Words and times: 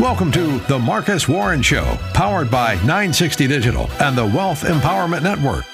Welcome 0.00 0.30
to 0.30 0.58
The 0.68 0.78
Marcus 0.78 1.28
Warren 1.28 1.60
Show, 1.60 1.98
powered 2.14 2.52
by 2.52 2.76
960 2.76 3.48
Digital 3.48 3.90
and 4.00 4.16
the 4.16 4.26
Wealth 4.26 4.62
Empowerment 4.62 5.24
Network. 5.24 5.64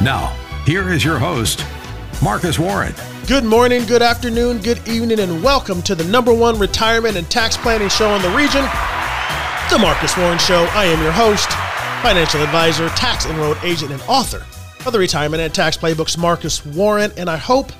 Now, 0.00 0.28
here 0.64 0.92
is 0.92 1.04
your 1.04 1.18
host, 1.18 1.66
Marcus 2.22 2.60
Warren. 2.60 2.94
Good 3.26 3.42
morning, 3.42 3.84
good 3.86 4.00
afternoon, 4.00 4.58
good 4.58 4.86
evening, 4.86 5.18
and 5.18 5.42
welcome 5.42 5.82
to 5.82 5.96
the 5.96 6.04
number 6.04 6.32
one 6.32 6.60
retirement 6.60 7.16
and 7.16 7.28
tax 7.28 7.56
planning 7.56 7.88
show 7.88 8.14
in 8.14 8.22
the 8.22 8.30
region, 8.30 8.62
The 9.68 9.80
Marcus 9.80 10.16
Warren 10.16 10.38
Show. 10.38 10.64
I 10.70 10.84
am 10.84 11.02
your 11.02 11.10
host, 11.10 11.50
financial 12.04 12.40
advisor, 12.40 12.88
tax 12.90 13.26
enrolled 13.26 13.58
agent, 13.64 13.90
and 13.90 14.02
author 14.02 14.46
of 14.86 14.92
the 14.92 14.98
Retirement 15.00 15.42
and 15.42 15.52
Tax 15.52 15.76
Playbooks, 15.76 16.16
Marcus 16.16 16.64
Warren, 16.64 17.10
and 17.16 17.28
I 17.28 17.36
hope 17.36 17.72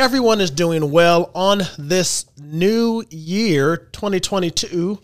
everyone 0.00 0.40
is 0.40 0.50
doing 0.50 0.90
well 0.90 1.30
on 1.32 1.62
this 1.78 2.26
new 2.42 3.04
year, 3.08 3.76
2022 3.76 4.98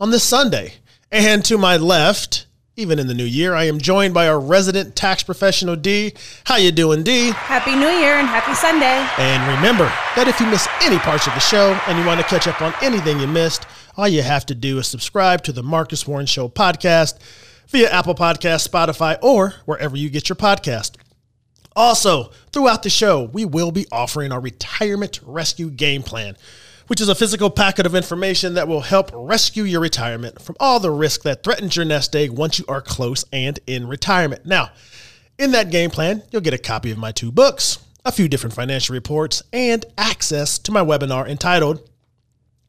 on 0.00 0.10
this 0.10 0.24
Sunday. 0.24 0.74
And 1.10 1.44
to 1.46 1.58
my 1.58 1.76
left, 1.76 2.46
even 2.76 2.98
in 2.98 3.06
the 3.06 3.14
new 3.14 3.24
year, 3.24 3.54
I 3.54 3.64
am 3.64 3.78
joined 3.78 4.14
by 4.14 4.28
our 4.28 4.38
resident 4.38 4.94
tax 4.94 5.22
professional 5.22 5.74
D. 5.74 6.14
How 6.44 6.56
you 6.56 6.70
doing, 6.70 7.02
D? 7.02 7.30
Happy 7.30 7.74
New 7.74 7.88
Year 7.88 8.14
and 8.14 8.28
happy 8.28 8.54
Sunday. 8.54 9.04
And 9.18 9.56
remember 9.56 9.86
that 10.14 10.28
if 10.28 10.38
you 10.38 10.46
miss 10.46 10.68
any 10.82 10.98
parts 10.98 11.26
of 11.26 11.34
the 11.34 11.40
show 11.40 11.78
and 11.88 11.98
you 11.98 12.06
want 12.06 12.20
to 12.20 12.26
catch 12.26 12.46
up 12.46 12.62
on 12.62 12.72
anything 12.82 13.18
you 13.18 13.26
missed, 13.26 13.66
all 13.96 14.06
you 14.06 14.22
have 14.22 14.46
to 14.46 14.54
do 14.54 14.78
is 14.78 14.86
subscribe 14.86 15.42
to 15.44 15.52
the 15.52 15.62
Marcus 15.62 16.06
Warren 16.06 16.26
Show 16.26 16.48
podcast 16.48 17.18
via 17.68 17.90
Apple 17.90 18.14
Podcast, 18.14 18.68
Spotify, 18.68 19.18
or 19.22 19.54
wherever 19.64 19.96
you 19.96 20.08
get 20.08 20.28
your 20.28 20.36
podcast. 20.36 20.96
Also, 21.74 22.30
throughout 22.52 22.82
the 22.82 22.90
show, 22.90 23.24
we 23.24 23.44
will 23.44 23.72
be 23.72 23.86
offering 23.90 24.32
our 24.32 24.40
retirement 24.40 25.20
rescue 25.24 25.70
game 25.70 26.02
plan 26.02 26.36
which 26.88 27.00
is 27.00 27.08
a 27.08 27.14
physical 27.14 27.50
packet 27.50 27.86
of 27.86 27.94
information 27.94 28.54
that 28.54 28.66
will 28.66 28.80
help 28.80 29.12
rescue 29.14 29.62
your 29.62 29.80
retirement 29.80 30.42
from 30.42 30.56
all 30.58 30.80
the 30.80 30.90
risk 30.90 31.22
that 31.22 31.44
threatens 31.44 31.76
your 31.76 31.84
nest 31.84 32.16
egg 32.16 32.30
once 32.30 32.58
you 32.58 32.64
are 32.66 32.80
close 32.80 33.24
and 33.32 33.60
in 33.66 33.86
retirement. 33.86 34.44
Now, 34.44 34.72
in 35.38 35.52
that 35.52 35.70
game 35.70 35.90
plan, 35.90 36.24
you'll 36.30 36.42
get 36.42 36.54
a 36.54 36.58
copy 36.58 36.90
of 36.90 36.98
my 36.98 37.12
two 37.12 37.30
books, 37.30 37.78
a 38.04 38.10
few 38.10 38.26
different 38.26 38.54
financial 38.54 38.94
reports, 38.94 39.44
and 39.52 39.86
access 39.96 40.58
to 40.60 40.72
my 40.72 40.80
webinar 40.80 41.28
entitled 41.28 41.88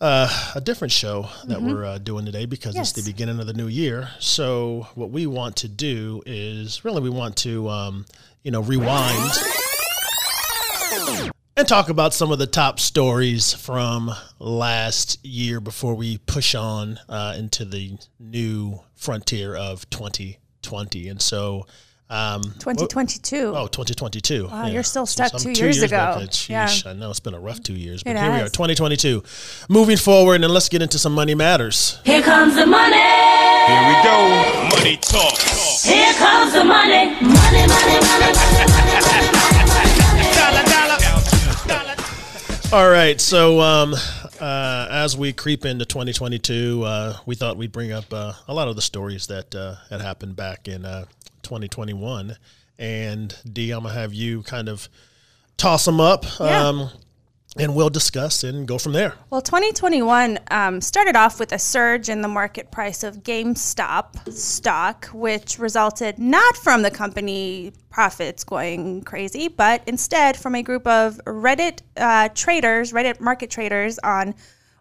uh, 0.00 0.52
a 0.54 0.60
different 0.60 0.92
show 0.92 1.28
that 1.46 1.58
mm-hmm. 1.58 1.72
we're 1.72 1.84
uh, 1.84 1.98
doing 1.98 2.24
today 2.24 2.46
because 2.46 2.74
yes. 2.74 2.90
it's 2.90 3.04
the 3.04 3.10
beginning 3.10 3.38
of 3.40 3.46
the 3.46 3.52
new 3.52 3.68
year. 3.68 4.10
So 4.18 4.88
what 4.94 5.10
we 5.10 5.26
want 5.26 5.56
to 5.56 5.68
do 5.68 6.22
is 6.26 6.84
really 6.84 7.00
we 7.00 7.10
want 7.10 7.36
to 7.38 7.68
um, 7.68 8.06
you 8.42 8.50
know, 8.50 8.62
rewind 8.62 9.32
and 11.56 11.68
talk 11.68 11.90
about 11.90 12.14
some 12.14 12.32
of 12.32 12.38
the 12.38 12.46
top 12.46 12.80
stories 12.80 13.52
from 13.52 14.10
last 14.38 15.22
year 15.24 15.60
before 15.60 15.94
we 15.94 16.18
push 16.18 16.54
on 16.54 16.98
uh, 17.08 17.34
into 17.36 17.64
the 17.64 17.98
new 18.18 18.80
frontier 18.94 19.54
of 19.54 19.88
2020. 19.90 21.08
And 21.08 21.20
so, 21.20 21.66
um, 22.10 22.42
2022. 22.42 23.52
Oh, 23.56 23.66
2022. 23.68 24.48
Wow, 24.48 24.66
yeah. 24.66 24.72
you're 24.72 24.82
still 24.82 25.06
stuck 25.06 25.30
so 25.30 25.38
two, 25.38 25.54
two, 25.54 25.64
years, 25.64 25.76
years 25.78 25.82
ago. 25.84 26.16
Sheesh, 26.28 26.84
yeah. 26.84 26.90
I 26.90 26.94
know 26.94 27.10
it's 27.10 27.20
been 27.20 27.34
a 27.34 27.40
rough 27.40 27.62
two 27.62 27.74
years, 27.74 28.02
but 28.02 28.10
it 28.10 28.18
here 28.18 28.30
has. 28.30 28.40
we 28.42 28.46
are, 28.46 28.50
2022. 28.50 29.22
Moving 29.68 29.96
forward, 29.96 30.42
and 30.42 30.52
let's 30.52 30.68
get 30.68 30.82
into 30.82 30.98
some 30.98 31.14
money 31.14 31.34
matters. 31.34 32.00
Here 32.04 32.22
comes 32.22 32.56
the 32.56 32.66
money. 32.66 32.96
Here 32.96 33.86
we 33.88 33.94
go. 34.02 34.68
Money 34.76 34.96
talk. 34.96 35.38
Here 35.38 36.12
comes 36.14 36.52
the 36.52 36.64
money. 36.64 37.14
Money, 37.20 37.66
money, 37.66 38.00
money, 38.00 38.32
money, 38.34 38.80
All 42.72 42.88
right, 42.88 43.20
so 43.20 43.60
um, 43.60 43.94
uh, 44.40 44.86
as 44.90 45.16
we 45.16 45.32
creep 45.32 45.64
into 45.64 45.84
2022, 45.84 46.84
uh, 46.84 47.16
we 47.26 47.34
thought 47.34 47.56
we'd 47.56 47.72
bring 47.72 47.90
up 47.90 48.12
uh, 48.12 48.32
a 48.46 48.54
lot 48.54 48.68
of 48.68 48.76
the 48.76 48.82
stories 48.82 49.26
that 49.26 49.54
uh, 49.54 49.74
had 49.90 50.00
happened 50.00 50.36
back 50.36 50.68
in 50.68 50.84
uh, 50.84 51.04
2021. 51.42 52.36
And 52.78 53.36
D, 53.50 53.70
I'm 53.70 53.82
gonna 53.82 53.94
have 53.94 54.14
you 54.14 54.42
kind 54.42 54.68
of 54.68 54.88
toss 55.56 55.84
them 55.84 56.00
up. 56.00 56.24
Yeah. 56.38 56.68
Um, 56.68 56.90
and 57.56 57.74
we'll 57.74 57.90
discuss 57.90 58.44
and 58.44 58.66
go 58.66 58.78
from 58.78 58.92
there. 58.92 59.14
Well, 59.28 59.42
2021 59.42 60.38
um, 60.50 60.80
started 60.80 61.16
off 61.16 61.40
with 61.40 61.52
a 61.52 61.58
surge 61.58 62.08
in 62.08 62.22
the 62.22 62.28
market 62.28 62.70
price 62.70 63.02
of 63.02 63.24
GameStop 63.24 64.32
stock, 64.32 65.06
which 65.06 65.58
resulted 65.58 66.18
not 66.18 66.56
from 66.56 66.82
the 66.82 66.92
company 66.92 67.72
profits 67.90 68.44
going 68.44 69.02
crazy, 69.02 69.48
but 69.48 69.82
instead 69.86 70.36
from 70.36 70.54
a 70.54 70.62
group 70.62 70.86
of 70.86 71.20
Reddit 71.26 71.82
uh, 71.96 72.28
traders, 72.34 72.92
Reddit 72.92 73.20
market 73.20 73.50
traders 73.50 73.98
on 74.04 74.34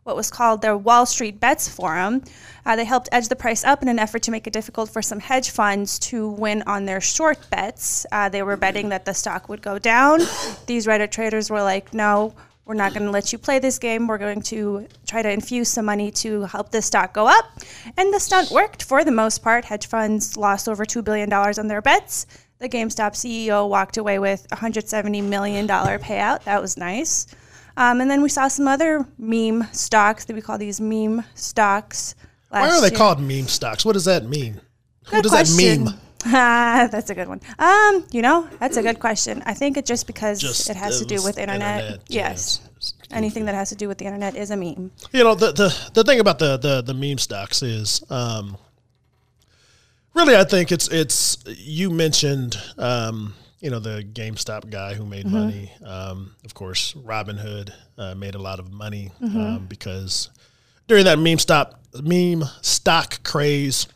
what 0.03 0.15
was 0.15 0.31
called 0.31 0.61
their 0.61 0.77
Wall 0.77 1.05
Street 1.05 1.39
Bets 1.39 1.67
Forum. 1.67 2.23
Uh, 2.65 2.75
they 2.75 2.85
helped 2.85 3.09
edge 3.11 3.27
the 3.27 3.35
price 3.35 3.63
up 3.63 3.81
in 3.81 3.87
an 3.87 3.99
effort 3.99 4.23
to 4.23 4.31
make 4.31 4.47
it 4.47 4.53
difficult 4.53 4.89
for 4.89 5.01
some 5.01 5.19
hedge 5.19 5.51
funds 5.51 5.99
to 5.99 6.29
win 6.29 6.63
on 6.63 6.85
their 6.85 7.01
short 7.01 7.49
bets. 7.49 8.05
Uh, 8.11 8.29
they 8.29 8.43
were 8.43 8.57
betting 8.57 8.89
that 8.89 9.05
the 9.05 9.13
stock 9.13 9.49
would 9.49 9.61
go 9.61 9.77
down. 9.79 10.19
These 10.65 10.87
Reddit 10.87 11.11
traders 11.11 11.49
were 11.49 11.61
like, 11.61 11.93
no, 11.93 12.33
we're 12.69 12.75
not 12.75 12.93
going 12.93 13.05
to 13.05 13.09
let 13.11 13.31
you 13.31 13.39
play 13.39 13.57
this 13.57 13.79
game. 13.79 14.05
We're 14.05 14.19
going 14.19 14.43
to 14.43 14.87
try 15.07 15.23
to 15.23 15.31
infuse 15.31 15.69
some 15.69 15.85
money 15.85 16.11
to 16.11 16.43
help 16.43 16.69
the 16.69 16.83
stock 16.83 17.15
go 17.15 17.27
up. 17.27 17.45
And 17.97 18.13
the 18.13 18.19
stunt 18.19 18.51
worked 18.51 18.83
for 18.83 19.03
the 19.03 19.11
most 19.11 19.41
part. 19.41 19.65
Hedge 19.65 19.87
funds 19.87 20.37
lost 20.37 20.69
over 20.69 20.85
$2 20.85 21.03
billion 21.03 21.33
on 21.33 21.67
their 21.67 21.81
bets. 21.81 22.27
The 22.59 22.69
GameStop 22.69 23.13
CEO 23.13 23.67
walked 23.67 23.97
away 23.97 24.19
with 24.19 24.45
$170 24.51 25.23
million 25.23 25.67
payout. 25.67 26.43
That 26.43 26.61
was 26.61 26.77
nice. 26.77 27.25
Um, 27.79 28.01
and 28.01 28.11
then 28.11 28.21
we 28.21 28.27
saw 28.27 28.49
some 28.49 28.67
other 28.67 29.07
meme 29.17 29.65
stocks 29.71 30.25
that 30.25 30.35
we 30.35 30.41
call 30.41 30.57
these 30.57 30.81
meme 30.81 31.23
stocks. 31.33 32.13
Why 32.49 32.67
are 32.69 32.81
they 32.81 32.89
year. 32.89 32.97
called 32.97 33.21
meme 33.21 33.47
stocks? 33.47 33.85
What 33.85 33.93
does 33.93 34.03
that 34.03 34.25
mean? 34.25 34.59
Good 35.05 35.13
what 35.13 35.23
does 35.23 35.31
question. 35.31 35.85
that 35.85 35.91
mean? 35.91 35.99
Ah, 36.25 36.89
that's 36.91 37.09
a 37.09 37.15
good 37.15 37.29
one. 37.29 37.39
Um, 37.57 38.05
you 38.11 38.21
know, 38.21 38.45
that's 38.59 38.75
a 38.75 38.81
good 38.81 38.99
question. 38.99 39.41
I 39.45 39.53
think 39.53 39.77
it's 39.77 39.87
just 39.87 40.05
because 40.05 40.41
just, 40.41 40.69
it 40.69 40.75
has 40.75 40.99
to 40.99 41.05
do 41.05 41.23
with 41.23 41.37
internet. 41.37 41.79
internet 41.79 42.03
yes. 42.09 42.59
yes. 42.75 42.93
Anything 43.09 43.45
that 43.45 43.55
has 43.55 43.69
to 43.69 43.75
do 43.75 43.87
with 43.87 43.99
the 43.99 44.05
internet 44.05 44.35
is 44.35 44.51
a 44.51 44.57
meme. 44.57 44.91
You 45.13 45.23
know, 45.23 45.33
the 45.33 45.53
the, 45.53 45.89
the 45.93 46.03
thing 46.03 46.19
about 46.19 46.37
the, 46.39 46.57
the, 46.57 46.81
the 46.81 46.93
meme 46.93 47.19
stocks 47.19 47.61
is 47.61 48.03
um, 48.09 48.57
really 50.13 50.35
I 50.35 50.43
think 50.43 50.73
it's 50.73 50.89
it's 50.89 51.37
you 51.47 51.89
mentioned 51.89 52.57
um, 52.77 53.33
you 53.59 53.69
know, 53.69 53.79
the 53.79 54.03
GameStop 54.03 54.69
guy 54.69 54.93
who 54.93 55.05
made 55.05 55.25
mm-hmm. 55.25 55.35
money. 55.35 55.71
Um, 55.83 56.35
of 56.45 56.53
course, 56.53 56.93
Robinhood 56.93 57.71
uh, 57.97 58.15
made 58.15 58.35
a 58.35 58.39
lot 58.39 58.59
of 58.59 58.71
money 58.71 59.11
mm-hmm. 59.21 59.39
Um, 59.39 59.65
because 59.65 60.29
during 60.87 61.05
that 61.05 61.19
meme 61.19 61.39
stop 61.39 61.81
meme 62.01 62.43
stock 62.61 63.23
craze 63.23 63.87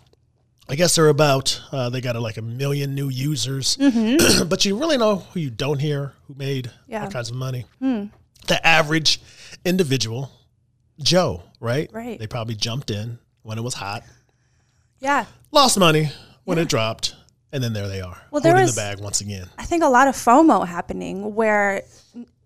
I 0.69 0.75
guess 0.75 0.95
they're 0.95 1.09
about 1.09 1.61
uh, 1.71 1.89
they 1.89 2.01
got 2.01 2.15
a, 2.15 2.19
like 2.19 2.37
a 2.37 2.41
million 2.41 2.95
new 2.95 3.09
users, 3.09 3.75
mm-hmm. 3.81 4.47
but 4.47 4.63
you 4.63 4.77
really 4.77 4.97
know 4.97 5.17
who 5.17 5.39
you 5.39 5.49
don't 5.49 5.79
hear 5.79 6.13
who 6.27 6.35
made 6.35 6.71
yeah. 6.87 7.03
all 7.03 7.11
kinds 7.11 7.29
of 7.29 7.35
money. 7.35 7.65
Mm. 7.81 8.11
The 8.47 8.65
average 8.65 9.21
individual, 9.65 10.31
Joe, 10.99 11.43
right? 11.59 11.89
Right. 11.91 12.17
They 12.17 12.27
probably 12.27 12.55
jumped 12.55 12.91
in 12.91 13.19
when 13.41 13.57
it 13.57 13.61
was 13.61 13.73
hot. 13.73 14.03
Yeah. 14.99 15.25
Lost 15.51 15.77
money 15.77 16.11
when 16.45 16.57
yeah. 16.57 16.63
it 16.63 16.69
dropped, 16.69 17.15
and 17.53 17.63
then 17.63 17.71
there 17.71 17.87
they 17.87 18.01
are, 18.01 18.21
well, 18.31 18.41
there 18.41 18.53
was, 18.53 18.75
the 18.75 18.81
bag 18.81 18.99
once 18.99 19.21
again. 19.21 19.47
I 19.57 19.63
think 19.63 19.83
a 19.83 19.87
lot 19.87 20.09
of 20.09 20.15
FOMO 20.15 20.67
happening 20.67 21.33
where 21.33 21.83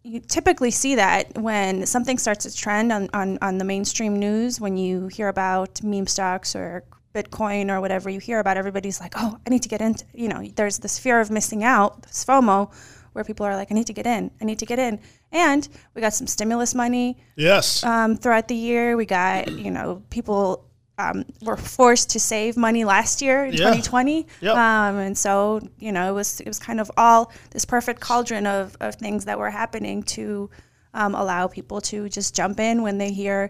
you 0.04 0.20
typically 0.20 0.72
see 0.72 0.96
that 0.96 1.38
when 1.38 1.86
something 1.86 2.18
starts 2.18 2.46
to 2.46 2.56
trend 2.56 2.92
on, 2.92 3.10
on, 3.14 3.40
on 3.42 3.58
the 3.58 3.66
mainstream 3.66 4.20
news, 4.20 4.62
when 4.62 4.78
you 4.78 5.08
hear 5.08 5.28
about 5.28 5.82
meme 5.82 6.08
stocks 6.08 6.56
or 6.56 6.84
Bitcoin 7.14 7.70
or 7.70 7.82
whatever 7.82 8.10
you 8.10 8.20
hear 8.20 8.40
about, 8.40 8.58
everybody's 8.58 9.00
like, 9.00 9.14
oh, 9.18 9.40
I 9.46 9.50
need 9.50 9.64
to 9.64 9.70
get 9.70 9.82
into, 9.82 10.06
you 10.14 10.28
know, 10.28 10.46
there's 10.56 10.80
this 10.80 11.00
fear 11.00 11.20
of 11.20 11.32
missing 11.32 11.64
out, 11.64 12.04
this 12.04 12.24
FOMO, 12.24 12.72
where 13.14 13.24
people 13.24 13.46
are 13.46 13.56
like, 13.56 13.72
I 13.72 13.76
need 13.76 13.88
to 13.88 13.94
get 13.94 14.06
in, 14.06 14.30
I 14.40 14.46
need 14.46 14.60
to 14.60 14.66
get 14.66 14.78
in. 14.78 15.00
And 15.32 15.68
we 15.96 16.02
got 16.02 16.14
some 16.14 16.28
stimulus 16.28 16.76
money. 16.76 17.18
Yes. 17.36 17.84
Um, 17.84 18.16
throughout 18.16 18.48
the 18.48 18.56
year, 18.56 18.96
we 18.96 19.06
got, 19.06 19.52
you 19.52 19.72
know, 19.72 20.04
people 20.10 20.67
um, 20.98 21.26
were 21.42 21.58
forced 21.58 22.10
to 22.12 22.20
save 22.20 22.58
money 22.58 22.84
last 22.84 23.22
year 23.22 23.46
in 23.46 23.52
yeah. 23.54 23.58
2020. 23.60 24.28
Yep. 24.42 24.56
Um, 24.56 24.98
and 24.98 25.18
so, 25.18 25.62
you 25.80 25.92
know, 25.92 26.10
it 26.10 26.14
was, 26.14 26.40
it 26.42 26.48
was 26.48 26.60
kind 26.60 26.80
of 26.80 26.90
all 26.98 27.32
this 27.52 27.66
perfect 27.66 28.02
cauldron 28.02 28.48
of, 28.48 28.76
of 28.80 28.96
things 28.96 29.26
that 29.26 29.38
were 29.38 29.50
happening 29.52 30.04
to 30.04 30.50
um, 30.94 31.14
allow 31.14 31.48
people 31.48 31.82
to 31.82 32.10
just 32.10 32.36
jump 32.36 32.60
in 32.60 32.82
when 32.82 32.98
they 32.98 33.12
hear 33.12 33.50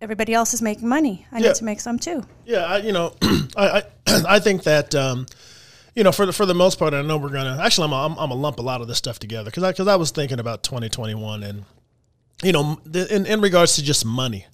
everybody 0.00 0.32
else 0.32 0.54
is 0.54 0.62
making 0.62 0.88
money. 0.88 1.26
I 1.30 1.38
Yeah. 1.38 1.48
need 1.48 1.56
to 1.56 1.64
make 1.64 1.80
some 1.80 1.98
too. 1.98 2.24
Yeah, 2.46 2.64
I, 2.64 2.78
you 2.78 2.92
know, 2.92 3.14
I, 3.56 3.68
I 3.78 3.82
I 4.28 4.38
think 4.40 4.64
that 4.64 4.94
um, 4.94 5.26
you 5.94 6.02
know 6.02 6.12
for 6.12 6.26
the 6.26 6.32
for 6.32 6.44
the 6.46 6.54
most 6.54 6.78
part, 6.78 6.92
I 6.94 7.02
know 7.02 7.18
we're 7.18 7.28
gonna 7.28 7.58
actually 7.62 7.86
I'm 7.86 7.92
a, 7.92 8.16
I'm, 8.18 8.30
lump 8.30 8.58
a 8.58 8.62
lot 8.62 8.80
of 8.80 8.88
this 8.88 8.98
stuff 8.98 9.18
together 9.18 9.50
because 9.50 9.62
I 9.62 9.70
because 9.70 9.88
I 9.88 9.96
was 9.96 10.10
thinking 10.10 10.40
about 10.40 10.62
2021 10.64 11.42
and 11.42 11.64
you 12.42 12.52
know 12.52 12.80
the, 12.84 13.14
in 13.14 13.26
in 13.26 13.40
regards 13.40 13.76
to 13.76 13.82
just 13.82 14.04
money, 14.04 14.46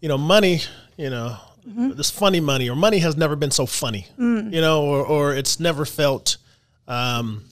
you 0.00 0.08
know, 0.08 0.18
money, 0.18 0.60
you 0.96 1.08
know. 1.10 1.38
This 1.64 2.10
funny 2.10 2.40
money, 2.40 2.68
or 2.68 2.76
money 2.76 2.98
has 2.98 3.16
never 3.16 3.36
been 3.36 3.50
so 3.50 3.66
funny, 3.66 4.06
you 4.18 4.60
know, 4.60 4.82
or, 4.84 5.04
or 5.04 5.34
it's 5.34 5.60
never 5.60 5.84
felt, 5.84 6.36
um, 6.88 7.44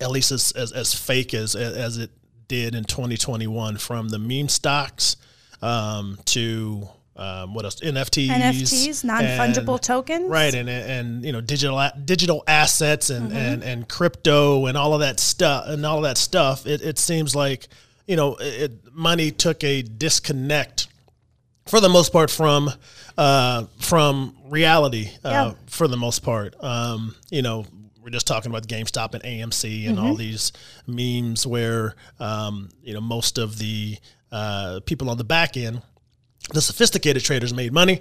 at 0.00 0.10
least 0.10 0.30
as, 0.30 0.52
as, 0.52 0.72
as 0.72 0.94
fake 0.94 1.34
as 1.34 1.54
as 1.56 1.98
it 1.98 2.10
did 2.48 2.74
in 2.74 2.84
2021 2.84 3.78
from 3.78 4.08
the 4.08 4.18
meme 4.18 4.48
stocks 4.48 5.16
um, 5.62 6.18
to 6.26 6.88
um, 7.14 7.52
what 7.52 7.64
else? 7.64 7.76
NFTs 7.76 8.28
NFTs, 8.28 9.04
non 9.04 9.22
fungible 9.22 9.80
tokens. 9.80 10.28
right 10.28 10.54
and 10.54 10.68
and 10.68 11.24
you 11.24 11.32
know 11.32 11.40
digital 11.42 11.80
digital 12.04 12.42
assets 12.46 13.10
and, 13.10 13.32
and 13.32 13.62
and 13.62 13.88
crypto 13.88 14.66
and 14.66 14.78
all 14.78 14.94
of 14.94 15.00
that 15.00 15.20
stuff 15.20 15.64
and 15.68 15.84
all 15.84 15.98
of 15.98 16.04
that 16.04 16.16
stuff. 16.16 16.66
It, 16.66 16.80
it 16.80 16.98
seems 16.98 17.36
like 17.36 17.68
you 18.06 18.16
know 18.16 18.36
it, 18.40 18.72
money 18.94 19.30
took 19.30 19.62
a 19.62 19.82
disconnect 19.82 20.88
for 21.66 21.80
the 21.80 21.88
most 21.88 22.12
part 22.12 22.30
from 22.30 22.70
uh, 23.18 23.64
from 23.78 24.34
reality 24.46 25.10
uh, 25.24 25.28
Yeah. 25.30 25.52
for 25.66 25.88
the 25.88 25.96
most 25.96 26.20
part 26.22 26.54
um, 26.62 27.14
you 27.30 27.42
know 27.42 27.64
we're 28.02 28.10
just 28.10 28.26
talking 28.26 28.50
about 28.50 28.66
GameStop 28.66 29.14
and 29.14 29.22
AMC 29.22 29.86
and 29.88 29.96
Mm-hmm. 29.96 30.06
all 30.06 30.14
these 30.16 30.52
memes 30.86 31.46
where 31.46 31.94
um, 32.20 32.68
you 32.82 32.94
know 32.94 33.00
most 33.00 33.38
of 33.38 33.58
the 33.58 33.96
uh, 34.32 34.80
people 34.86 35.08
on 35.10 35.18
the 35.18 35.24
back 35.24 35.56
end 35.56 35.82
the 36.52 36.60
sophisticated 36.60 37.22
traders 37.22 37.54
made 37.54 37.72
money, 37.72 38.00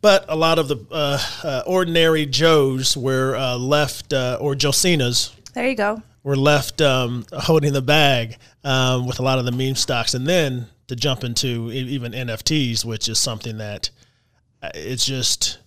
but 0.00 0.24
a 0.28 0.34
lot 0.34 0.58
of 0.58 0.66
the 0.68 0.78
uh, 0.90 1.18
uh, 1.44 1.62
ordinary 1.66 2.24
Joes 2.24 2.96
were 2.96 3.36
uh, 3.36 3.58
left, 3.58 4.14
uh, 4.14 4.38
or 4.40 4.54
Josinas 4.54 5.30
There 5.52 5.68
you 5.68 5.74
go. 5.74 6.00
were 6.22 6.34
left 6.36 6.80
um, 6.80 7.26
holding 7.34 7.74
the 7.74 7.82
bag 7.82 8.38
um, 8.64 9.06
with 9.06 9.18
a 9.18 9.22
lot 9.22 9.38
of 9.38 9.44
the 9.44 9.52
meme 9.52 9.74
stocks, 9.74 10.14
and 10.14 10.26
then 10.26 10.68
to 10.88 10.96
jump 10.96 11.22
into 11.22 11.70
even 11.70 12.12
NFTs, 12.12 12.82
which 12.82 13.10
is 13.10 13.20
something 13.20 13.58
that 13.58 13.90
it's 14.74 15.04
just. 15.04 15.58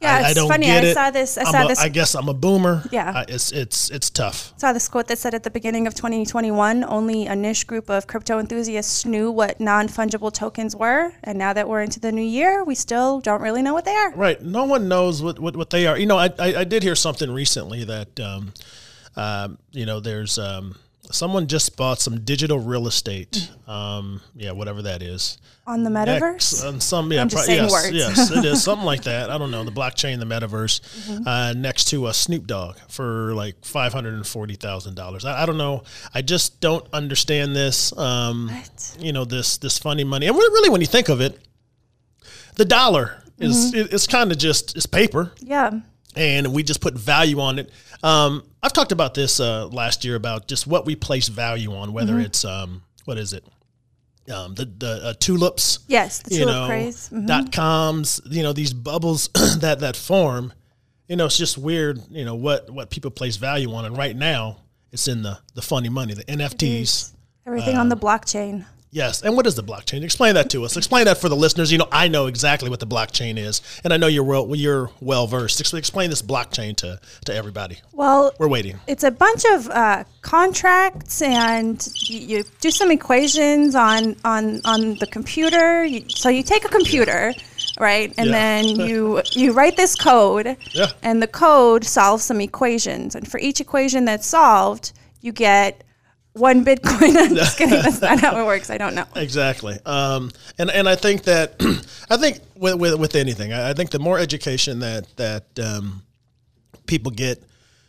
Yeah, 0.00 0.16
I, 0.16 0.18
I 0.18 0.26
it's 0.26 0.34
don't 0.34 0.48
funny. 0.48 0.66
get 0.66 0.84
I 0.84 0.92
saw 0.92 1.10
this. 1.10 1.38
I 1.38 1.42
I'm 1.42 1.46
saw 1.46 1.64
a- 1.64 1.68
this. 1.68 1.78
I 1.80 1.88
guess 1.88 2.14
I'm 2.14 2.28
a 2.28 2.34
boomer. 2.34 2.82
Yeah. 2.92 3.10
I, 3.14 3.24
it's 3.26 3.52
it's 3.52 3.90
it's 3.90 4.10
tough. 4.10 4.52
saw 4.58 4.72
this 4.74 4.86
quote 4.86 5.06
that 5.06 5.18
said 5.18 5.32
at 5.32 5.44
the 5.44 5.50
beginning 5.50 5.86
of 5.86 5.94
2021, 5.94 6.84
only 6.84 7.26
a 7.26 7.34
niche 7.34 7.66
group 7.66 7.88
of 7.88 8.06
crypto 8.06 8.38
enthusiasts 8.38 9.06
knew 9.06 9.30
what 9.30 9.60
non 9.60 9.88
fungible 9.88 10.30
tokens 10.30 10.76
were. 10.76 11.14
And 11.22 11.38
now 11.38 11.54
that 11.54 11.68
we're 11.68 11.80
into 11.80 12.00
the 12.00 12.12
new 12.12 12.20
year, 12.22 12.64
we 12.64 12.74
still 12.74 13.20
don't 13.20 13.40
really 13.40 13.62
know 13.62 13.72
what 13.72 13.86
they 13.86 13.94
are. 13.94 14.10
Right. 14.14 14.42
No 14.42 14.64
one 14.64 14.88
knows 14.88 15.22
what, 15.22 15.38
what, 15.38 15.56
what 15.56 15.70
they 15.70 15.86
are. 15.86 15.96
You 15.96 16.06
know, 16.06 16.18
I, 16.18 16.28
I, 16.38 16.54
I 16.56 16.64
did 16.64 16.82
hear 16.82 16.96
something 16.96 17.30
recently 17.30 17.84
that, 17.84 18.20
um, 18.20 18.52
um, 19.16 19.58
you 19.72 19.86
know, 19.86 20.00
there's 20.00 20.38
um, 20.38 20.76
someone 21.10 21.46
just 21.46 21.76
bought 21.76 22.00
some 22.00 22.20
digital 22.20 22.58
real 22.58 22.86
estate. 22.86 23.50
Um, 23.66 24.20
yeah, 24.34 24.52
whatever 24.52 24.82
that 24.82 25.02
is. 25.02 25.38
On 25.66 25.82
the 25.82 25.88
metaverse? 25.90 26.66
and 26.68 26.82
some, 26.82 27.10
yeah, 27.10 27.22
I'm 27.22 27.28
just 27.30 27.46
pro- 27.46 27.54
yes, 27.54 27.72
words. 27.72 27.92
yes, 27.96 28.30
it 28.30 28.44
is 28.44 28.62
something 28.68 28.84
like 28.84 29.04
that. 29.04 29.30
I 29.30 29.38
don't 29.38 29.50
know 29.50 29.64
the 29.64 29.70
blockchain, 29.72 30.18
the 30.18 30.26
metaverse, 30.26 30.80
Mm-hmm. 30.80 31.26
uh, 31.26 31.52
next 31.54 31.86
to 31.86 32.06
a 32.08 32.12
Snoop 32.14 32.46
Dogg 32.46 32.76
for 32.88 33.32
like 33.34 33.64
five 33.64 33.92
hundred 33.94 34.14
and 34.14 34.26
forty 34.26 34.54
thousand 34.56 34.94
dollars. 34.94 35.24
I, 35.24 35.42
I 35.42 35.46
don't 35.46 35.56
know. 35.58 35.82
I 36.14 36.20
just 36.22 36.60
don't 36.60 36.86
understand 36.92 37.56
this. 37.56 37.96
Um, 37.96 38.50
you 38.98 39.12
know 39.12 39.24
this 39.24 39.56
this 39.56 39.78
funny 39.78 40.04
money, 40.04 40.26
and 40.26 40.36
really, 40.36 40.68
when 40.68 40.80
you 40.82 40.86
think 40.86 41.08
of 41.08 41.20
it, 41.22 41.38
the 42.56 42.64
dollar 42.66 43.22
is 43.38 43.72
Mm-hmm. 43.72 43.76
it, 43.80 43.92
it's 43.94 44.06
kind 44.06 44.30
of 44.32 44.38
just 44.38 44.76
it's 44.76 44.86
paper 44.86 45.32
Yeah. 45.40 45.80
And 46.16 46.52
we 46.52 46.62
just 46.62 46.80
put 46.80 46.94
value 46.94 47.40
on 47.40 47.58
it. 47.58 47.70
Um, 48.02 48.42
I've 48.62 48.72
talked 48.72 48.92
about 48.92 49.14
this 49.14 49.40
uh, 49.40 49.66
last 49.68 50.04
year 50.04 50.14
about 50.16 50.48
just 50.48 50.66
what 50.66 50.86
we 50.86 50.96
place 50.96 51.28
value 51.28 51.72
on, 51.74 51.92
whether 51.92 52.12
Mm-hmm. 52.14 52.22
it's 52.26 52.44
um, 52.44 52.82
what 53.04 53.18
is 53.18 53.32
it, 53.32 53.44
um, 54.32 54.54
the 54.54 54.64
the 54.64 55.00
uh, 55.04 55.14
tulips, 55.20 55.80
Yes, 55.88 56.20
the 56.20 56.34
you 56.34 56.40
tulip 56.40 56.54
know, 56.54 56.66
craze. 56.66 57.10
Mhm. 57.12 57.26
dot 57.26 57.52
coms, 57.52 58.20
you 58.30 58.42
know, 58.42 58.52
these 58.52 58.72
bubbles 58.72 59.28
that 59.58 59.80
that 59.80 59.96
form. 59.96 60.52
You 61.08 61.16
know, 61.16 61.26
it's 61.26 61.36
just 61.36 61.58
weird. 61.58 62.00
You 62.10 62.24
know 62.24 62.34
what 62.34 62.70
what 62.70 62.88
people 62.90 63.10
place 63.10 63.36
value 63.36 63.72
on, 63.74 63.84
and 63.84 63.96
right 63.96 64.16
now 64.16 64.58
it's 64.92 65.06
in 65.08 65.22
the 65.22 65.38
the 65.54 65.60
funny 65.62 65.90
money, 65.90 66.14
the 66.14 66.24
NFTs. 66.24 67.12
Everything 67.46 67.76
on 67.76 67.90
the 67.90 67.96
blockchain. 67.96 68.64
Yes, 68.94 69.22
and 69.22 69.34
what 69.34 69.44
is 69.44 69.56
the 69.56 69.62
blockchain? 69.64 70.04
Explain 70.04 70.36
that 70.36 70.48
to 70.50 70.62
us. 70.64 70.76
Explain 70.76 71.06
that 71.06 71.18
for 71.18 71.28
the 71.28 71.34
listeners. 71.34 71.72
You 71.72 71.78
know, 71.78 71.88
I 71.90 72.06
know 72.06 72.26
exactly 72.28 72.70
what 72.70 72.78
the 72.78 72.86
blockchain 72.86 73.36
is, 73.36 73.60
and 73.82 73.92
I 73.92 73.96
know 73.96 74.06
you're 74.06 74.22
well 74.22 74.54
you're 74.54 74.88
well 75.00 75.26
versed. 75.26 75.60
Explain, 75.60 76.10
this 76.10 76.22
blockchain 76.22 76.76
to 76.76 77.00
to 77.24 77.34
everybody. 77.34 77.78
Well, 77.92 78.32
We're 78.38 78.46
waiting. 78.46 78.78
it's 78.86 79.02
a 79.02 79.10
bunch 79.10 79.44
of 79.46 79.68
uh, 79.70 80.04
contracts, 80.22 81.20
and 81.22 81.84
you, 82.08 82.18
you 82.38 82.44
do 82.60 82.70
some 82.70 82.92
equations 82.92 83.74
on 83.74 84.14
on 84.24 84.60
on 84.64 84.94
the 84.98 85.08
computer. 85.08 85.84
You, 85.84 86.04
so 86.08 86.28
you 86.28 86.44
take 86.44 86.64
a 86.64 86.68
computer, 86.68 87.32
right, 87.80 88.14
and 88.16 88.28
Yeah. 88.30 88.32
then 88.32 88.64
you 88.88 89.22
you 89.32 89.50
write 89.54 89.76
this 89.76 89.96
code, 89.96 90.56
Yeah. 90.72 90.92
and 91.02 91.20
the 91.20 91.26
code 91.26 91.84
solves 91.84 92.22
some 92.22 92.40
equations. 92.40 93.16
And 93.16 93.26
for 93.28 93.40
each 93.40 93.60
equation 93.60 94.04
that's 94.04 94.28
solved, 94.28 94.92
you 95.20 95.32
get 95.32 95.82
one 96.34 96.64
Bitcoin. 96.64 97.16
I'm 97.16 97.34
just 97.34 97.56
kidding. 97.56 97.74
That's 97.82 98.00
not 98.00 98.20
how 98.20 98.38
it 98.40 98.44
works. 98.44 98.70
I 98.70 98.78
don't 98.78 98.94
know. 98.94 99.06
Exactly. 99.16 99.78
Um, 99.86 100.30
and 100.58 100.70
and 100.70 100.88
I 100.88 100.96
think 100.96 101.22
that 101.24 101.54
I 102.10 102.16
think 102.16 102.40
with 102.56 102.74
with, 102.76 102.98
with 102.98 103.14
anything, 103.14 103.52
I, 103.52 103.70
I 103.70 103.72
think 103.72 103.90
the 103.90 103.98
more 103.98 104.18
education 104.18 104.80
that 104.80 105.16
that 105.16 105.44
um, 105.58 106.02
people 106.86 107.10
get, 107.10 107.42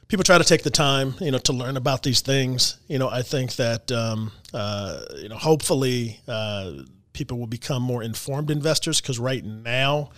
people 0.08 0.24
try 0.24 0.38
to 0.38 0.44
take 0.44 0.64
the 0.64 0.70
time, 0.70 1.16
you 1.20 1.32
know, 1.32 1.40
to 1.40 1.54
learn 1.54 1.76
about 1.76 2.04
these 2.04 2.22
things. 2.22 2.78
You 2.88 3.00
know, 3.00 3.10
I 3.10 3.22
think 3.24 3.56
that 3.56 3.92
um, 3.92 4.32
uh, 4.54 5.02
you 5.18 5.30
know, 5.30 5.38
hopefully, 5.38 6.22
uh, 6.28 6.72
people 7.14 7.40
will 7.40 7.48
become 7.48 7.82
more 7.82 8.04
informed 8.04 8.52
investors 8.52 9.02
because 9.02 9.20
right 9.20 9.44
now, 9.44 10.12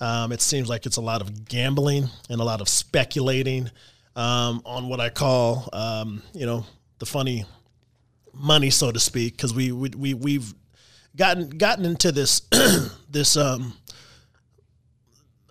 um, 0.00 0.32
it 0.32 0.40
seems 0.40 0.68
like 0.68 0.86
it's 0.86 0.96
a 0.96 1.02
lot 1.02 1.20
of 1.20 1.48
gambling 1.48 2.08
and 2.28 2.40
a 2.40 2.44
lot 2.44 2.60
of 2.60 2.68
speculating 2.68 3.70
um, 4.16 4.62
on 4.64 4.88
what 4.88 4.98
I 4.98 5.10
call, 5.10 5.68
um, 5.72 6.22
you 6.32 6.46
know, 6.46 6.66
the 6.98 7.06
funny 7.06 7.44
money, 8.38 8.70
so 8.70 8.90
to 8.92 9.00
speak, 9.00 9.36
because 9.36 9.52
we, 9.52 9.72
we 9.72 9.90
we 9.90 10.14
we've 10.14 10.54
gotten 11.16 11.48
gotten 11.50 11.84
into 11.84 12.12
this 12.12 12.40
this 13.10 13.36
um 13.36 13.74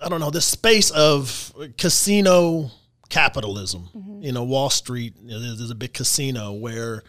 I 0.03 0.09
don't 0.09 0.19
know 0.19 0.29
this 0.29 0.45
space 0.45 0.91
of 0.91 1.53
casino 1.77 2.71
capitalism. 3.09 3.89
You 4.21 4.31
know, 4.31 4.43
Wall 4.43 4.69
Street. 4.69 5.15
You 5.21 5.31
know, 5.39 5.55
there's, 5.55 5.71
a 5.71 5.75
big 5.75 5.93
casino 5.93 6.53
where 6.53 7.03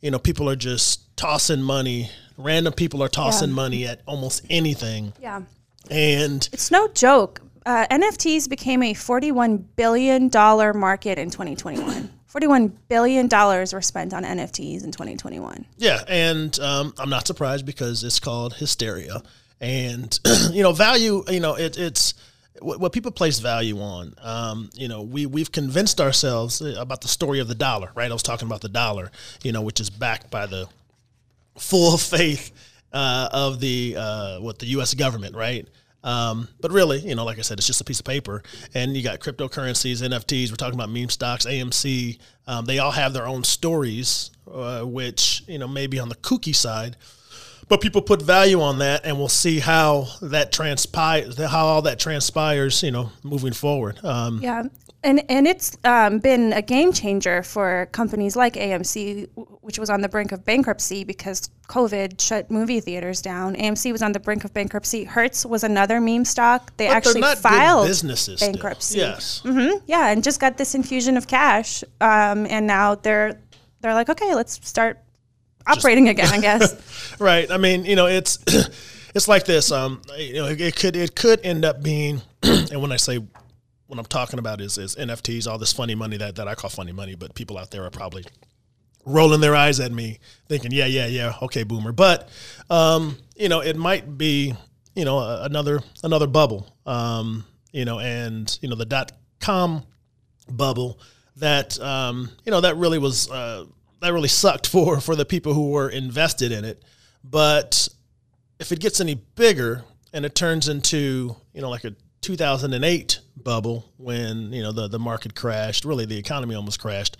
you 0.00 0.10
know 0.10 0.18
people 0.18 0.48
are 0.48 0.56
just 0.56 1.14
tossing 1.16 1.62
money. 1.62 2.10
Random 2.38 2.72
people 2.72 3.02
are 3.02 3.08
tossing 3.08 3.50
Yeah. 3.50 3.54
money 3.54 3.86
at 3.86 4.00
almost 4.06 4.44
anything, 4.48 5.12
Yeah. 5.20 5.42
and 5.90 6.48
It's 6.52 6.70
no 6.70 6.88
joke. 6.88 7.40
Uh, 7.64 7.86
NFTs 7.90 8.48
became 8.48 8.82
a 8.82 8.92
$41 8.92 9.62
billion 9.76 10.30
market 10.76 11.16
in 11.18 11.30
2021. 11.30 12.10
$41 12.32 12.72
billion 12.88 13.28
were 13.28 13.82
spent 13.82 14.14
on 14.14 14.24
NFTs 14.24 14.84
in 14.84 14.90
2021. 14.90 15.66
Yeah, 15.76 16.02
and 16.08 16.58
um, 16.60 16.94
I'm 16.98 17.10
not 17.10 17.26
surprised 17.26 17.66
because 17.66 18.02
it's 18.04 18.20
called 18.20 18.54
hysteria, 18.54 19.22
and 19.60 20.18
you 20.50 20.62
know, 20.62 20.72
value. 20.72 21.24
You 21.28 21.40
know, 21.40 21.56
it, 21.56 21.78
it's 21.78 22.14
what, 22.60 22.80
what 22.80 22.92
people 22.92 23.10
place 23.10 23.38
value 23.38 23.78
on. 23.80 24.14
Um, 24.22 24.70
you 24.74 24.88
know, 24.88 25.02
we 25.02 25.26
we've 25.26 25.52
convinced 25.52 26.00
ourselves 26.00 26.60
about 26.60 27.02
the 27.02 27.08
story 27.08 27.38
of 27.38 27.48
the 27.48 27.54
dollar, 27.54 27.90
right? 27.94 28.10
I 28.10 28.14
was 28.14 28.22
talking 28.22 28.48
about 28.48 28.62
the 28.62 28.68
dollar, 28.68 29.10
you 29.42 29.52
know, 29.52 29.62
which 29.62 29.80
is 29.80 29.90
backed 29.90 30.30
by 30.30 30.46
the 30.46 30.68
full 31.58 31.96
faith 31.98 32.50
uh, 32.92 33.28
of 33.32 33.60
the 33.60 33.96
uh, 33.98 34.40
what 34.40 34.58
the 34.58 34.66
U.S. 34.66 34.94
government, 34.94 35.36
right? 35.36 35.68
Um, 36.04 36.48
but 36.60 36.72
really, 36.72 36.98
you 36.98 37.14
know, 37.14 37.24
like 37.24 37.38
I 37.38 37.42
said, 37.42 37.58
it's 37.58 37.66
just 37.66 37.80
a 37.80 37.84
piece 37.84 38.00
of 38.00 38.06
paper, 38.06 38.42
and 38.74 38.96
you 38.96 39.02
got 39.02 39.20
cryptocurrencies, 39.20 40.02
NFTs. 40.02 40.50
We're 40.50 40.56
talking 40.56 40.74
about 40.74 40.90
meme 40.90 41.10
stocks, 41.10 41.46
AMC. 41.46 42.18
Um, 42.46 42.64
they 42.64 42.78
all 42.80 42.90
have 42.90 43.12
their 43.12 43.26
own 43.26 43.44
stories, 43.44 44.30
uh, 44.52 44.82
which 44.82 45.42
you 45.46 45.58
know 45.58 45.68
maybe 45.68 45.98
on 45.98 46.08
the 46.08 46.16
kooky 46.16 46.54
side, 46.54 46.96
but 47.68 47.80
people 47.80 48.02
put 48.02 48.20
value 48.20 48.60
on 48.60 48.78
that, 48.80 49.02
and 49.04 49.16
we'll 49.16 49.28
see 49.28 49.60
how 49.60 50.08
that 50.22 50.52
transpires, 50.52 51.38
how 51.38 51.66
all 51.66 51.82
that 51.82 51.98
transpires, 51.98 52.82
you 52.82 52.90
know, 52.90 53.12
moving 53.22 53.52
forward. 53.52 54.04
Um, 54.04 54.40
Yeah. 54.42 54.64
And, 55.04 55.24
and 55.28 55.48
it's 55.48 55.76
um, 55.82 56.20
been 56.20 56.52
a 56.52 56.62
game 56.62 56.92
changer 56.92 57.42
for 57.42 57.88
companies 57.90 58.36
like 58.36 58.54
AMC, 58.54 59.28
which 59.60 59.76
was 59.78 59.90
on 59.90 60.00
the 60.00 60.08
brink 60.08 60.30
of 60.30 60.44
bankruptcy 60.44 61.02
because 61.02 61.50
COVID 61.68 62.20
shut 62.20 62.50
movie 62.52 62.78
theaters 62.78 63.20
down. 63.20 63.56
AMC 63.56 63.90
was 63.90 64.00
on 64.02 64.12
the 64.12 64.20
brink 64.20 64.44
of 64.44 64.54
bankruptcy. 64.54 65.02
Hertz 65.02 65.44
was 65.44 65.64
another 65.64 66.00
meme 66.00 66.24
stock. 66.24 66.76
They 66.76 66.86
but 66.86 66.96
actually 66.96 67.22
filed 67.34 67.88
businesses. 67.88 68.38
still. 68.38 68.52
bankruptcy. 68.52 68.98
Yes. 68.98 69.42
yeah, 69.86 70.08
and 70.10 70.22
just 70.22 70.38
got 70.38 70.56
this 70.56 70.74
infusion 70.76 71.16
of 71.16 71.26
cash, 71.26 71.82
um, 72.00 72.46
and 72.46 72.66
now 72.66 72.94
they're 72.94 73.40
they're 73.80 73.94
like, 73.94 74.08
okay, 74.08 74.34
let's 74.36 74.66
start 74.66 74.98
operating 75.66 76.08
again, 76.08 76.28
I 76.28 76.40
guess. 76.40 77.16
right. 77.18 77.50
I 77.50 77.56
mean, 77.56 77.84
you 77.84 77.96
know, 77.96 78.06
it's 78.06 78.38
it's 79.14 79.26
like 79.26 79.46
this. 79.46 79.72
Um, 79.72 80.02
you 80.16 80.34
know, 80.34 80.46
it, 80.46 80.60
it 80.60 80.76
could 80.76 80.94
it 80.94 81.16
could 81.16 81.40
end 81.42 81.64
up 81.64 81.82
being, 81.82 82.22
and 82.42 82.80
when 82.80 82.92
I 82.92 82.96
say 82.96 83.18
what 83.92 83.98
I'm 83.98 84.06
talking 84.06 84.38
about 84.38 84.62
is 84.62 84.78
is 84.78 84.96
NFTs, 84.96 85.46
all 85.46 85.58
this 85.58 85.74
funny 85.74 85.94
money 85.94 86.16
that 86.16 86.36
that 86.36 86.48
I 86.48 86.54
call 86.54 86.70
funny 86.70 86.92
money, 86.92 87.14
but 87.14 87.34
people 87.34 87.58
out 87.58 87.70
there 87.70 87.84
are 87.84 87.90
probably 87.90 88.24
rolling 89.04 89.42
their 89.42 89.54
eyes 89.54 89.80
at 89.80 89.92
me, 89.92 90.18
thinking, 90.48 90.72
yeah, 90.72 90.86
yeah, 90.86 91.06
yeah, 91.06 91.34
okay, 91.42 91.62
boomer. 91.62 91.92
But 91.92 92.30
um, 92.70 93.18
you 93.36 93.50
know, 93.50 93.60
it 93.60 93.76
might 93.76 94.16
be 94.16 94.54
you 94.94 95.04
know 95.04 95.18
another 95.42 95.80
another 96.02 96.26
bubble. 96.26 96.74
Um, 96.86 97.44
you 97.70 97.84
know, 97.84 97.98
and 97.98 98.58
you 98.62 98.68
know 98.70 98.76
the 98.76 98.86
dot 98.86 99.12
com 99.40 99.82
bubble 100.50 100.98
that 101.36 101.78
um, 101.78 102.30
you 102.46 102.50
know 102.50 102.62
that 102.62 102.78
really 102.78 102.98
was 102.98 103.30
uh, 103.30 103.66
that 104.00 104.10
really 104.14 104.28
sucked 104.28 104.66
for 104.70 105.00
for 105.02 105.14
the 105.14 105.26
people 105.26 105.52
who 105.52 105.70
were 105.70 105.90
invested 105.90 106.50
in 106.50 106.64
it. 106.64 106.82
But 107.22 107.88
if 108.58 108.72
it 108.72 108.80
gets 108.80 109.02
any 109.02 109.16
bigger 109.16 109.84
and 110.14 110.24
it 110.24 110.34
turns 110.34 110.66
into 110.66 111.36
you 111.52 111.60
know 111.60 111.68
like 111.68 111.84
a 111.84 111.94
2008 112.22 113.18
bubble 113.36 113.90
when 113.96 114.52
you 114.52 114.62
know 114.62 114.72
the 114.72 114.88
the 114.88 114.98
market 114.98 115.34
crashed, 115.34 115.84
really 115.84 116.04
the 116.04 116.18
economy 116.18 116.54
almost 116.54 116.80
crashed, 116.80 117.16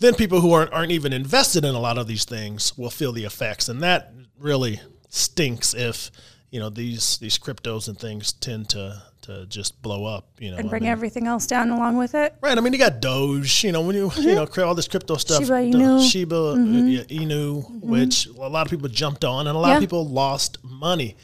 then 0.00 0.14
people 0.14 0.40
who 0.40 0.52
aren't 0.52 0.72
aren't 0.72 0.92
even 0.92 1.12
invested 1.12 1.64
in 1.64 1.74
a 1.74 1.80
lot 1.80 1.98
of 1.98 2.06
these 2.06 2.24
things 2.24 2.76
will 2.78 2.90
feel 2.90 3.12
the 3.12 3.24
effects, 3.24 3.68
and 3.68 3.82
that 3.82 4.12
really 4.38 4.80
stinks 5.08 5.72
if 5.74 6.10
you 6.50 6.60
know 6.60 6.68
these 6.70 7.18
these 7.18 7.38
cryptos 7.38 7.88
and 7.88 7.98
things 7.98 8.32
tend 8.32 8.68
to 8.70 9.02
to 9.22 9.44
just 9.46 9.80
blow 9.82 10.04
up. 10.04 10.28
You 10.38 10.52
know, 10.52 10.58
And 10.58 10.68
I 10.68 10.70
bring 10.70 10.82
mean- 10.84 10.92
everything 10.92 11.26
else 11.26 11.46
down 11.48 11.70
along 11.70 11.96
with 11.96 12.14
it. 12.14 12.36
Right. 12.40 12.56
I 12.56 12.60
mean, 12.60 12.72
you 12.72 12.78
got 12.78 13.00
Doge. 13.00 13.64
You 13.64 13.72
know, 13.72 13.80
when 13.80 13.96
you 13.96 14.12
you 14.18 14.34
know 14.36 14.46
all 14.58 14.74
this 14.76 14.86
crypto 14.88 15.16
stuff, 15.16 15.42
Mm-hmm. 15.42 16.06
Shiba 16.06 16.36
Inu. 16.54 16.56
Mm-hmm. 16.56 16.88
Shiba 17.00 17.14
yeah, 17.16 17.24
Inu, 17.26 17.80
which 17.82 18.26
a 18.26 18.32
lot 18.48 18.66
of 18.66 18.70
people 18.70 18.88
jumped 18.88 19.24
on, 19.24 19.46
and 19.48 19.56
a 19.56 19.58
lot 19.58 19.68
Yeah. 19.68 19.74
of 19.76 19.80
people 19.80 20.06
lost 20.06 20.58
money. 20.62 21.16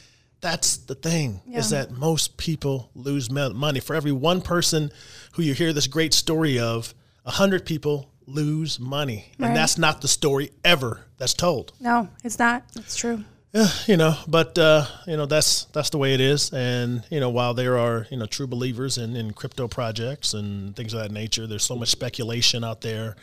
That's 0.42 0.76
the 0.76 0.94
thing 0.96 1.40
is 1.50 1.70
that 1.70 1.92
most 1.92 2.36
people 2.36 2.90
lose 2.94 3.30
money. 3.30 3.80
For 3.80 3.94
every 3.96 4.12
one 4.12 4.42
person 4.42 4.90
who 5.32 5.42
you 5.42 5.54
hear 5.54 5.72
this 5.72 5.86
great 5.86 6.12
story 6.12 6.58
of, 6.58 6.94
a 7.24 7.30
hundred 7.30 7.64
people 7.64 8.10
lose 8.26 8.78
money, 8.80 9.32
Right. 9.38 9.48
and 9.48 9.56
that's 9.56 9.78
not 9.78 10.00
the 10.02 10.08
story 10.08 10.50
ever 10.64 11.00
that's 11.18 11.34
told 11.34 11.72
No, 11.80 12.08
it's 12.24 12.38
not. 12.38 12.64
It's 12.76 12.96
true. 12.96 13.24
Yeah, 13.54 13.68
you 13.86 13.98
know 13.98 14.16
but 14.26 14.56
uh, 14.58 14.86
you 15.06 15.16
know 15.18 15.26
that's 15.26 15.64
that's 15.74 15.90
the 15.90 15.98
way 15.98 16.14
it 16.14 16.20
is 16.22 16.50
and 16.54 17.04
you 17.10 17.20
know 17.20 17.28
while 17.28 17.52
there 17.52 17.76
are 17.76 18.06
you 18.10 18.16
know 18.16 18.24
true 18.24 18.46
believers 18.46 18.96
in, 18.96 19.14
in 19.14 19.34
crypto 19.34 19.68
projects 19.68 20.32
and 20.32 20.74
things 20.74 20.94
of 20.94 21.00
that 21.02 21.10
nature 21.12 21.46
there's 21.46 21.62
so 21.64 21.76
much 21.76 21.90
speculation 21.90 22.64
out 22.64 22.80
there 22.80 23.14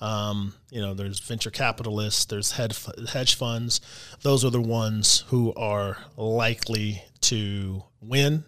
um, 0.00 0.54
you 0.70 0.80
know 0.80 0.94
there's 0.94 1.20
venture 1.20 1.50
capitalists 1.50 2.26
there's 2.26 2.52
hedge, 2.52 3.34
funds 3.34 3.80
those 4.22 4.44
are 4.44 4.50
the 4.50 4.60
ones 4.60 5.24
who 5.28 5.54
are 5.54 5.96
likely 6.16 7.02
to 7.20 7.82
win 8.00 8.44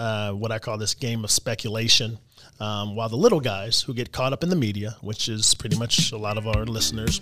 uh, 0.00 0.32
what 0.32 0.50
I 0.50 0.58
call 0.58 0.78
this 0.78 0.94
game 0.94 1.24
of 1.24 1.30
speculation. 1.30 2.18
Um, 2.58 2.96
while 2.96 3.10
the 3.10 3.16
little 3.16 3.40
guys 3.40 3.82
who 3.82 3.92
get 3.92 4.12
caught 4.12 4.32
up 4.32 4.42
in 4.42 4.48
the 4.48 4.56
media, 4.56 4.96
which 5.02 5.28
is 5.28 5.52
pretty 5.54 5.78
much 5.78 6.12
a 6.12 6.16
lot 6.16 6.38
of 6.38 6.46
our 6.46 6.64
listeners 6.64 7.20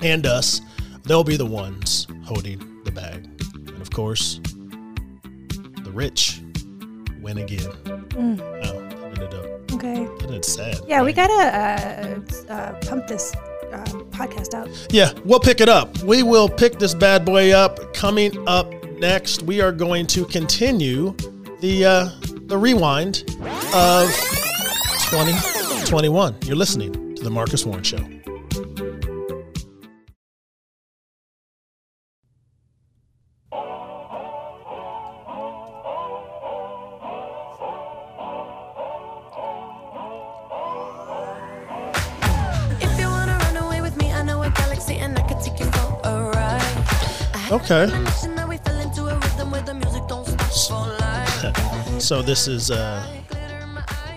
and 0.00 0.26
us, 0.26 0.60
they'll 1.04 1.24
be 1.24 1.36
the 1.36 1.46
ones 1.46 2.06
holding 2.24 2.82
the 2.84 2.90
bag. 2.90 3.24
And 3.54 3.80
of 3.80 3.90
course, 3.90 4.40
the 4.44 5.90
rich 5.90 6.40
win 7.22 7.38
again. 7.38 7.72
Oh, 7.86 8.34
that 8.62 8.91
ended 9.22 9.38
up, 9.40 9.72
Okay. 9.74 10.04
that 10.04 10.22
ended 10.24 10.44
sad. 10.44 10.76
Yeah, 10.86 11.02
we 11.02 11.12
gotta 11.12 11.32
uh, 11.32 12.52
uh, 12.52 12.72
pump 12.86 13.06
this 13.06 13.32
uh, 13.72 13.84
podcast 14.10 14.54
out. 14.54 14.68
Yeah, 14.90 15.12
we'll 15.24 15.40
pick 15.40 15.60
it 15.60 15.68
up. 15.68 15.96
We 16.02 16.22
will 16.22 16.48
pick 16.48 16.78
this 16.78 16.94
bad 16.94 17.24
boy 17.24 17.52
up. 17.52 17.94
Coming 17.94 18.36
up 18.48 18.72
next, 18.98 19.42
we 19.42 19.60
are 19.60 19.72
going 19.72 20.06
to 20.08 20.24
continue 20.26 21.14
the 21.60 21.84
uh, 21.84 22.08
the 22.46 22.56
rewind 22.58 23.24
of 23.74 24.08
2021. 25.10 26.36
You're 26.44 26.56
listening 26.56 27.14
to 27.16 27.22
the 27.22 27.30
Marcus 27.30 27.64
Warren 27.64 27.82
Show. 27.84 27.98
Life. 47.72 47.98
So 51.98 52.20
this 52.20 52.48
is 52.48 52.70
uh, 52.72 53.06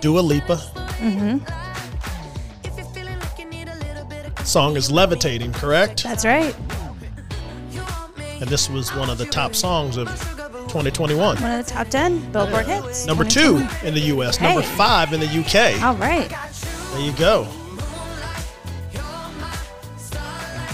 Dua 0.01 0.19
Lipa. 0.19 0.59
If 1.00 2.75
you're 2.75 2.85
feeling 2.85 3.19
like 3.19 3.38
you 3.38 3.45
need 3.45 3.67
a 3.69 3.75
little 3.75 4.05
bit 4.05 4.25
of 4.39 4.47
Song 4.47 4.75
is 4.75 4.89
Levitating, 4.91 5.53
correct? 5.53 6.01
That's 6.03 6.25
right. 6.25 6.55
you 7.71 7.81
want 7.81 8.17
me. 8.17 8.25
And 8.41 8.50
this 8.50 8.69
was 8.69 8.93
one 8.95 9.12
of 9.12 9.19
the 9.19 9.25
top 9.25 9.53
songs 9.53 9.97
of 9.97 10.07
2021. 10.67 11.17
One 11.41 11.59
of 11.59 11.65
the 11.65 11.71
top 11.71 11.89
10 11.89 12.31
Billboard 12.31 12.65
hits. 12.65 13.05
Number 13.05 13.24
two 13.24 13.67
in 13.83 13.93
the 13.93 14.01
U.S., 14.15 14.41
number 14.41 14.63
five 14.63 15.13
in 15.13 15.19
the 15.19 15.27
U.K. 15.27 15.79
All 15.81 15.95
right. 15.95 16.29
There 16.29 17.01
you 17.01 17.12
go. 17.13 17.47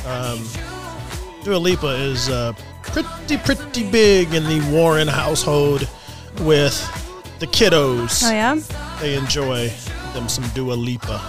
Um, 0.07 0.47
Dua 1.43 1.57
Lipa 1.57 1.87
is 1.87 2.29
uh, 2.29 2.53
pretty, 3.37 3.61
pretty 3.61 3.91
big 3.91 4.33
in 4.33 4.43
the 4.43 4.59
Warren 4.71 5.07
household 5.07 5.87
with 6.41 6.75
the 7.39 7.47
kiddos. 7.47 8.23
Oh, 8.25 8.31
yeah? 8.31 8.59
They 8.99 9.15
enjoy 9.15 9.69
them 10.13 10.27
some 10.27 10.47
Dua 10.49 10.73
Lipa. 10.73 11.21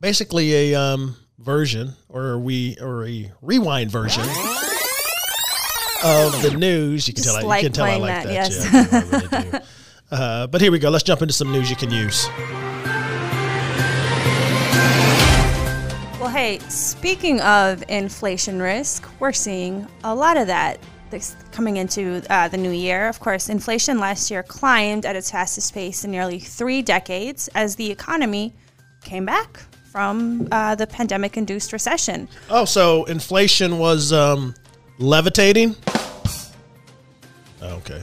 basically 0.00 0.72
a 0.72 0.74
um, 0.80 1.16
version 1.38 1.94
or 2.08 2.38
we 2.38 2.76
or 2.80 3.06
a 3.06 3.30
rewind 3.42 3.90
version 3.90 4.24
of 6.02 6.42
the 6.42 6.56
news. 6.58 7.06
You 7.06 7.14
can 7.14 7.22
Just 7.22 7.40
tell 7.40 7.50
I, 7.50 7.58
you 7.58 7.62
can 7.64 7.72
tell 7.72 7.84
I 7.84 7.96
like 7.96 8.24
that, 8.24 8.26
that. 8.26 8.32
yes. 8.32 8.72
Yeah, 8.72 9.40
I 9.40 9.48
really. 9.50 9.64
Uh, 10.12 10.48
but 10.48 10.60
here 10.60 10.72
we 10.72 10.80
go. 10.80 10.90
Let's 10.90 11.04
jump 11.04 11.22
into 11.22 11.32
some 11.32 11.52
news 11.52 11.70
you 11.70 11.76
can 11.76 11.92
use. 11.92 12.26
Well, 16.18 16.28
hey, 16.28 16.58
speaking 16.68 17.40
of 17.42 17.84
inflation 17.88 18.60
risk, 18.60 19.08
we're 19.20 19.32
seeing 19.32 19.86
a 20.02 20.12
lot 20.12 20.36
of 20.36 20.48
that 20.48 20.80
this 21.10 21.36
coming 21.52 21.76
into 21.76 22.22
uh, 22.30 22.48
the 22.48 22.56
new 22.56 22.70
year. 22.70 23.08
Of 23.08 23.20
course, 23.20 23.48
inflation 23.48 23.98
last 23.98 24.30
year 24.30 24.42
climbed 24.42 25.06
at 25.06 25.16
its 25.16 25.30
fastest 25.30 25.74
pace 25.74 26.04
in 26.04 26.10
nearly 26.10 26.38
three 26.38 26.82
decades 26.82 27.48
as 27.54 27.76
the 27.76 27.90
economy 27.90 28.54
came 29.02 29.24
back 29.24 29.60
from 29.90 30.46
uh, 30.52 30.74
the 30.76 30.86
pandemic 30.86 31.36
induced 31.36 31.72
recession. 31.72 32.28
Oh, 32.48 32.64
so 32.64 33.04
inflation 33.04 33.78
was 33.78 34.12
um, 34.12 34.54
levitating. 34.98 35.74
Oh, 37.62 37.74
Okay. 37.76 38.02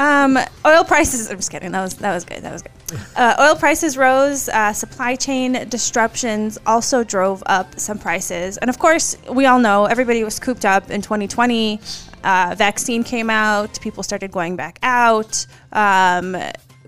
Um, 0.00 0.38
oil 0.64 0.82
prices. 0.82 1.30
I'm 1.30 1.36
just 1.36 1.50
kidding. 1.50 1.72
That 1.72 1.82
was 1.82 1.94
that 1.96 2.14
was 2.14 2.24
good. 2.24 2.42
That 2.42 2.52
was 2.54 2.62
good. 2.62 2.72
uh, 3.16 3.36
oil 3.38 3.54
prices 3.54 3.98
rose. 3.98 4.48
Uh, 4.48 4.72
supply 4.72 5.14
chain 5.14 5.68
disruptions 5.68 6.58
also 6.64 7.04
drove 7.04 7.42
up 7.44 7.78
some 7.78 7.98
prices. 7.98 8.56
And 8.56 8.70
of 8.70 8.78
course, 8.78 9.14
we 9.30 9.44
all 9.44 9.58
know 9.58 9.84
everybody 9.84 10.24
was 10.24 10.38
cooped 10.40 10.64
up 10.64 10.90
in 10.90 11.02
2020. 11.02 11.78
Uh, 12.24 12.54
vaccine 12.56 13.04
came 13.04 13.28
out. 13.28 13.78
People 13.82 14.02
started 14.02 14.32
going 14.32 14.56
back 14.56 14.78
out, 14.82 15.46
um, 15.72 16.34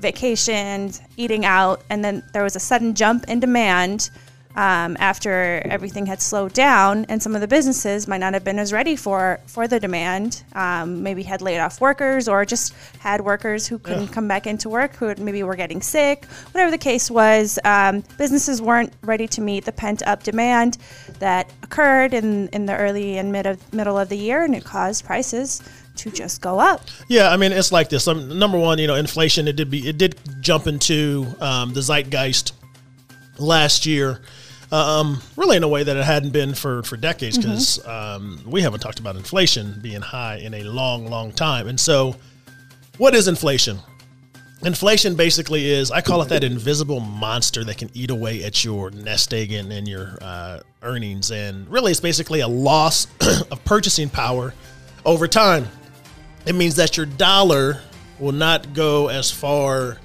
vacationed, 0.00 0.98
eating 1.18 1.44
out. 1.44 1.82
And 1.90 2.02
then 2.02 2.22
there 2.32 2.42
was 2.42 2.56
a 2.56 2.60
sudden 2.60 2.94
jump 2.94 3.28
in 3.28 3.40
demand 3.40 4.08
um, 4.56 4.96
after 5.00 5.62
everything 5.64 6.06
had 6.06 6.20
slowed 6.20 6.52
down, 6.52 7.06
and 7.08 7.22
some 7.22 7.34
of 7.34 7.40
the 7.40 7.48
businesses 7.48 8.06
might 8.06 8.18
not 8.18 8.34
have 8.34 8.44
been 8.44 8.58
as 8.58 8.72
ready 8.72 8.96
for 8.96 9.40
for 9.46 9.66
the 9.66 9.80
demand. 9.80 10.42
Um, 10.54 11.02
maybe 11.02 11.22
had 11.22 11.40
laid 11.40 11.58
off 11.58 11.80
workers, 11.80 12.28
or 12.28 12.44
just 12.44 12.74
had 12.98 13.20
workers 13.20 13.66
who 13.66 13.78
couldn't 13.78 14.08
come 14.08 14.28
back 14.28 14.46
into 14.46 14.68
work, 14.68 14.94
who 14.96 15.14
maybe 15.16 15.42
were 15.42 15.56
getting 15.56 15.80
sick. 15.80 16.26
Whatever 16.52 16.70
the 16.70 16.78
case 16.78 17.10
was, 17.10 17.58
um, 17.64 18.04
businesses 18.18 18.60
weren't 18.60 18.92
ready 19.02 19.26
to 19.28 19.40
meet 19.40 19.64
the 19.64 19.72
pent 19.72 20.02
up 20.06 20.22
demand 20.22 20.78
that 21.18 21.50
occurred 21.62 22.14
in 22.14 22.48
in 22.48 22.66
the 22.66 22.76
early 22.76 23.18
and 23.18 23.32
mid 23.32 23.46
of, 23.46 23.72
middle 23.72 23.98
of 23.98 24.08
the 24.08 24.16
year, 24.16 24.44
and 24.44 24.54
it 24.54 24.64
caused 24.64 25.04
prices 25.04 25.62
to 25.96 26.10
just 26.10 26.40
go 26.40 26.58
up. 26.58 26.82
Yeah, 27.08 27.30
I 27.30 27.36
mean 27.36 27.52
it's 27.52 27.72
like 27.72 27.88
this. 27.88 28.06
Um, 28.08 28.38
number 28.38 28.58
one, 28.58 28.78
you 28.78 28.86
know, 28.86 28.96
inflation. 28.96 29.48
It 29.48 29.56
did 29.56 29.70
be 29.70 29.88
it 29.88 29.98
did 29.98 30.18
jump 30.40 30.66
into 30.66 31.26
um, 31.40 31.72
the 31.72 31.80
zeitgeist 31.80 32.52
last 33.38 33.86
year, 33.86 34.20
um, 34.72 35.20
really 35.36 35.56
in 35.56 35.62
a 35.62 35.68
way 35.68 35.84
that 35.84 35.96
it 35.96 36.04
hadn't 36.04 36.30
been 36.30 36.54
for 36.54 36.82
for 36.82 36.96
decades 36.96 37.36
because 37.38 37.84
um, 37.86 38.42
we 38.46 38.62
haven't 38.62 38.80
talked 38.80 38.98
about 38.98 39.16
inflation 39.16 39.78
being 39.82 40.00
high 40.00 40.36
in 40.36 40.54
a 40.54 40.64
long, 40.64 41.06
long 41.06 41.32
time. 41.32 41.68
And 41.68 41.78
so, 41.78 42.16
what 42.98 43.14
is 43.14 43.28
inflation? 43.28 43.78
Inflation 44.64 45.14
basically 45.14 45.70
is 45.70 45.90
I 45.90 46.00
call 46.00 46.22
it 46.22 46.28
that 46.28 46.44
invisible 46.44 47.00
monster 47.00 47.64
that 47.64 47.78
can 47.78 47.90
eat 47.94 48.10
away 48.10 48.44
at 48.44 48.64
your 48.64 48.90
nest 48.90 49.34
egg 49.34 49.52
and, 49.52 49.72
and 49.72 49.86
your 49.86 50.18
uh, 50.20 50.60
earnings, 50.82 51.30
and 51.30 51.68
really 51.68 51.90
it's 51.92 52.00
basically 52.00 52.40
a 52.40 52.48
loss 52.48 53.06
of 53.50 53.64
purchasing 53.64 54.08
power 54.08 54.54
over 55.04 55.28
time 55.28 55.68
it 56.46 56.54
means 56.54 56.76
that 56.76 56.96
your 56.96 57.06
dollar 57.06 57.80
will 58.18 58.32
not 58.32 58.74
go 58.74 59.08
as 59.08 59.30
far 59.30 59.98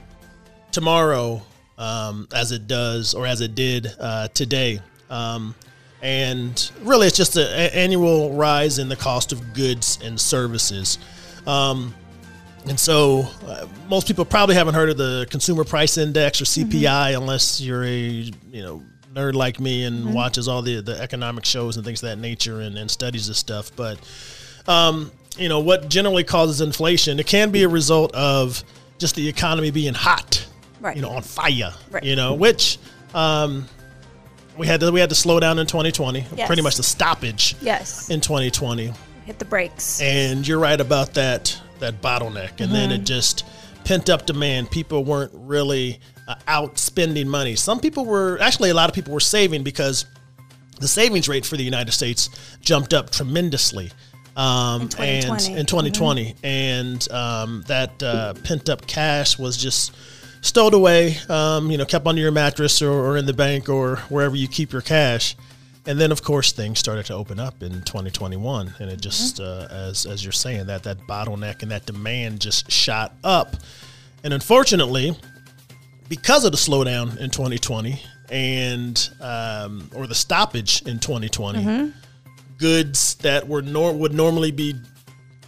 tomorrow 0.72 1.42
um, 1.77 2.27
as 2.34 2.51
it 2.51 2.67
does 2.67 3.13
or 3.13 3.25
as 3.25 3.41
it 3.41 3.55
did 3.55 3.88
uh, 4.00 4.27
today. 4.29 4.79
Um, 5.10 5.55
and 6.01 6.72
really, 6.81 7.07
it's 7.07 7.17
just 7.17 7.38
an 7.38 7.72
annual 7.72 8.34
rise 8.34 8.77
in 8.77 8.88
the 8.88 8.96
cost 8.96 9.31
of 9.31 9.53
goods 9.53 10.00
and 10.03 10.19
services. 10.19 11.00
Um, 11.48 11.93
and 12.67 12.79
so, 12.79 13.25
uh, 13.46 13.65
most 13.88 14.07
people 14.07 14.25
probably 14.25 14.55
haven't 14.55 14.75
heard 14.75 14.89
of 14.89 14.98
the 14.98 15.25
Consumer 15.29 15.63
Price 15.63 15.98
Index 15.98 16.41
or 16.41 16.46
CPI 16.46 17.17
unless 17.17 17.62
you're 17.62 17.84
a 17.84 17.98
you 17.98 18.62
know 18.62 18.84
nerd 19.13 19.34
like 19.34 19.60
me 19.60 19.86
and 19.86 20.13
watches 20.13 20.48
all 20.48 20.62
the 20.62 20.81
the 20.81 21.00
economic 21.01 21.46
shows 21.46 21.77
and 21.77 21.86
things 21.86 22.03
of 22.03 22.10
that 22.10 22.19
nature 22.19 22.62
and, 22.62 22.77
and 22.77 22.91
studies 22.91 23.27
this 23.27 23.38
stuff. 23.38 23.72
But 23.75 24.00
um, 24.67 25.12
you 25.38 25.50
know 25.50 25.60
what 25.60 25.89
generally 25.89 26.24
causes 26.24 26.62
inflation? 26.62 27.19
It 27.19 27.27
can 27.27 27.51
be 27.51 27.63
a 27.63 27.69
result 27.69 28.13
of 28.13 28.63
just 28.98 29.15
the 29.15 29.27
economy 29.27 29.72
being 29.72 29.93
hot, 29.93 30.47
Right. 30.79 30.96
You 30.96 31.01
know, 31.01 31.10
on 31.10 31.22
fire. 31.24 31.74
Right. 31.91 32.03
You 32.03 32.15
know, 32.15 32.34
which 32.36 32.77
um, 33.13 33.65
we 34.57 34.67
had 34.67 34.79
to 34.81 34.91
we 34.91 35.00
had 35.00 35.10
to 35.10 35.15
slow 35.15 35.39
down 35.39 35.60
in 35.60 35.67
2020. 35.67 36.25
Yes. 36.36 36.48
Pretty 36.48 36.62
much 36.62 36.75
the 36.77 36.84
stoppage 36.84 37.55
Yes, 37.62 38.10
in 38.10 38.22
2020. 38.22 38.91
hit 39.25 39.39
the 39.39 39.46
brakes. 39.46 40.01
And 40.01 40.48
you're 40.48 40.60
right 40.60 40.79
about 40.79 41.13
that 41.15 41.60
that 41.79 42.01
bottleneck. 42.01 42.60
And 42.62 42.72
then 42.72 42.91
it 42.91 42.96
Mm-hmm. 42.98 43.03
just 43.05 43.46
pent 43.84 44.10
up 44.10 44.25
demand. 44.25 44.69
People 44.72 45.03
weren't 45.03 45.31
really 45.34 46.00
uh, 46.27 46.36
out 46.48 46.77
spending 46.77 47.27
money. 47.29 47.55
Some 47.55 47.79
people 47.79 48.05
were 48.05 48.38
actually 48.41 48.69
a 48.69 48.74
lot 48.74 48.89
of 48.89 48.96
people 48.96 49.13
were 49.13 49.19
saving 49.19 49.63
because 49.63 50.05
the 50.79 50.88
savings 50.88 51.27
rate 51.29 51.46
for 51.46 51.55
the 51.57 51.63
United 51.63 51.91
States 51.91 52.29
jumped 52.62 52.93
up 52.93 53.10
tremendously. 53.12 53.91
Um, 54.36 54.84
In 54.84 54.89
2020. 54.89 55.48
And 55.51 55.60
in 55.60 55.65
2020, 55.65 56.36
and 56.43 57.12
um, 57.12 57.63
that 57.67 58.03
uh, 58.03 58.34
pent 58.43 58.69
up 58.69 58.86
cash 58.86 59.39
was 59.39 59.57
just 59.57 59.96
stowed 60.48 60.74
away, 60.74 61.18
um, 61.30 61.70
you 61.70 61.77
know, 61.77 61.86
kept 61.86 62.08
under 62.08 62.22
your 62.22 62.32
mattress 62.32 62.82
or, 62.82 62.92
or 62.92 63.18
in 63.18 63.25
the 63.25 63.34
bank 63.34 63.70
or 63.70 63.98
wherever 64.10 64.36
you 64.36 64.48
keep 64.48 64.72
your 64.72 64.81
cash. 64.81 65.36
And 65.86 66.00
then, 66.00 66.12
of 66.12 66.22
course, 66.22 66.51
things 66.51 66.79
started 66.79 67.05
to 67.05 67.14
open 67.14 67.40
up 67.40 67.64
in 67.64 67.81
2021, 67.83 68.74
and 68.79 68.90
it 68.90 69.00
just, 69.00 69.40
uh, 69.40 69.68
as 69.70 70.05
as 70.05 70.22
you're 70.22 70.33
saying, 70.33 70.66
that 70.68 70.83
that 70.83 70.98
bottleneck 71.07 71.62
and 71.62 71.72
that 71.72 71.86
demand 71.86 72.42
just 72.42 72.70
shot 72.70 73.14
up. 73.24 73.55
And 74.24 74.33
unfortunately, 74.33 75.16
because 76.10 76.44
of 76.44 76.51
the 76.51 76.57
slowdown 76.57 77.18
in 77.18 77.29
2020 77.29 78.01
and 78.29 79.10
um, 79.22 79.90
or 79.96 80.07
the 80.07 80.16
stoppage 80.16 80.81
in 80.81 81.00
2020, 81.00 81.64
goods 82.57 83.16
that 83.16 83.48
were 83.48 83.62
nor- 83.62 83.94
would 83.94 84.14
normally 84.14 84.51
be 84.51 84.75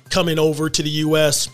coming 0.10 0.40
over 0.40 0.70
to 0.70 0.82
the 0.82 0.90
U.S. 0.90 1.50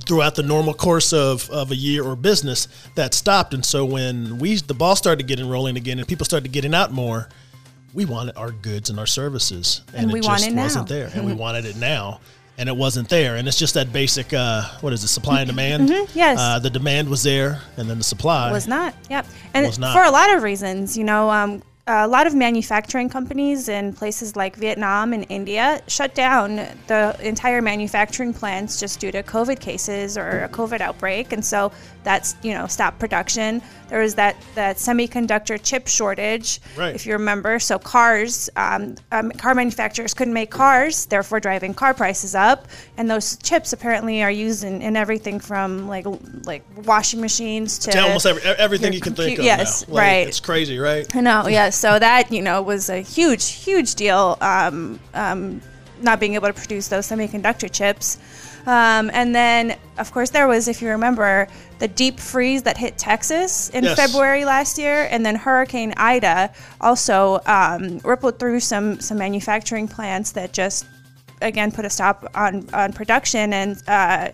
throughout 0.00 0.34
the 0.34 0.42
normal 0.42 0.74
course 0.74 1.12
of, 1.12 1.48
of 1.50 1.70
a 1.70 1.76
year 1.76 2.02
or 2.04 2.16
business 2.16 2.68
that 2.94 3.14
stopped. 3.14 3.54
And 3.54 3.64
so 3.64 3.84
when 3.84 4.38
we 4.38 4.56
the 4.56 4.74
ball 4.74 4.96
started 4.96 5.26
getting 5.26 5.48
rolling 5.48 5.76
again 5.76 5.98
and 5.98 6.08
people 6.08 6.24
started 6.24 6.50
getting 6.52 6.74
out 6.74 6.92
more, 6.92 7.28
we 7.94 8.04
wanted 8.04 8.36
our 8.36 8.50
goods 8.50 8.88
and 8.90 8.98
our 8.98 9.06
services, 9.06 9.82
and, 9.88 10.04
And 10.04 10.12
we 10.12 10.20
it 10.20 10.24
just 10.24 10.50
wasn't 10.54 10.88
there, 10.88 11.10
and 11.14 11.26
we 11.26 11.32
wanted 11.44 11.66
it 11.66 11.76
now. 11.76 12.20
And 12.58 12.68
it 12.68 12.76
wasn't 12.76 13.08
there, 13.08 13.36
and 13.36 13.48
it's 13.48 13.58
just 13.58 13.74
that 13.74 13.94
basic. 13.94 14.32
Uh, 14.32 14.62
what 14.82 14.92
is 14.92 15.02
it? 15.02 15.08
Supply 15.08 15.40
and 15.40 15.48
demand. 15.48 15.88
yes. 16.14 16.38
Uh, 16.38 16.58
the 16.58 16.68
demand 16.68 17.08
was 17.08 17.22
there, 17.22 17.60
and 17.78 17.88
then 17.88 17.96
the 17.96 18.04
supply 18.04 18.52
was 18.52 18.68
not. 18.68 18.94
Yep. 19.08 19.26
And 19.54 19.66
Was 19.66 19.78
not. 19.78 19.94
for 19.94 20.02
a 20.02 20.10
lot 20.10 20.34
of 20.36 20.42
reasons, 20.42 20.96
you 20.96 21.02
know, 21.02 21.30
um, 21.30 21.62
a 21.86 22.06
lot 22.06 22.28
of 22.28 22.34
manufacturing 22.34 23.08
companies 23.08 23.68
in 23.68 23.92
places 23.92 24.36
like 24.36 24.54
Vietnam 24.54 25.12
and 25.12 25.26
India 25.28 25.80
shut 25.88 26.14
down 26.14 26.56
the 26.86 27.16
entire 27.20 27.60
manufacturing 27.60 28.32
plants 28.32 28.78
just 28.78 29.00
due 29.00 29.10
to 29.10 29.22
COVID 29.22 29.58
cases 29.58 30.16
or 30.16 30.44
a 30.44 30.48
COVID 30.48 30.80
outbreak, 30.80 31.32
and 31.32 31.44
so 31.44 31.72
that's 32.04 32.34
you 32.42 32.52
know 32.54 32.66
stopped 32.66 32.98
production. 32.98 33.62
There 33.88 34.00
was 34.00 34.14
that 34.14 34.36
that 34.54 34.76
semiconductor 34.76 35.62
chip 35.62 35.86
shortage, 35.86 36.60
Right. 36.76 36.94
if 36.94 37.04
you 37.06 37.12
remember. 37.12 37.58
So 37.58 37.78
cars, 37.78 38.48
um, 38.56 38.96
um, 39.12 39.30
car 39.32 39.54
manufacturers 39.54 40.14
couldn't 40.14 40.32
make 40.34 40.50
cars, 40.50 41.06
therefore 41.06 41.40
driving 41.40 41.74
car 41.74 41.92
prices 41.92 42.34
up. 42.34 42.68
And 42.96 43.10
those 43.10 43.36
chips 43.36 43.72
apparently 43.74 44.22
are 44.22 44.30
used 44.30 44.64
in, 44.64 44.80
in 44.82 44.96
everything 44.96 45.40
from 45.40 45.88
like 45.88 46.06
like 46.44 46.64
washing 46.86 47.20
machines 47.20 47.78
to 47.80 47.90
to 47.92 47.98
almost 48.02 48.24
every, 48.26 48.42
everything 48.42 48.92
you 48.94 49.00
can 49.00 49.14
think 49.14 49.36
compu- 49.36 49.40
of. 49.40 49.44
yes. 49.44 49.86
Like, 49.88 49.98
right. 49.98 50.26
It's 50.28 50.40
crazy, 50.40 50.78
right? 50.78 51.14
I 51.14 51.20
know, 51.20 51.46
yeah. 51.48 51.68
So 51.70 51.98
that 51.98 52.32
you 52.32 52.40
know 52.42 52.62
was 52.62 52.88
a 52.88 53.00
huge, 53.00 53.46
huge 53.50 53.94
deal. 53.94 54.38
Um, 54.40 54.98
um, 55.14 55.60
not 56.00 56.18
being 56.18 56.34
able 56.34 56.48
to 56.48 56.52
produce 56.52 56.88
those 56.88 57.06
semiconductor 57.06 57.70
chips, 57.70 58.18
um, 58.66 59.10
and 59.12 59.34
then 59.34 59.76
of 59.98 60.12
course 60.12 60.30
there 60.30 60.48
was, 60.48 60.68
if 60.68 60.80
you 60.82 60.88
remember, 60.88 61.48
the 61.78 61.88
deep 61.88 62.18
freeze 62.20 62.62
that 62.62 62.76
hit 62.76 62.96
Texas 62.96 63.70
in 63.70 63.84
Yes. 63.84 63.96
February 63.96 64.44
last 64.44 64.78
year, 64.78 65.08
and 65.10 65.24
then 65.26 65.34
Hurricane 65.34 65.92
Ida 65.96 66.52
also 66.80 67.40
um, 67.46 67.98
rippled 68.04 68.38
through 68.38 68.60
some 68.60 69.00
some 69.00 69.18
manufacturing 69.18 69.88
plants 69.88 70.32
that 70.32 70.52
just 70.52 70.86
again 71.40 71.72
put 71.72 71.84
a 71.84 71.90
stop 71.90 72.30
on 72.34 72.68
on 72.72 72.92
production 72.92 73.52
and. 73.52 73.82
Uh, 73.86 74.30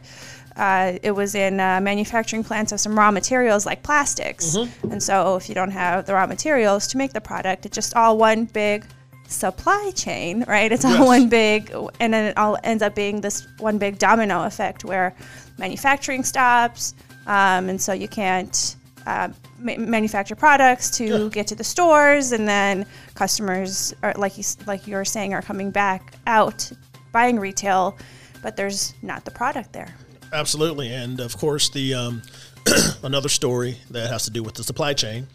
uh, 0.57 0.99
it 1.05 1.13
was 1.13 1.37
in 1.37 1.61
uh, 1.61 1.81
manufacturing 1.81 2.43
plants 2.43 2.73
of 2.73 2.81
some 2.81 2.99
raw 2.99 3.13
materials 3.13 3.65
like 3.65 3.81
plastics. 3.85 4.57
And 4.91 5.01
so, 5.01 5.37
if 5.37 5.49
you 5.49 5.55
don't 5.55 5.71
have 5.71 6.05
the 6.07 6.15
raw 6.15 6.27
materials 6.27 6.89
to 6.89 6.99
make 6.99 7.13
the 7.13 7.21
product, 7.21 7.65
it's 7.65 7.77
just 7.77 7.95
all 7.95 8.19
one 8.19 8.47
big 8.47 8.85
supply 9.29 9.93
chain, 9.95 10.45
right? 10.49 10.73
It's 10.73 10.85
all 10.85 10.93
Yes. 10.93 11.07
one 11.07 11.29
big, 11.29 11.71
and 12.01 12.13
then 12.13 12.25
it 12.25 12.37
all 12.37 12.57
ends 12.65 12.83
up 12.83 12.95
being 12.95 13.21
this 13.21 13.47
one 13.59 13.79
big 13.79 13.99
domino 13.99 14.45
effect 14.45 14.85
where 14.85 15.15
manufacturing 15.59 16.25
stops, 16.25 16.95
um, 17.27 17.69
and 17.69 17.81
so 17.81 17.93
you 17.93 18.09
can't. 18.09 18.75
Uh, 19.07 19.29
ma- 19.59 19.77
manufacture 19.79 20.35
products 20.35 20.91
to 20.91 21.31
get 21.31 21.47
to 21.47 21.55
the 21.55 21.65
stores, 21.65 22.33
and 22.33 22.47
then 22.47 22.85
customers 23.15 23.95
are 24.03 24.13
like 24.19 24.37
you 24.37 24.45
like 24.67 24.87
you're 24.87 25.05
saying 25.05 25.33
are 25.33 25.41
coming 25.41 25.71
back 25.71 26.13
out 26.27 26.71
buying 27.11 27.39
retail, 27.39 27.97
but 28.43 28.55
there's 28.57 28.93
not 29.01 29.25
the 29.25 29.31
product 29.31 29.73
there. 29.73 29.95
Absolutely, 30.35 30.93
and 30.93 31.21
of 31.21 31.35
course, 31.39 31.71
the 31.71 31.95
um, 31.95 32.21
another 33.03 33.31
story 33.31 33.79
that 33.91 34.11
has 34.11 34.25
to 34.25 34.31
do 34.31 34.43
with 34.43 34.53
the 34.55 34.65
supply 34.65 34.93
chain 34.93 35.27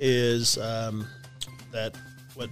is 0.00 0.58
um, 0.58 1.06
that 1.70 1.94
what 2.34 2.50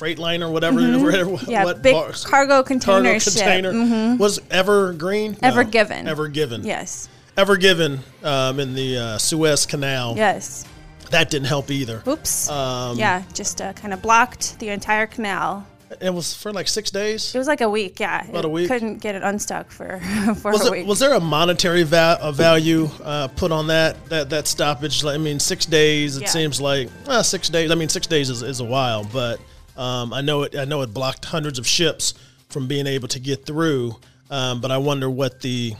Freightliner, 0.00 0.50
whatever, 0.50 0.76
whatever 1.02 1.30
Mm-hmm. 1.30 1.50
Yeah, 1.50 1.64
what 1.64 1.82
big 1.82 1.94
cargo 2.24 2.62
container 2.62 3.02
cargo 3.10 3.18
ship. 3.18 3.34
container 3.34 4.16
was 4.16 4.40
Evergreen, 4.50 5.32
No, 5.42 5.48
Ever 5.48 5.64
Given. 5.64 6.08
Ever 6.08 6.28
Given, 6.28 6.64
Yes. 6.64 7.08
Ever 7.36 7.56
Given 7.56 8.00
um, 8.24 8.58
in 8.60 8.74
the 8.74 8.98
uh, 8.98 9.18
Suez 9.18 9.66
Canal. 9.66 10.14
Yes. 10.16 10.64
That 11.10 11.28
didn't 11.30 11.48
help 11.48 11.70
either. 11.70 12.02
Oops. 12.06 12.48
Um, 12.50 12.96
yeah, 12.98 13.22
just 13.34 13.60
uh, 13.60 13.72
kind 13.72 13.92
of 13.92 14.00
blocked 14.02 14.58
the 14.60 14.68
entire 14.68 15.06
canal. 15.06 15.66
It 16.00 16.14
was 16.14 16.32
for 16.34 16.52
like 16.52 16.68
six 16.68 16.90
days. 16.92 17.34
It 17.34 17.38
was 17.38 17.48
like 17.48 17.60
a 17.62 17.68
week, 17.68 17.98
yeah. 17.98 18.24
About 18.28 18.38
It 18.40 18.44
a 18.44 18.48
week? 18.48 18.68
Couldn't 18.68 18.98
get 18.98 19.16
it 19.16 19.24
unstuck 19.24 19.72
for 19.72 19.98
for 20.40 20.52
Was, 20.52 20.62
a 20.64 20.66
it, 20.68 20.70
week. 20.70 20.86
was 20.86 21.00
there 21.00 21.14
a 21.14 21.20
monetary 21.20 21.82
va- 21.82 22.18
a 22.22 22.30
value 22.30 22.88
uh, 23.02 23.26
put 23.28 23.50
on 23.50 23.66
that 23.68 24.04
that 24.08 24.30
that 24.30 24.46
stoppage? 24.46 25.02
Like, 25.02 25.16
I 25.16 25.18
mean, 25.18 25.40
six 25.40 25.66
days. 25.66 26.16
It 26.16 26.22
Yeah. 26.22 26.28
seems 26.28 26.60
like 26.60 26.90
well, 27.08 27.24
six 27.24 27.48
days. 27.48 27.72
I 27.72 27.74
mean, 27.74 27.88
six 27.88 28.06
days 28.06 28.30
is, 28.30 28.42
is 28.42 28.60
a 28.60 28.64
while, 28.64 29.02
but 29.02 29.40
um, 29.80 30.12
I 30.12 30.20
know 30.20 30.42
it. 30.42 30.54
I 30.56 30.64
know 30.64 30.82
it 30.82 30.92
blocked 30.94 31.24
hundreds 31.24 31.58
of 31.58 31.66
ships 31.66 32.14
from 32.48 32.66
being 32.68 32.86
able 32.86 33.08
to 33.08 33.18
get 33.18 33.46
through. 33.46 33.96
Um, 34.30 34.60
but 34.60 34.70
I 34.70 34.78
wonder 34.78 35.08
what 35.10 35.40
the 35.40 35.74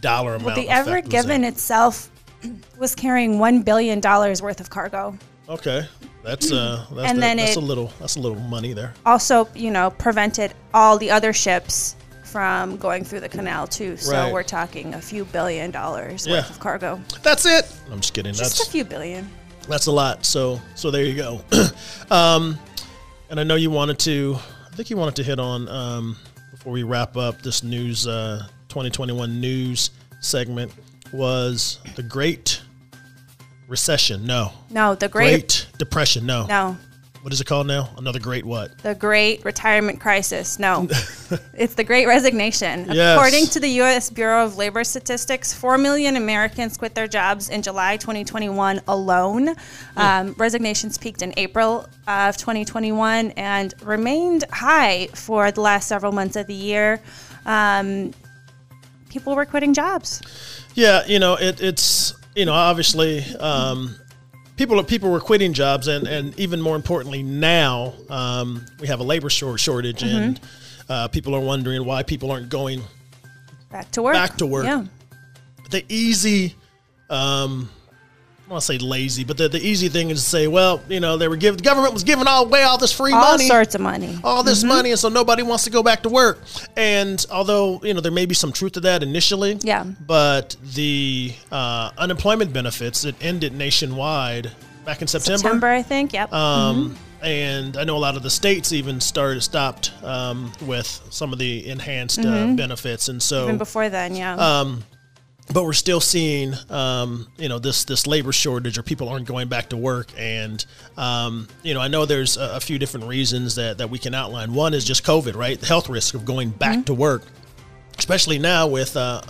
dollar 0.00 0.34
amount. 0.34 0.44
well, 0.46 0.54
the 0.56 0.68
Ever 0.68 1.00
Given 1.00 1.42
itself 1.44 2.10
was 2.78 2.94
carrying 2.94 3.38
one 3.38 3.62
billion 3.62 4.00
dollars 4.00 4.40
worth 4.42 4.60
of 4.60 4.70
cargo. 4.70 5.16
Okay, 5.48 5.86
that's 6.22 6.52
uh, 6.52 6.84
that's, 6.92 7.08
And 7.10 7.18
the- 7.18 7.20
then 7.22 7.36
that's 7.38 7.56
a 7.56 7.60
little 7.60 7.92
that's 7.98 8.16
a 8.16 8.20
little 8.20 8.38
money 8.38 8.72
there. 8.72 8.94
Also, 9.06 9.48
you 9.54 9.70
know, 9.70 9.90
prevented 9.90 10.52
all 10.74 10.98
the 10.98 11.10
other 11.10 11.32
ships 11.32 11.96
from 12.24 12.76
going 12.76 13.02
through 13.04 13.20
the 13.20 13.28
canal 13.28 13.66
too. 13.66 13.96
So 13.96 14.12
Right. 14.12 14.30
we're 14.32 14.42
talking 14.42 14.92
a 14.94 15.00
few 15.00 15.24
billion 15.24 15.70
dollars 15.70 16.26
Yeah. 16.26 16.34
worth 16.36 16.50
of 16.50 16.60
cargo. 16.60 17.00
That's 17.22 17.46
it. 17.46 17.64
I'm 17.90 18.00
just 18.00 18.12
kidding. 18.12 18.34
Just 18.34 18.58
that's 18.58 18.68
a 18.68 18.70
few 18.70 18.84
billion. 18.84 19.26
That's 19.66 19.86
a 19.86 19.92
lot. 19.92 20.26
So 20.26 20.60
so 20.74 20.90
there 20.90 21.04
you 21.04 21.14
go. 21.14 21.40
um, 22.10 22.58
and 23.30 23.38
I 23.38 23.44
know 23.44 23.54
you 23.54 23.70
wanted 23.70 23.98
to. 24.00 24.36
I 24.70 24.74
think 24.74 24.90
you 24.90 24.96
wanted 24.96 25.16
to 25.16 25.22
hit 25.22 25.38
on 25.38 25.68
um, 25.68 26.16
before 26.50 26.72
we 26.72 26.82
wrap 26.82 27.16
up 27.16 27.42
this 27.42 27.62
news 27.62 28.06
uh, 28.06 28.46
2021 28.68 29.40
news 29.40 29.90
segment 30.20 30.72
was 31.12 31.78
the 31.96 32.02
Great 32.02 32.60
Recession. 33.66 34.26
No. 34.26 34.52
No, 34.70 34.94
the 34.94 35.08
great, 35.08 35.30
Great 35.30 35.66
Depression. 35.78 36.26
No. 36.26 36.46
no, 36.46 36.76
What 37.22 37.32
is 37.32 37.40
it 37.40 37.46
called 37.46 37.66
now? 37.66 37.90
Another 37.96 38.20
Great 38.20 38.44
what? 38.44 38.78
the 38.78 38.94
great 38.94 39.44
retirement 39.44 40.00
crisis. 40.00 40.58
No, 40.58 40.86
it's 41.52 41.74
the 41.74 41.84
great 41.84 42.06
resignation. 42.06 42.86
Yes. 42.90 43.16
According 43.16 43.46
to 43.48 43.60
the 43.60 43.68
U.S. 43.68 44.08
Bureau 44.08 44.44
of 44.44 44.56
Labor 44.56 44.84
Statistics, 44.84 45.52
4 45.52 45.78
million 45.78 46.16
Americans 46.16 46.76
quit 46.76 46.94
their 46.94 47.08
jobs 47.08 47.50
in 47.50 47.62
July 47.62 47.96
2021 47.96 48.80
alone. 48.86 49.54
Um, 49.96 50.34
resignations 50.38 50.96
peaked 50.96 51.22
in 51.22 51.34
April 51.36 51.88
of 52.06 52.36
2021 52.36 53.32
and 53.32 53.74
remained 53.82 54.44
high 54.52 55.08
for 55.14 55.50
the 55.50 55.60
last 55.60 55.88
several 55.88 56.12
months 56.12 56.36
of 56.36 56.46
the 56.46 56.54
year. 56.54 57.00
Um, 57.46 58.12
people 59.08 59.34
were 59.34 59.44
quitting 59.44 59.74
jobs. 59.74 60.22
Yeah, 60.74 61.04
you 61.06 61.18
know, 61.18 61.34
it, 61.34 61.60
it's 61.60 62.14
you 62.36 62.44
know 62.44 62.52
obviously 62.54 63.24
um, 63.40 63.96
people 64.58 64.82
people 64.84 65.10
were 65.10 65.20
quitting 65.20 65.54
jobs, 65.54 65.88
and 65.88 66.06
and 66.06 66.38
even 66.38 66.60
more 66.60 66.76
importantly 66.76 67.22
now 67.22 67.94
um, 68.10 68.66
we 68.80 68.88
have 68.88 69.00
a 69.00 69.04
labor 69.04 69.30
short 69.30 69.60
shortage, 69.60 70.02
and 70.02 70.38
uh, 70.88 71.08
people 71.08 71.34
are 71.34 71.40
wondering 71.40 71.84
why 71.86 72.02
people 72.02 72.30
aren't 72.30 72.50
going 72.50 72.82
Back 73.70 73.90
to 73.92 74.02
work. 74.02 74.14
Back 74.14 74.36
to 74.38 74.46
work. 74.46 74.64
Yeah. 74.64 74.84
the 75.70 75.84
easy. 75.88 76.54
Um, 77.10 77.70
I 78.48 78.52
want 78.52 78.62
to 78.62 78.66
say 78.66 78.78
lazy, 78.78 79.24
but 79.24 79.36
the, 79.36 79.50
the 79.50 79.60
easy 79.60 79.90
thing 79.90 80.08
is 80.08 80.22
to 80.24 80.28
say, 80.30 80.46
well, 80.46 80.80
you 80.88 81.00
know, 81.00 81.18
they 81.18 81.28
were 81.28 81.36
giving 81.36 81.58
the 81.58 81.62
government 81.62 81.92
was 81.92 82.02
giving 82.02 82.26
all 82.26 82.46
away 82.46 82.62
all 82.62 82.78
this 82.78 82.92
free 82.92 83.12
All 83.12 83.32
money, 83.32 83.46
sorts 83.46 83.74
of 83.74 83.82
money. 83.82 84.18
all 84.24 84.42
this 84.42 84.64
money, 84.64 84.90
and 84.90 84.98
so 84.98 85.10
nobody 85.10 85.42
wants 85.42 85.64
to 85.64 85.70
go 85.70 85.82
back 85.82 86.02
to 86.04 86.08
work. 86.08 86.40
And 86.74 87.24
although 87.30 87.78
you 87.82 87.92
know 87.92 88.00
there 88.00 88.10
may 88.12 88.24
be 88.24 88.34
some 88.34 88.50
truth 88.50 88.72
to 88.72 88.80
that 88.80 89.02
initially, 89.02 89.58
Yeah. 89.60 89.84
but 89.84 90.56
the 90.74 91.34
uh, 91.52 91.90
unemployment 91.98 92.54
benefits 92.54 93.02
that 93.02 93.22
ended 93.22 93.52
nationwide 93.52 94.50
back 94.86 95.02
in 95.02 95.08
September. 95.08 95.38
September, 95.38 95.66
I 95.68 95.82
think. 95.82 96.14
Yep. 96.14 96.32
Um, 96.32 96.96
And 97.20 97.76
I 97.76 97.82
know 97.84 97.96
a 97.96 97.98
lot 97.98 98.16
of 98.16 98.22
the 98.22 98.30
states 98.30 98.72
even 98.72 99.00
started 99.00 99.42
stopped 99.42 99.92
um, 100.04 100.52
with 100.62 100.88
some 101.10 101.32
of 101.34 101.38
the 101.40 101.68
enhanced 101.68 102.20
uh, 102.20 102.54
benefits, 102.54 103.08
and 103.08 103.20
so 103.22 103.44
Even 103.44 103.58
before 103.58 103.90
then, 103.90 104.14
yeah. 104.16 104.36
um, 104.36 104.84
but 105.52 105.64
we're 105.64 105.72
still 105.72 106.00
seeing 106.00 106.52
um, 106.70 107.26
you 107.38 107.48
know 107.48 107.58
this 107.58 107.84
this 107.84 108.06
labor 108.06 108.32
shortage 108.32 108.76
or 108.78 108.82
people 108.82 109.08
aren't 109.08 109.26
going 109.26 109.48
back 109.48 109.70
to 109.70 109.76
work 109.76 110.08
and 110.18 110.64
um, 110.96 111.48
you 111.62 111.74
know 111.74 111.80
I 111.80 111.88
know 111.88 112.04
there's 112.04 112.36
a, 112.36 112.56
a 112.56 112.60
few 112.60 112.78
different 112.78 113.06
reasons 113.06 113.54
that, 113.54 113.78
that 113.78 113.88
we 113.90 113.98
can 113.98 114.14
outline 114.14 114.52
one 114.54 114.74
is 114.74 114.84
just 114.84 115.04
COVID 115.04 115.34
right 115.36 115.58
the 115.58 115.66
health 115.66 115.88
risk 115.88 116.14
of 116.14 116.24
going 116.24 116.50
back 116.50 116.72
Mm-hmm. 116.74 116.82
to 116.82 116.94
work 116.94 117.22
especially 117.98 118.38
now 118.38 118.66
with 118.66 118.96
uh, 118.96 119.22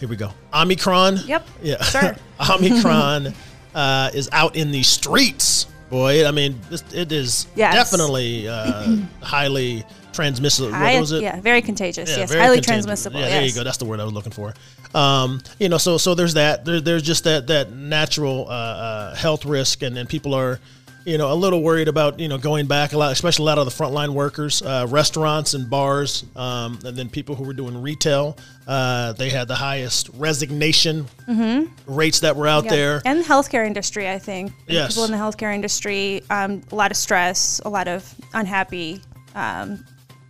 here 0.00 0.08
we 0.08 0.16
go 0.16 0.30
Omicron 0.52 1.18
Yep. 1.26 1.46
yeah 1.62 1.82
Sure. 1.82 2.16
Omicron 2.50 3.32
uh, 3.74 4.10
is 4.12 4.28
out 4.32 4.56
in 4.56 4.70
the 4.72 4.82
streets 4.82 5.66
boy 5.90 6.26
I 6.26 6.30
mean 6.32 6.58
it 6.92 7.12
is 7.12 7.46
Yes. 7.54 7.74
definitely 7.74 8.48
uh, 8.48 8.96
highly 9.22 9.84
transmissible 10.12 10.70
High- 10.72 10.94
what 10.94 11.00
was 11.00 11.12
it 11.12 11.22
Yeah, 11.22 11.40
very 11.40 11.62
contagious. 11.62 12.08
yes, 12.10 12.30
very 12.30 12.40
highly 12.42 12.56
contagious. 12.56 12.66
transmissible. 12.84 13.20
Yeah, 13.20 13.28
there 13.28 13.44
you 13.44 13.52
go. 13.54 13.64
That's 13.64 13.78
the 13.78 13.84
word 13.84 14.00
I 14.00 14.04
was 14.04 14.12
looking 14.12 14.32
for. 14.32 14.54
Um, 14.94 15.40
you 15.58 15.68
know, 15.68 15.78
so 15.78 15.96
so 15.98 16.14
there's 16.14 16.34
that. 16.34 16.64
There, 16.64 16.80
there's 16.80 17.02
just 17.02 17.24
that 17.24 17.46
that 17.48 17.72
natural 17.72 18.46
uh, 18.48 18.52
uh, 18.52 19.14
health 19.16 19.44
risk, 19.46 19.82
and, 19.82 19.96
and 19.96 20.06
people 20.08 20.34
are, 20.34 20.60
you 21.06 21.16
know, 21.16 21.32
a 21.32 21.34
little 21.34 21.62
worried 21.62 21.88
about 21.88 22.20
you 22.20 22.28
know 22.28 22.36
going 22.36 22.66
back 22.66 22.92
a 22.92 22.98
lot, 22.98 23.10
especially 23.10 23.44
a 23.44 23.46
lot 23.46 23.56
of 23.58 23.64
the 23.64 23.70
frontline 23.72 24.10
workers, 24.10 24.60
uh, 24.60 24.86
restaurants 24.90 25.54
and 25.54 25.70
bars, 25.70 26.24
um, 26.36 26.78
and 26.84 26.94
then 26.96 27.08
people 27.08 27.34
who 27.34 27.44
were 27.44 27.54
doing 27.54 27.80
retail. 27.80 28.36
Uh, 28.66 29.12
they 29.14 29.28
had 29.30 29.48
the 29.48 29.54
highest 29.56 30.08
resignation 30.14 31.06
rates 31.86 32.20
that 32.20 32.36
were 32.36 32.46
out 32.46 32.62
Mm-hmm. 32.64 32.74
There. 32.74 33.02
And 33.04 33.18
the 33.20 33.24
healthcare 33.24 33.66
industry, 33.66 34.08
I 34.08 34.18
think. 34.18 34.52
Yes. 34.68 34.88
People 34.92 35.04
in 35.04 35.10
the 35.10 35.16
healthcare 35.16 35.52
industry, 35.54 36.22
um, 36.30 36.62
a 36.70 36.74
lot 36.74 36.90
of 36.92 36.96
stress, 36.96 37.60
a 37.64 37.68
lot 37.70 37.88
of 37.88 38.14
unhappy, 38.34 39.00
um, 39.34 39.84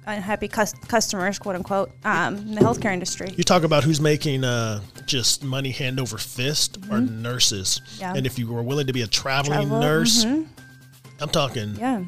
unhappy 0.06 0.48
cus- 0.48 0.74
customers, 0.88 1.38
quote 1.38 1.54
unquote, 1.56 1.90
um, 2.04 2.36
in 2.36 2.54
the 2.54 2.60
healthcare 2.60 2.92
industry. 2.92 3.32
You 3.36 3.44
talk 3.44 3.62
about 3.62 3.84
who's 3.84 4.00
making 4.00 4.44
uh, 4.44 4.80
just 5.06 5.44
money 5.44 5.70
hand 5.70 6.00
over 6.00 6.18
fist 6.18 6.78
are 6.90 7.00
nurses. 7.00 7.80
Mm-hmm. 7.84 8.00
Yeah. 8.00 8.14
And 8.16 8.26
if 8.26 8.38
you 8.38 8.50
were 8.52 8.62
willing 8.62 8.86
to 8.88 8.92
be 8.92 9.02
a 9.02 9.06
traveling 9.06 9.68
Travel, 9.68 9.80
nurse, 9.80 10.24
I'm 10.24 11.28
talking 11.30 11.76
Yeah. 11.76 12.04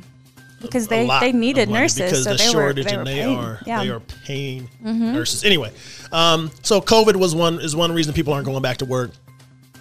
Because 0.61 0.87
a 0.87 0.89
they, 0.89 1.07
lot 1.07 1.21
they 1.21 1.33
needed 1.33 1.69
nurses, 1.69 1.99
because 1.99 2.25
so 2.25 2.31
the 2.31 2.37
they 2.39 2.45
shortage 2.45 2.85
were, 2.87 2.91
they 2.91 2.97
and 2.97 3.07
they 3.07 3.15
paying. 3.17 3.37
are 3.39 3.61
yeah. 3.67 3.79
Mm-hmm. 3.81 3.87
they 3.87 3.95
are 3.95 4.01
paying 4.25 4.69
nurses 4.83 5.45
anyway. 5.45 5.71
Um, 6.11 6.51
so 6.63 6.81
COVID 6.81 7.17
was 7.17 7.35
one 7.35 7.61
is 7.61 7.77
one 7.77 7.93
reason 7.93 8.15
people 8.15 8.33
aren't 8.33 8.47
going 8.47 8.63
back 8.63 8.79
to 8.79 8.87
work. 8.87 9.11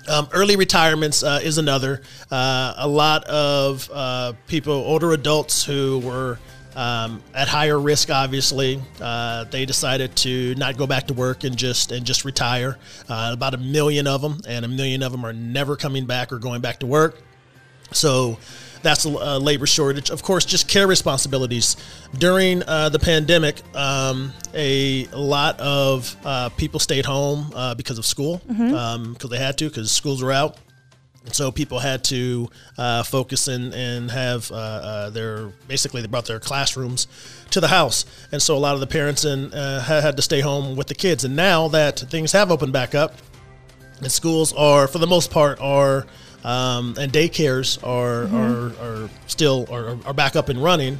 Um, 0.09 0.27
early 0.33 0.57
retirements 0.57 1.23
uh, 1.23 1.39
is 1.41 1.57
another. 1.57 2.01
Uh, 2.29 2.73
a 2.75 2.87
lot 2.87 3.23
of 3.23 3.89
uh, 3.93 4.33
people, 4.47 4.73
older 4.73 5.13
adults 5.13 5.63
who 5.63 5.99
were 5.99 6.37
um, 6.75 7.21
at 7.33 7.47
higher 7.47 7.79
risk, 7.79 8.09
obviously, 8.09 8.79
uh, 9.01 9.45
they 9.45 9.65
decided 9.65 10.15
to 10.17 10.55
not 10.55 10.77
go 10.77 10.87
back 10.87 11.07
to 11.07 11.13
work 11.13 11.43
and 11.43 11.55
just 11.57 11.91
and 11.91 12.05
just 12.05 12.25
retire. 12.25 12.77
Uh, 13.09 13.31
about 13.33 13.53
a 13.53 13.57
million 13.57 14.07
of 14.07 14.21
them, 14.21 14.39
and 14.47 14.65
a 14.65 14.67
million 14.67 15.03
of 15.03 15.11
them 15.11 15.25
are 15.25 15.33
never 15.33 15.75
coming 15.75 16.05
back 16.05 16.31
or 16.31 16.39
going 16.39 16.61
back 16.61 16.79
to 16.79 16.85
work. 16.85 17.21
So 17.91 18.37
that's 18.81 19.05
a 19.05 19.39
labor 19.39 19.65
shortage. 19.65 20.09
Of 20.09 20.23
course, 20.23 20.45
just 20.45 20.67
care 20.67 20.87
responsibilities. 20.87 21.77
During 22.17 22.63
uh, 22.63 22.89
the 22.89 22.99
pandemic, 22.99 23.61
um, 23.75 24.33
a 24.53 25.05
lot 25.13 25.59
of 25.59 26.15
uh, 26.25 26.49
people 26.49 26.79
stayed 26.79 27.05
home 27.05 27.51
uh, 27.55 27.75
because 27.75 27.97
of 27.97 28.05
school, 28.05 28.41
because 28.47 29.29
they 29.29 29.37
had 29.37 29.57
to, 29.59 29.69
because 29.69 29.91
schools 29.91 30.21
were 30.23 30.31
out. 30.31 30.57
And 31.25 31.33
so 31.33 31.51
people 31.51 31.79
had 31.79 32.03
to 32.05 32.49
uh, 32.77 33.03
focus 33.03 33.47
and, 33.47 33.73
and 33.73 34.11
have 34.11 34.51
uh, 34.51 34.55
uh, 34.55 35.09
their 35.09 35.47
basically 35.69 36.01
they 36.01 36.07
brought 36.07 36.25
their 36.25 36.39
classrooms 36.39 37.07
to 37.51 37.61
the 37.61 37.69
house, 37.69 38.05
and 38.31 38.41
so 38.41 38.57
a 38.57 38.59
lot 38.59 38.73
of 38.73 38.81
the 38.81 38.87
parents 38.87 39.23
and 39.23 39.53
uh, 39.53 39.79
had 39.81 40.17
to 40.17 40.21
stay 40.21 40.41
home 40.41 40.75
with 40.75 40.87
the 40.87 40.95
kids. 40.95 41.23
And 41.23 41.35
now 41.35 41.69
that 41.69 41.99
things 41.99 42.31
have 42.33 42.51
opened 42.51 42.73
back 42.73 42.93
up, 42.93 43.15
and 44.01 44.11
schools 44.11 44.51
are 44.53 44.87
for 44.87 44.97
the 44.97 45.07
most 45.07 45.31
part 45.31 45.61
are 45.61 46.05
um, 46.43 46.95
and 46.99 47.09
daycares 47.13 47.81
are 47.87 48.23
are, 48.35 48.73
are 49.05 49.09
still 49.27 49.65
are, 49.71 49.97
are 50.05 50.13
back 50.13 50.35
up 50.35 50.49
and 50.49 50.61
running. 50.61 50.99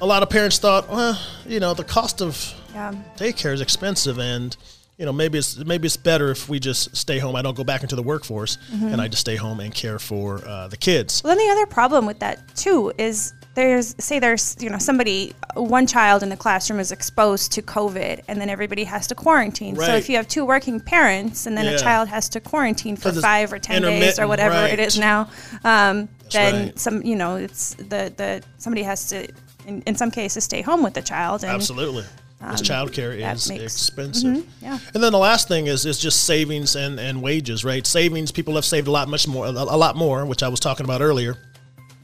A 0.00 0.06
lot 0.06 0.22
of 0.22 0.30
parents 0.30 0.58
thought, 0.58 0.88
well, 0.90 1.18
you 1.46 1.58
know, 1.58 1.74
the 1.74 1.82
cost 1.84 2.20
of 2.22 2.54
Yeah. 2.72 2.94
daycare 3.16 3.52
is 3.54 3.60
expensive, 3.62 4.18
and 4.20 4.56
you 4.98 5.04
know 5.04 5.12
maybe 5.12 5.38
it's 5.38 5.56
maybe 5.58 5.86
it's 5.86 5.96
better 5.96 6.30
if 6.30 6.48
we 6.48 6.58
just 6.58 6.96
stay 6.96 7.18
home. 7.18 7.36
I 7.36 7.42
don't 7.42 7.56
go 7.56 7.64
back 7.64 7.82
into 7.82 7.96
the 7.96 8.02
workforce, 8.02 8.58
and 8.72 9.00
I 9.00 9.08
just 9.08 9.20
stay 9.20 9.36
home 9.36 9.60
and 9.60 9.74
care 9.74 9.98
for 9.98 10.46
uh, 10.46 10.68
the 10.68 10.76
kids. 10.76 11.22
Well, 11.22 11.36
then 11.36 11.46
the 11.46 11.52
other 11.52 11.66
problem 11.66 12.06
with 12.06 12.18
that 12.20 12.56
too 12.56 12.92
is 12.96 13.34
there's 13.54 13.94
say 13.98 14.18
there's 14.18 14.56
you 14.60 14.70
know 14.70 14.78
somebody 14.78 15.34
one 15.54 15.86
child 15.86 16.22
in 16.22 16.28
the 16.28 16.36
classroom 16.36 16.78
is 16.78 16.92
exposed 16.92 17.52
to 17.52 17.62
COVID 17.62 18.22
and 18.28 18.40
then 18.40 18.48
everybody 18.50 18.84
has 18.84 19.06
to 19.08 19.14
quarantine. 19.14 19.76
So 19.76 19.96
if 19.96 20.08
you 20.08 20.16
have 20.16 20.28
two 20.28 20.44
working 20.44 20.78
parents 20.78 21.46
and 21.46 21.56
then 21.56 21.64
Yeah. 21.64 21.72
a 21.72 21.78
child 21.78 22.08
has 22.08 22.28
to 22.30 22.40
quarantine 22.40 22.96
for 22.96 23.12
five 23.12 23.52
or 23.52 23.58
ten 23.58 23.82
days 23.82 24.18
or 24.18 24.26
whatever 24.26 24.54
right. 24.54 24.72
it 24.72 24.78
is 24.78 24.98
now, 24.98 25.30
um, 25.64 26.08
then 26.30 26.66
right. 26.66 26.78
some 26.78 27.02
you 27.02 27.16
know 27.16 27.36
it's 27.36 27.74
the 27.74 28.12
the 28.16 28.42
somebody 28.58 28.82
has 28.82 29.08
to 29.08 29.26
in, 29.66 29.82
in 29.82 29.94
some 29.96 30.10
cases 30.10 30.44
stay 30.44 30.62
home 30.62 30.82
with 30.82 30.94
the 30.94 31.02
child 31.02 31.42
and 31.42 31.52
Absolutely. 31.52 32.04
Because 32.38 32.68
um, 32.68 32.88
childcare 32.88 33.18
that 33.20 33.36
is 33.36 33.48
makes- 33.48 33.62
expensive. 33.62 34.36
Mm-hmm, 34.36 34.64
yeah. 34.64 34.78
And 34.94 35.02
then 35.02 35.12
the 35.12 35.18
last 35.18 35.48
thing 35.48 35.68
is 35.68 35.86
is 35.86 35.98
just 35.98 36.24
savings 36.24 36.76
and, 36.76 37.00
and 37.00 37.22
wages, 37.22 37.64
right? 37.64 37.86
Savings, 37.86 38.30
people 38.30 38.54
have 38.56 38.64
saved 38.64 38.88
a 38.88 38.90
lot 38.90 39.08
much 39.08 39.26
more 39.26 39.46
a, 39.46 39.50
a 39.50 39.78
lot 39.78 39.96
more, 39.96 40.26
which 40.26 40.42
I 40.42 40.48
was 40.48 40.60
talking 40.60 40.84
about 40.84 41.00
earlier. 41.00 41.36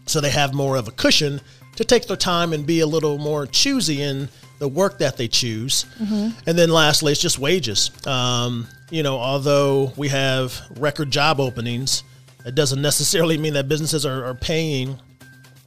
So 0.06 0.20
they 0.20 0.30
have 0.30 0.54
more 0.54 0.76
of 0.76 0.88
a 0.88 0.90
cushion 0.90 1.40
to 1.76 1.84
take 1.84 2.06
their 2.06 2.16
time 2.16 2.52
and 2.52 2.66
be 2.66 2.80
a 2.80 2.86
little 2.86 3.18
more 3.18 3.46
choosy 3.46 4.02
in 4.02 4.28
the 4.58 4.68
work 4.68 4.98
that 4.98 5.16
they 5.16 5.28
choose. 5.28 5.84
Mm-hmm. 6.00 6.38
And 6.46 6.58
then 6.58 6.70
lastly, 6.70 7.12
it's 7.12 7.20
just 7.20 7.38
wages. 7.38 7.90
Um, 8.06 8.66
you 8.90 9.02
know, 9.02 9.18
although 9.18 9.92
we 9.96 10.08
have 10.08 10.60
record 10.78 11.10
job 11.10 11.40
openings, 11.40 12.04
it 12.44 12.54
doesn't 12.54 12.82
necessarily 12.82 13.38
mean 13.38 13.54
that 13.54 13.68
businesses 13.68 14.04
are, 14.04 14.24
are 14.24 14.34
paying 14.34 14.98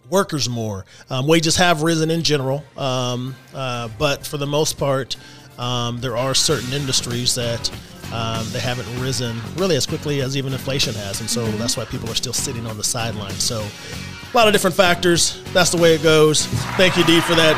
workers 0.09 0.49
more. 0.49 0.85
Um, 1.09 1.27
wages 1.27 1.55
have 1.57 1.81
risen 1.81 2.09
in 2.11 2.23
general, 2.23 2.63
um, 2.77 3.35
uh, 3.53 3.89
but 3.97 4.25
for 4.25 4.37
the 4.37 4.47
most 4.47 4.77
part, 4.77 5.17
um, 5.57 5.99
there 6.01 6.17
are 6.17 6.35
certain 6.35 6.73
industries 6.73 7.33
that 7.35 7.71
um, 8.13 8.45
they 8.51 8.59
haven't 8.59 8.87
risen 9.01 9.39
really 9.55 9.75
as 9.75 9.85
quickly 9.85 10.21
as 10.21 10.37
even 10.37 10.53
inflation 10.53 10.93
has, 10.95 11.19
and 11.21 11.29
so 11.29 11.45
that's 11.53 11.77
why 11.77 11.85
people 11.85 12.09
are 12.09 12.15
still 12.15 12.33
sitting 12.33 12.67
on 12.67 12.77
the 12.77 12.83
sidelines. 12.83 13.43
So, 13.43 13.61
a 13.61 14.33
lot 14.35 14.47
of 14.47 14.53
different 14.53 14.75
factors. 14.75 15.41
That's 15.53 15.71
the 15.71 15.77
way 15.77 15.95
it 15.95 16.03
goes. 16.03 16.45
Thank 16.75 16.97
you, 16.97 17.05
Dee, 17.05 17.21
for 17.21 17.35
that 17.35 17.55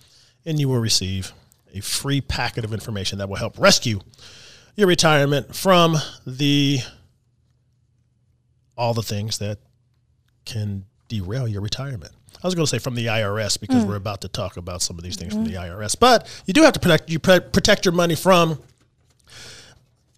and 0.46 0.60
you 0.60 0.68
will 0.68 0.78
receive 0.78 1.32
a 1.74 1.80
free 1.80 2.20
packet 2.20 2.66
of 2.66 2.74
information 2.74 3.18
that 3.18 3.30
will 3.30 3.38
help 3.38 3.58
rescue 3.58 4.02
your 4.76 4.88
retirement 4.88 5.56
from 5.56 5.96
the 6.28 6.80
all 8.76 8.94
the 8.94 9.02
things 9.02 9.38
that 9.38 9.58
can 10.44 10.84
derail 11.08 11.48
your 11.48 11.62
retirement. 11.62 12.12
I 12.44 12.46
was 12.46 12.56
going 12.56 12.66
to 12.66 12.70
say 12.70 12.78
from 12.78 12.96
the 12.96 13.06
IRS 13.06 13.58
because 13.58 13.84
hmm. 13.84 13.90
we're 13.90 13.96
about 13.96 14.20
to 14.20 14.28
talk 14.28 14.58
about 14.58 14.82
some 14.82 14.98
of 14.98 15.04
these 15.06 15.16
things 15.16 15.32
from 15.32 15.46
the 15.46 15.54
mm-hmm. 15.54 15.80
IRS, 15.80 15.98
but 15.98 16.28
you 16.46 16.54
do 16.54 16.64
have 16.64 16.74
to 16.74 16.82
protect 16.82 17.10
you 17.10 17.20
protect 17.20 17.86
your 17.86 17.94
money 17.94 18.16
from 18.16 18.62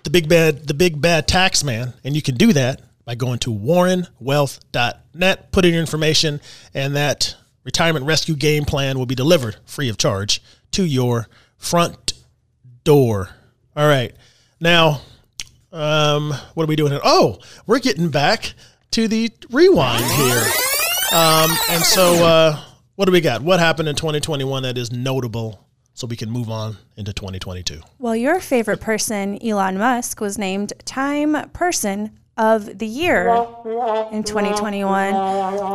the 0.01 0.09
big 0.09 0.27
bad 0.27 0.65
the 0.65 0.73
big 0.73 0.99
bad 0.99 1.27
tax 1.27 1.63
man, 1.63 1.93
and 2.03 2.15
you 2.15 2.23
can 2.23 2.33
do 2.33 2.51
that 2.53 2.81
by 3.05 3.13
going 3.13 3.37
to 3.37 3.53
warrenwealth.net, 3.53 5.51
put 5.51 5.65
in 5.65 5.71
your 5.71 5.81
information, 5.81 6.41
and 6.73 6.95
that 6.95 7.35
retirement 7.63 8.05
rescue 8.05 8.35
game 8.35 8.65
plan 8.65 8.97
will 8.97 9.05
be 9.05 9.15
delivered 9.15 9.57
free 9.65 9.89
of 9.89 9.97
charge 9.97 10.41
to 10.71 10.83
your 10.83 11.27
front 11.57 12.13
door. 12.83 13.29
All 13.75 13.87
right. 13.87 14.13
Now, 14.59 15.01
um, 15.71 16.33
what 16.53 16.63
are 16.63 16.67
we 16.67 16.75
doing? 16.75 16.91
Here? 16.91 17.01
Oh, 17.03 17.39
we're 17.65 17.79
getting 17.79 18.09
back 18.09 18.53
to 18.91 19.07
the 19.07 19.31
rewind 19.49 20.03
here. 20.03 20.43
Um, 21.13 21.51
and 21.69 21.83
so, 21.83 22.25
uh, 22.25 22.59
what 22.95 23.05
do 23.05 23.11
we 23.11 23.21
got? 23.21 23.41
What 23.41 23.59
happened 23.59 23.89
in 23.89 23.95
2021 23.95 24.63
that 24.63 24.77
is 24.77 24.91
notable 24.91 25.65
so 25.93 26.07
we 26.07 26.15
can 26.15 26.29
move 26.29 26.49
on 26.49 26.77
into 26.97 27.13
2022? 27.13 27.81
Well, 27.99 28.15
your 28.15 28.39
favorite 28.39 28.81
person, 28.81 29.43
Elon 29.45 29.77
Musk, 29.77 30.21
was 30.21 30.37
named 30.37 30.73
Time 30.85 31.49
Person 31.51 32.19
of 32.37 32.77
the 32.79 32.87
Year 32.87 33.27
in 34.11 34.23
2021. 34.23 35.13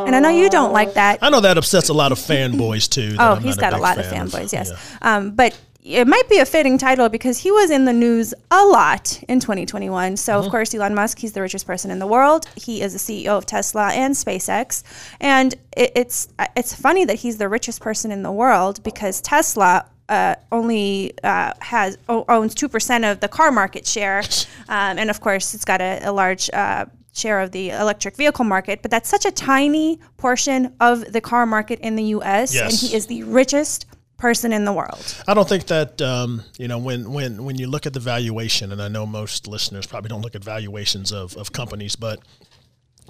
And 0.07 0.17
I 0.17 0.21
know 0.21 0.31
you 0.31 0.49
don't 0.51 0.73
like 0.73 0.95
that. 0.95 1.19
I 1.23 1.31
know 1.31 1.41
that 1.41 1.59
upsets 1.59 1.89
a 1.89 1.95
lot 1.95 2.13
of 2.13 2.19
fanboys 2.19 2.89
too. 2.89 3.17
Oh, 3.19 3.35
I'm 3.35 3.43
he's 3.43 3.57
got 3.57 3.73
a 3.73 3.77
big 3.77 3.83
lot 3.83 3.99
of 3.99 4.07
fanboys, 4.07 4.53
yes. 4.53 4.71
yeah. 4.71 5.17
Um, 5.17 5.33
but 5.33 5.59
it 5.85 6.09
might 6.09 6.29
be 6.29 6.39
a 6.39 6.45
fitting 6.47 6.79
title 6.79 7.09
because 7.09 7.39
he 7.39 7.53
was 7.53 7.71
in 7.71 7.85
the 7.85 7.93
news 7.93 8.35
a 8.51 8.65
lot 8.65 9.23
in 9.29 9.39
2021. 9.39 10.17
So, 10.17 10.33
Mm-hmm. 10.33 10.45
of 10.47 10.51
course, 10.51 10.75
Elon 10.75 10.95
Musk, 10.97 11.19
he's 11.19 11.33
the 11.33 11.41
richest 11.43 11.65
person 11.65 11.93
in 11.93 12.01
the 12.01 12.07
world. 12.09 12.49
He 12.57 12.83
is 12.83 12.93
the 12.93 12.99
CEO 12.99 13.39
of 13.39 13.47
Tesla 13.47 13.91
and 13.93 14.13
SpaceX. 14.15 14.83
And 15.21 15.55
it, 15.77 15.93
it's, 15.95 16.29
it's 16.57 16.75
funny 16.75 17.05
that 17.05 17.15
he's 17.21 17.39
the 17.39 17.49
richest 17.49 17.81
person 17.81 18.11
in 18.11 18.25
the 18.25 18.33
world 18.33 18.83
because 18.83 19.21
Tesla 19.21 19.87
uh, 20.09 20.37
only 20.53 21.15
uh, 21.23 21.53
has 21.61 21.99
o- 22.09 22.25
owns 22.29 22.55
two 22.55 22.69
percent 22.69 23.05
of 23.05 23.21
the 23.21 23.29
car 23.29 23.51
market 23.51 23.87
share, 23.87 24.19
um, 24.69 24.99
and 24.99 25.11
of 25.11 25.21
course, 25.21 25.55
it's 25.55 25.65
got 25.65 25.81
a, 25.81 26.01
a 26.05 26.13
large 26.13 26.51
uh, 26.51 26.87
share 27.13 27.41
of 27.41 27.51
the 27.53 27.71
electric 27.71 28.17
vehicle 28.17 28.45
market. 28.45 28.83
But 28.83 28.91
that's 28.91 29.09
such 29.09 29.25
a 29.25 29.31
tiny 29.33 29.99
portion 30.17 30.75
of 30.81 31.13
the 31.13 31.21
car 31.21 31.47
market 31.47 31.81
in 31.81 31.97
the 31.97 32.05
U.S. 32.05 32.55
Yes. 32.55 32.83
and 32.83 32.91
he 32.91 32.97
is 32.97 33.07
the 33.07 33.23
richest 33.25 33.87
person 34.19 34.53
in 34.53 34.65
the 34.65 34.73
world. 34.73 35.23
I 35.29 35.35
don't 35.35 35.49
think 35.49 35.67
that 35.67 36.01
um, 36.01 36.43
you 36.59 36.69
know 36.69 36.79
when 36.79 37.13
when 37.13 37.45
when 37.45 37.57
you 37.57 37.67
look 37.67 37.87
at 37.87 37.93
the 37.93 38.01
valuation, 38.01 38.73
and 38.73 38.81
I 38.81 38.89
know 38.89 39.07
most 39.07 39.47
listeners 39.47 39.87
probably 39.87 40.09
don't 40.09 40.23
look 40.23 40.35
at 40.35 40.45
valuations 40.45 41.13
of 41.13 41.37
of 41.37 41.53
companies, 41.53 41.97
but 41.97 42.21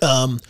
um, 0.03 0.41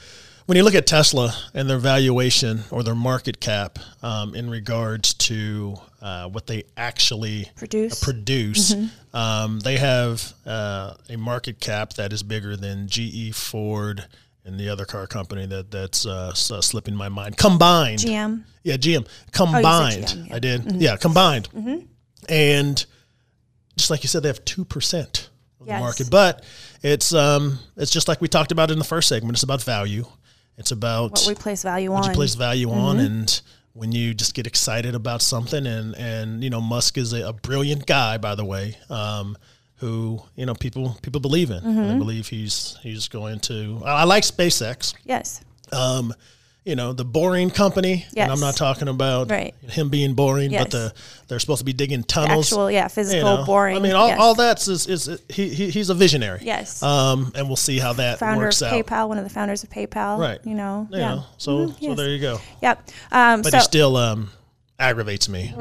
when 0.46 0.56
you 0.56 0.62
look 0.64 0.74
at 0.74 0.86
Tesla 0.86 1.34
and 1.54 1.68
their 1.68 1.78
valuation 1.78 2.60
or 2.70 2.82
their 2.82 2.94
market 2.94 3.40
cap 3.40 3.78
um, 4.02 4.34
in 4.34 4.48
regards 4.48 5.14
to 5.14 5.76
uh, 6.00 6.28
what 6.28 6.46
they 6.46 6.64
actually 6.76 7.50
Produce. 7.56 8.02
produce, 8.02 8.74
um, 9.12 9.58
they 9.60 9.76
have 9.76 10.32
uh, 10.46 10.94
a 11.08 11.16
market 11.16 11.60
cap 11.60 11.94
that 11.94 12.12
is 12.12 12.22
bigger 12.22 12.56
than 12.56 12.86
GE, 12.88 13.34
Ford, 13.34 14.04
and 14.44 14.58
the 14.60 14.68
other 14.68 14.84
car 14.84 15.06
company 15.08 15.46
that 15.46 15.70
that's 15.72 16.06
uh, 16.06 16.28
uh, 16.28 16.34
slipping 16.60 16.94
my 16.94 17.08
mind 17.08 17.36
combined. 17.36 17.98
GM. 17.98 18.44
Yeah, 18.62 18.76
GM 18.76 19.06
combined. 19.32 20.04
GM, 20.04 20.16
yeah. 20.16 20.22
Mm-hmm. 20.24 20.34
I 20.34 20.38
did. 20.38 20.72
Yeah, 20.82 20.96
combined. 20.96 21.48
And 22.28 22.86
just 23.76 23.90
like 23.90 24.02
you 24.04 24.08
said, 24.08 24.22
they 24.22 24.28
have 24.28 24.44
two 24.44 24.64
percent 24.64 25.28
of 25.60 25.66
Yes. 25.66 25.78
the 25.78 25.80
market. 25.84 26.10
But 26.10 26.44
it's 26.82 27.12
um 27.12 27.58
it's 27.76 27.90
just 27.90 28.06
like 28.06 28.20
we 28.20 28.28
talked 28.28 28.52
about 28.52 28.70
in 28.70 28.78
the 28.78 28.84
first 28.84 29.08
segment. 29.08 29.34
It's 29.34 29.42
about 29.42 29.62
value. 29.62 30.06
It's 30.58 30.70
about 30.70 31.12
What 31.12 31.24
we 31.26 31.34
place 31.34 31.62
value 31.62 31.92
what 31.92 32.04
on. 32.04 32.10
you 32.10 32.14
place 32.16 32.34
value 32.34 32.70
on, 32.70 32.96
Mm-hmm. 32.96 33.06
and 33.06 33.40
when 33.74 33.92
you 33.92 34.14
just 34.14 34.34
get 34.34 34.46
excited 34.46 34.94
about 34.94 35.20
something. 35.22 35.66
And 35.66 35.94
and 35.96 36.42
you 36.42 36.50
know, 36.50 36.60
Musk 36.60 36.96
is 36.98 37.12
a, 37.12 37.28
a 37.28 37.32
brilliant 37.32 37.86
guy, 37.86 38.16
by 38.18 38.34
the 38.34 38.44
way. 38.44 38.76
Um, 38.88 39.36
who 39.80 40.22
you 40.36 40.46
know 40.46 40.54
people 40.54 40.96
people 41.02 41.20
believe 41.20 41.50
in. 41.50 41.60
Mm-hmm. 41.62 41.88
They 41.88 41.98
believe 41.98 42.28
he's 42.28 42.78
he's 42.82 43.08
going 43.08 43.40
to. 43.40 43.82
I 43.84 43.90
I 44.00 44.04
like 44.04 44.22
SpaceX 44.22 44.94
yes. 45.04 45.42
um, 45.72 46.14
you 46.66 46.74
know, 46.74 46.92
the 46.92 47.04
boring 47.04 47.48
company. 47.48 48.04
And 48.16 48.30
I'm 48.30 48.40
not 48.40 48.56
talking 48.56 48.88
about 48.88 49.30
Right. 49.30 49.54
him 49.70 49.88
being 49.88 50.14
boring, 50.14 50.50
Yes. 50.50 50.64
but 50.64 50.70
the 50.72 50.94
they're 51.28 51.38
supposed 51.38 51.60
to 51.60 51.64
be 51.64 51.72
digging 51.72 52.02
tunnels. 52.02 52.48
Actual, 52.52 52.70
yeah, 52.70 52.82
you 52.84 52.88
physical, 52.88 53.36
know. 53.38 53.44
boring. 53.44 53.76
I 53.76 53.80
mean, 53.80 53.92
all, 53.92 54.08
yes. 54.08 54.18
all 54.20 54.34
that's 54.34 54.66
is, 54.68 54.86
is 54.88 55.20
he, 55.28 55.48
he 55.48 55.70
he's 55.70 55.90
a 55.90 55.94
visionary. 55.94 56.40
Yes. 56.42 56.82
Um, 56.82 57.32
and 57.36 57.46
we'll 57.46 57.56
see 57.56 57.78
how 57.78 57.92
that 57.94 58.18
Founder 58.18 58.42
of 58.42 58.46
works 58.48 58.62
out. 58.62 58.72
PayPal, 58.74 59.08
one 59.08 59.16
of 59.18 59.24
the 59.24 59.30
founders 59.30 59.62
of 59.62 59.70
PayPal. 59.70 60.18
Right. 60.18 60.40
You 60.44 60.54
know. 60.54 60.88
You 60.90 60.98
yeah. 60.98 61.08
know, 61.14 61.24
so 61.38 61.50
Mhm, 61.52 61.68
so 61.70 61.76
yes. 61.80 61.96
there 61.96 62.08
you 62.10 62.20
go. 62.20 62.40
Yep. 62.62 62.90
Um, 63.12 63.42
But 63.42 63.52
so 63.52 63.56
he's 63.58 63.64
still 63.64 63.96
um 63.96 64.30
aggravates 64.78 65.28
me. 65.28 65.54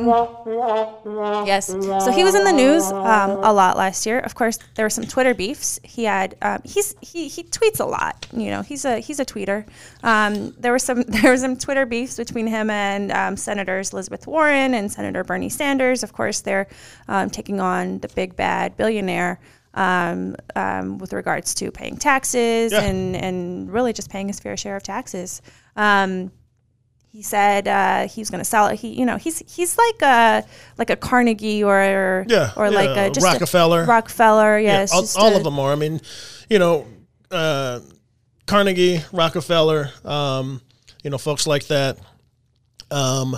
Yes. 1.45 1.67
So 1.67 2.11
he 2.11 2.23
was 2.23 2.35
in 2.35 2.43
the 2.43 2.51
news 2.51 2.83
um, 2.91 3.31
a 3.31 3.53
lot 3.53 3.77
last 3.77 4.05
year. 4.05 4.19
Of 4.19 4.35
course, 4.35 4.59
there 4.75 4.85
were 4.85 4.89
some 4.89 5.05
Twitter 5.05 5.33
beefs. 5.33 5.79
He 5.83 6.03
had 6.03 6.35
um, 6.41 6.59
he's 6.63 6.95
he, 7.01 7.27
he 7.27 7.43
tweets 7.43 7.79
a 7.79 7.85
lot. 7.85 8.27
You 8.33 8.49
know, 8.49 8.61
he's 8.61 8.83
a 8.85 8.99
he's 8.99 9.19
a 9.19 9.25
tweeter. 9.25 9.65
Um, 10.03 10.51
there 10.59 10.71
were 10.71 10.79
some 10.79 11.03
there 11.07 11.31
were 11.31 11.37
some 11.37 11.55
Twitter 11.57 11.85
beefs 11.85 12.17
between 12.17 12.47
him 12.47 12.69
and 12.69 13.11
um, 13.11 13.37
Senators 13.37 13.93
Elizabeth 13.93 14.27
Warren 14.27 14.73
and 14.73 14.91
Senator 14.91 15.23
Bernie 15.23 15.49
Sanders. 15.49 16.03
Of 16.03 16.13
course, 16.13 16.41
they're 16.41 16.67
um, 17.07 17.29
taking 17.29 17.59
on 17.59 17.99
the 17.99 18.09
big 18.09 18.35
bad 18.35 18.75
billionaire. 18.77 19.39
Um, 19.77 20.37
um, 20.55 20.99
with 20.99 21.11
regards 21.11 21.53
to 21.55 21.69
paying 21.69 21.97
taxes 21.97 22.71
Yeah. 22.71 22.79
and, 22.79 23.13
and 23.13 23.69
really 23.69 23.91
just 23.91 24.09
paying 24.09 24.29
his 24.29 24.39
fair 24.39 24.55
share 24.55 24.77
of 24.77 24.83
taxes. 24.83 25.41
Um, 25.75 26.31
he 27.15 27.21
said 27.21 27.67
uh, 27.67 28.07
he 28.09 28.19
was 28.19 28.29
going 28.29 28.39
to 28.43 28.45
sell 28.45 28.67
it. 28.67 28.75
He, 28.79 28.89
you 28.89 29.05
know, 29.05 29.15
he's 29.17 29.39
he's 29.55 29.77
like 29.77 30.01
a 30.01 30.43
like 30.77 30.89
a 30.89 30.95
Carnegie 30.97 31.63
or 31.63 32.25
Yeah, 32.27 32.51
or 32.57 32.69
like 32.69 32.89
a 32.97 33.09
just 33.09 33.25
a- 33.25 33.29
Rockefeller. 33.31 33.85
Rockefeller, 33.85 34.59
yes, 34.59 34.91
all, 34.93 35.07
all 35.23 35.33
a- 35.33 35.37
of 35.37 35.43
them 35.43 35.57
are. 35.59 35.71
I 35.71 35.75
mean, 35.75 36.01
you 36.49 36.59
know, 36.59 36.85
uh, 37.31 37.79
Carnegie, 38.47 39.01
Rockefeller, 39.13 39.91
um, 40.03 40.61
you 41.03 41.09
know, 41.09 41.17
folks 41.17 41.47
like 41.47 41.67
that. 41.67 41.97
Um, 42.91 43.37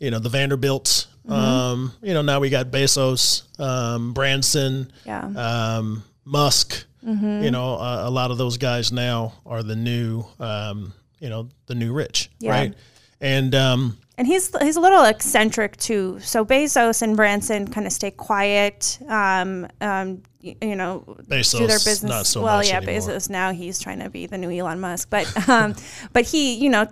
you 0.00 0.10
know, 0.10 0.18
the 0.18 0.28
Vanderbilts. 0.28 1.06
Mm-hmm. 1.26 1.32
Um, 1.32 1.92
you 2.02 2.14
know, 2.14 2.22
now 2.22 2.40
we 2.40 2.48
got 2.48 2.66
Bezos, 2.70 3.42
um, 3.60 4.14
Branson, 4.14 4.90
Yeah. 5.04 5.26
um, 5.36 6.02
Musk. 6.24 6.86
Mm-hmm. 7.06 7.42
You 7.44 7.50
know, 7.50 7.74
uh, 7.74 8.02
a 8.06 8.10
lot 8.10 8.30
of 8.30 8.38
those 8.38 8.56
guys 8.58 8.90
now 8.92 9.34
are 9.46 9.62
the 9.62 9.76
new, 9.76 10.24
um, 10.40 10.92
you 11.20 11.28
know, 11.28 11.48
the 11.66 11.74
new 11.74 11.92
rich, 11.92 12.30
Yeah. 12.40 12.50
right? 12.52 12.74
And 13.20 13.54
um, 13.54 13.98
and 14.16 14.26
he's 14.26 14.56
he's 14.60 14.76
a 14.76 14.80
little 14.80 15.04
eccentric 15.04 15.76
too. 15.76 16.18
So 16.20 16.44
Bezos 16.44 17.02
and 17.02 17.16
Branson 17.16 17.68
kind 17.68 17.86
of 17.86 17.92
stay 17.92 18.10
quiet. 18.10 18.98
Um, 19.08 19.66
um, 19.80 20.22
you 20.40 20.76
know, 20.76 21.02
do 21.06 21.26
their 21.26 21.66
business. 21.66 22.04
not 22.04 22.24
so 22.26 22.42
well, 22.42 22.64
yeah, 22.64 22.76
anymore. 22.76 22.94
Bezos 23.00 23.28
now 23.28 23.52
he's 23.52 23.80
trying 23.80 23.98
to 23.98 24.08
be 24.08 24.26
the 24.26 24.38
new 24.38 24.50
Elon 24.50 24.78
Musk, 24.78 25.10
but 25.10 25.48
um, 25.48 25.74
but 26.12 26.24
he, 26.24 26.54
you 26.54 26.70
know, 26.70 26.86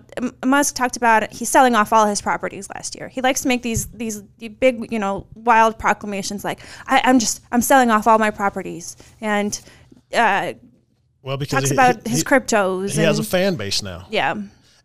Musk 0.45 0.75
talked 0.75 0.97
about. 0.97 1.33
He's 1.33 1.49
selling 1.49 1.77
off 1.77 1.93
all 1.93 2.07
his 2.07 2.21
properties 2.21 2.69
last 2.71 2.97
year. 2.97 3.09
He 3.09 3.21
likes 3.21 3.43
to 3.43 3.49
make 3.49 3.63
these 3.63 3.87
these 3.87 4.23
big, 4.23 4.91
you 4.93 4.99
know, 4.99 5.27
wild 5.35 5.79
proclamations 5.79 6.45
like 6.45 6.61
I, 6.89 7.01
I'm 7.05 7.21
just 7.21 7.41
I'm 7.53 7.63
selling 7.63 7.91
off 7.91 8.07
all 8.07 8.19
my 8.19 8.31
properties 8.31 8.97
and. 9.21 9.59
Uh, 10.13 10.55
well, 11.23 11.37
because 11.37 11.51
he 11.51 11.57
talks 11.57 11.69
he- 11.71 11.75
about 11.75 12.05
he- 12.07 12.11
his 12.11 12.19
he- 12.21 12.25
cryptos 12.25 12.93
he 12.93 12.99
and 12.99 13.07
has 13.09 13.19
a 13.19 13.25
fan 13.25 13.57
base 13.57 13.83
now. 13.83 14.07
yeah, 14.11 14.35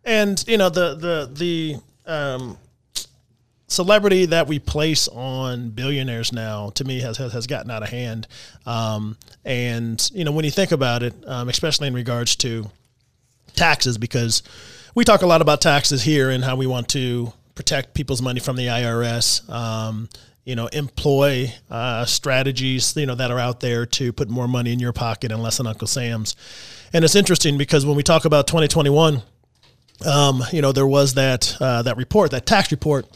and 0.04 0.42
you 0.46 0.58
know 0.58 0.68
the 0.68 0.94
the 0.94 1.30
the 1.32 2.10
um, 2.10 2.58
celebrity 3.72 4.26
that 4.26 4.46
we 4.46 4.58
place 4.58 5.08
on 5.08 5.70
billionaires 5.70 6.32
now 6.32 6.70
to 6.70 6.84
me 6.84 7.00
has 7.00 7.16
has, 7.16 7.32
has 7.32 7.46
gotten 7.46 7.70
out 7.70 7.82
of 7.82 7.88
hand. 7.88 8.26
Um, 8.66 9.16
and 9.44 10.10
you 10.12 10.24
know 10.24 10.32
when 10.32 10.44
you 10.44 10.50
think 10.50 10.72
about 10.72 11.02
it 11.02 11.14
um, 11.26 11.48
especially 11.48 11.88
in 11.88 11.94
regards 11.94 12.36
to 12.36 12.70
taxes 13.54 13.98
because 13.98 14.42
we 14.94 15.04
talk 15.04 15.22
a 15.22 15.26
lot 15.26 15.40
about 15.42 15.60
taxes 15.60 16.02
here 16.02 16.30
and 16.30 16.44
how 16.44 16.56
we 16.56 16.66
want 16.66 16.88
to 16.88 17.32
protect 17.54 17.94
people's 17.94 18.22
money 18.22 18.40
from 18.40 18.56
the 18.56 18.66
IRS 18.66 19.48
um, 19.50 20.08
you 20.44 20.54
know 20.54 20.66
employ 20.68 21.52
uh, 21.70 22.04
strategies 22.04 22.96
you 22.96 23.06
know 23.06 23.14
that 23.14 23.30
are 23.30 23.38
out 23.38 23.60
there 23.60 23.86
to 23.86 24.12
put 24.12 24.28
more 24.28 24.48
money 24.48 24.72
in 24.72 24.78
your 24.78 24.92
pocket 24.92 25.32
and 25.32 25.42
less 25.42 25.60
in 25.60 25.66
Uncle 25.66 25.86
Sam's. 25.86 26.36
And 26.92 27.04
it's 27.04 27.14
interesting 27.14 27.56
because 27.56 27.86
when 27.86 27.96
we 27.96 28.02
talk 28.02 28.26
about 28.26 28.46
2021 28.46 29.22
um, 30.06 30.42
you 30.52 30.62
know, 30.62 30.72
there 30.72 30.86
was 30.86 31.14
that 31.14 31.56
uh, 31.60 31.82
that 31.82 31.96
report, 31.96 32.30
that 32.32 32.46
tax 32.46 32.70
report 32.70 33.06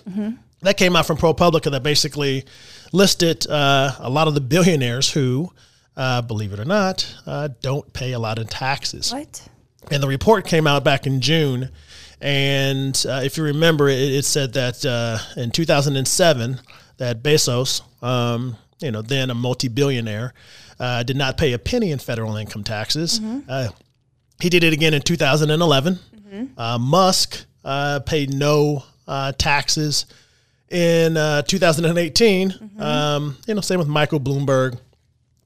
that 0.62 0.76
came 0.76 0.96
out 0.96 1.06
from 1.06 1.16
ProPublica 1.16 1.70
that 1.70 1.82
basically 1.82 2.44
listed 2.92 3.46
uh, 3.48 3.92
a 3.98 4.10
lot 4.10 4.28
of 4.28 4.34
the 4.34 4.40
billionaires 4.40 5.10
who, 5.12 5.52
uh, 5.96 6.22
believe 6.22 6.52
it 6.52 6.60
or 6.60 6.64
not, 6.64 7.14
uh, 7.26 7.48
don't 7.62 7.92
pay 7.92 8.12
a 8.12 8.18
lot 8.18 8.38
in 8.38 8.46
taxes. 8.46 9.12
what? 9.12 9.48
And 9.90 10.02
the 10.02 10.08
report 10.08 10.46
came 10.46 10.66
out 10.66 10.82
back 10.82 11.06
in 11.06 11.20
June. 11.20 11.70
And 12.20 13.00
uh, 13.08 13.20
if 13.22 13.36
you 13.36 13.44
remember, 13.44 13.88
it, 13.88 13.98
it 13.98 14.24
said 14.24 14.54
that 14.54 14.84
uh, 14.84 15.18
in 15.40 15.50
2007, 15.50 16.60
that 16.96 17.22
Bezos, 17.22 17.82
um, 18.02 18.56
you 18.80 18.90
know, 18.90 19.02
then 19.02 19.30
a 19.30 19.34
multi-billionaire, 19.34 20.32
uh, 20.80 21.02
did 21.02 21.16
not 21.16 21.36
pay 21.36 21.52
a 21.52 21.58
penny 21.58 21.90
in 21.92 21.98
federal 21.98 22.36
income 22.36 22.64
taxes. 22.64 23.20
Uh, 23.48 23.68
he 24.40 24.48
did 24.48 24.64
it 24.64 24.72
again 24.72 24.92
in 24.94 25.02
2011. 25.02 25.98
Uh, 26.56 26.78
Musk 26.78 27.44
uh, 27.64 28.00
paid 28.00 28.32
no 28.34 28.84
uh, 29.06 29.32
taxes 29.32 30.06
in 30.70 31.16
uh, 31.16 31.42
2018. 31.42 32.70
Um, 32.78 33.36
you 33.46 33.54
know, 33.54 33.60
same 33.60 33.78
with 33.78 33.88
Michael 33.88 34.20
Bloomberg. 34.20 34.78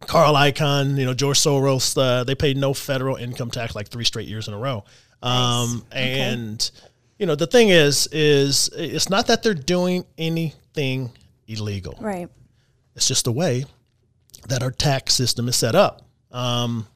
Carl 0.00 0.34
Icahn, 0.34 0.96
you 0.96 1.04
know, 1.04 1.12
George 1.12 1.38
Soros, 1.38 1.96
uh, 1.96 2.24
they 2.24 2.34
paid 2.34 2.56
no 2.56 2.72
federal 2.72 3.16
income 3.16 3.50
tax 3.50 3.74
like 3.74 3.88
three 3.88 4.04
straight 4.04 4.26
years 4.26 4.48
in 4.48 4.54
a 4.54 4.58
row. 4.58 4.84
Um, 5.22 5.84
And, 5.92 6.70
you 7.18 7.26
know, 7.26 7.34
the 7.34 7.46
thing 7.46 7.68
is, 7.68 8.08
is 8.10 8.70
it's 8.74 9.10
not 9.10 9.26
that 9.26 9.42
they're 9.42 9.52
doing 9.52 10.06
anything 10.16 11.12
illegal. 11.46 11.98
Right. 12.00 12.28
It's 12.96 13.06
just 13.06 13.24
the 13.26 13.32
way 13.32 13.66
that 14.48 14.62
our 14.62 14.70
tax 14.70 15.14
system 15.14 15.48
is 15.48 15.56
set 15.56 15.74
up. 15.74 16.02
Um, 16.32 16.86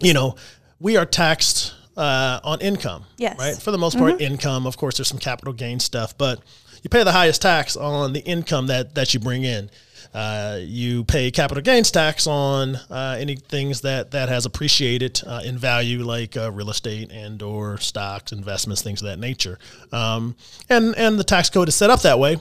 you 0.00 0.14
know, 0.14 0.36
we 0.80 0.96
are 0.96 1.04
taxed 1.04 1.74
uh, 1.96 2.40
on 2.42 2.60
income. 2.60 3.04
Yes. 3.16 3.38
Right. 3.38 3.56
For 3.56 3.70
the 3.70 3.78
most 3.78 3.98
part, 3.98 4.20
income. 4.20 4.66
Of 4.66 4.76
course, 4.76 4.96
there's 4.96 5.08
some 5.08 5.18
capital 5.18 5.52
gain 5.52 5.80
stuff, 5.80 6.16
but 6.16 6.40
you 6.82 6.90
pay 6.90 7.04
the 7.04 7.12
highest 7.12 7.42
tax 7.42 7.76
on 7.76 8.12
the 8.12 8.20
income 8.20 8.66
that 8.66 8.94
that 8.94 9.14
you 9.14 9.20
bring 9.20 9.44
in. 9.44 9.70
Uh, 10.14 10.58
you 10.60 11.04
pay 11.04 11.30
capital 11.30 11.62
gains 11.62 11.90
tax 11.90 12.26
on 12.26 12.76
uh, 12.90 13.16
any 13.18 13.34
things 13.36 13.80
that 13.80 14.10
that 14.10 14.28
has 14.28 14.44
appreciated 14.44 15.20
uh, 15.26 15.40
in 15.44 15.56
value, 15.56 16.02
like 16.04 16.36
uh, 16.36 16.50
real 16.50 16.70
estate 16.70 17.10
and 17.10 17.40
or 17.42 17.78
stocks, 17.78 18.32
investments, 18.32 18.82
things 18.82 19.00
of 19.00 19.08
that 19.08 19.18
nature. 19.18 19.58
Um, 19.90 20.36
and 20.68 20.94
and 20.96 21.18
the 21.18 21.24
tax 21.24 21.48
code 21.48 21.68
is 21.68 21.76
set 21.76 21.88
up 21.88 22.02
that 22.02 22.18
way 22.18 22.36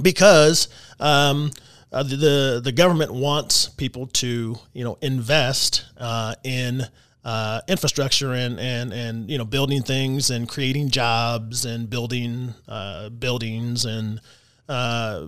because 0.00 0.68
um, 1.00 1.50
uh, 1.92 2.02
the, 2.02 2.16
the 2.16 2.60
the 2.64 2.72
government 2.72 3.12
wants 3.12 3.68
people 3.68 4.06
to 4.06 4.56
you 4.72 4.84
know 4.84 4.96
invest 5.02 5.84
uh, 5.98 6.34
in 6.44 6.82
uh, 7.26 7.60
infrastructure 7.66 8.32
and 8.32 8.60
and 8.60 8.92
and 8.92 9.28
you 9.28 9.36
know 9.36 9.44
building 9.44 9.82
things 9.82 10.30
and 10.30 10.48
creating 10.48 10.88
jobs 10.88 11.64
and 11.64 11.90
building 11.90 12.54
uh, 12.68 13.08
buildings 13.08 13.84
and 13.84 14.20
uh, 14.68 15.26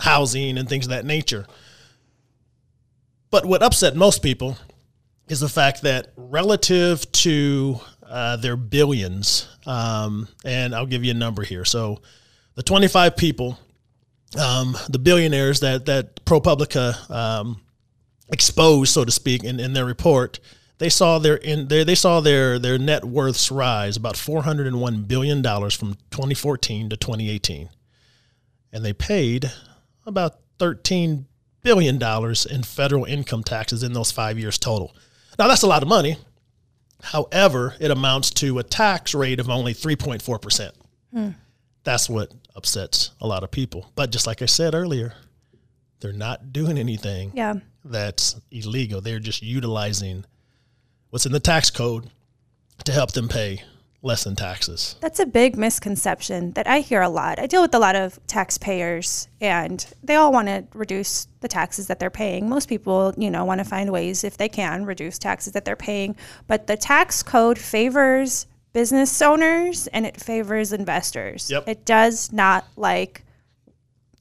housing 0.00 0.58
and 0.58 0.68
things 0.68 0.86
of 0.86 0.90
that 0.90 1.04
nature. 1.04 1.46
But 3.30 3.46
what 3.46 3.62
upset 3.62 3.94
most 3.94 4.24
people 4.24 4.58
is 5.28 5.38
the 5.38 5.48
fact 5.48 5.82
that 5.82 6.12
relative 6.16 7.10
to 7.12 7.78
uh, 8.02 8.34
their 8.36 8.56
billions, 8.56 9.48
um, 9.66 10.26
and 10.44 10.74
I'll 10.74 10.84
give 10.84 11.04
you 11.04 11.12
a 11.12 11.14
number 11.14 11.44
here. 11.44 11.64
So 11.64 12.00
the 12.56 12.64
25 12.64 13.16
people 13.16 13.56
um, 14.36 14.76
the 14.88 14.98
billionaires 14.98 15.60
that 15.60 15.86
that 15.86 16.24
ProPublica 16.24 17.08
um, 17.08 17.60
exposed, 18.32 18.92
so 18.92 19.04
to 19.04 19.12
speak, 19.12 19.44
in, 19.44 19.60
in 19.60 19.74
their 19.74 19.84
report, 19.84 20.40
they 20.80 20.88
saw 20.88 21.18
their 21.18 21.36
in 21.36 21.68
their, 21.68 21.84
they 21.84 21.94
saw 21.94 22.20
their 22.20 22.58
their 22.58 22.78
net 22.78 23.04
worths 23.04 23.50
rise 23.50 23.98
about 23.98 24.16
401 24.16 25.02
billion 25.02 25.42
dollars 25.42 25.74
from 25.74 25.94
2014 26.10 26.88
to 26.88 26.96
2018, 26.96 27.68
and 28.72 28.84
they 28.84 28.94
paid 28.94 29.52
about 30.06 30.36
13 30.58 31.26
billion 31.62 31.98
dollars 31.98 32.46
in 32.46 32.62
federal 32.62 33.04
income 33.04 33.44
taxes 33.44 33.82
in 33.82 33.92
those 33.92 34.10
five 34.10 34.38
years 34.38 34.58
total. 34.58 34.96
Now 35.38 35.48
that's 35.48 35.62
a 35.62 35.66
lot 35.66 35.82
of 35.82 35.88
money. 35.88 36.16
However, 37.02 37.74
it 37.78 37.90
amounts 37.90 38.30
to 38.30 38.58
a 38.58 38.62
tax 38.62 39.14
rate 39.14 39.38
of 39.38 39.50
only 39.50 39.74
3.4 39.74 40.40
percent 40.40 40.74
hmm. 41.12 41.30
that's 41.84 42.08
what 42.08 42.32
upsets 42.56 43.10
a 43.20 43.26
lot 43.26 43.44
of 43.44 43.50
people. 43.50 43.92
But 43.94 44.12
just 44.12 44.26
like 44.26 44.40
I 44.40 44.46
said 44.46 44.74
earlier, 44.74 45.12
they're 46.00 46.12
not 46.14 46.54
doing 46.54 46.78
anything 46.78 47.32
Yeah. 47.34 47.56
that's 47.84 48.40
illegal. 48.50 49.02
They're 49.02 49.18
just 49.18 49.42
utilizing 49.42 50.24
what's 51.10 51.26
in 51.26 51.32
the 51.32 51.40
tax 51.40 51.70
code 51.70 52.10
to 52.84 52.92
help 52.92 53.12
them 53.12 53.28
pay 53.28 53.62
less 54.02 54.24
in 54.24 54.34
taxes. 54.34 54.96
That's 55.00 55.20
a 55.20 55.26
big 55.26 55.58
misconception 55.58 56.52
that 56.52 56.66
I 56.66 56.80
hear 56.80 57.02
a 57.02 57.08
lot. 57.08 57.38
I 57.38 57.46
deal 57.46 57.60
with 57.60 57.74
a 57.74 57.78
lot 57.78 57.96
of 57.96 58.18
taxpayers 58.26 59.28
and 59.40 59.84
they 60.02 60.14
all 60.14 60.32
want 60.32 60.48
to 60.48 60.64
reduce 60.72 61.28
the 61.40 61.48
taxes 61.48 61.86
that 61.88 61.98
they're 61.98 62.08
paying. 62.08 62.48
Most 62.48 62.68
people, 62.68 63.12
you 63.18 63.30
know, 63.30 63.44
want 63.44 63.58
to 63.58 63.64
find 63.64 63.90
ways 63.92 64.24
if 64.24 64.38
they 64.38 64.48
can 64.48 64.86
reduce 64.86 65.18
taxes 65.18 65.52
that 65.52 65.66
they're 65.66 65.76
paying, 65.76 66.16
but 66.46 66.66
the 66.66 66.76
tax 66.76 67.22
code 67.22 67.58
favors 67.58 68.46
business 68.72 69.20
owners 69.20 69.86
and 69.88 70.06
it 70.06 70.18
favors 70.18 70.72
investors. 70.72 71.50
Yep. 71.50 71.68
It 71.68 71.84
does 71.84 72.32
not 72.32 72.64
like 72.76 73.24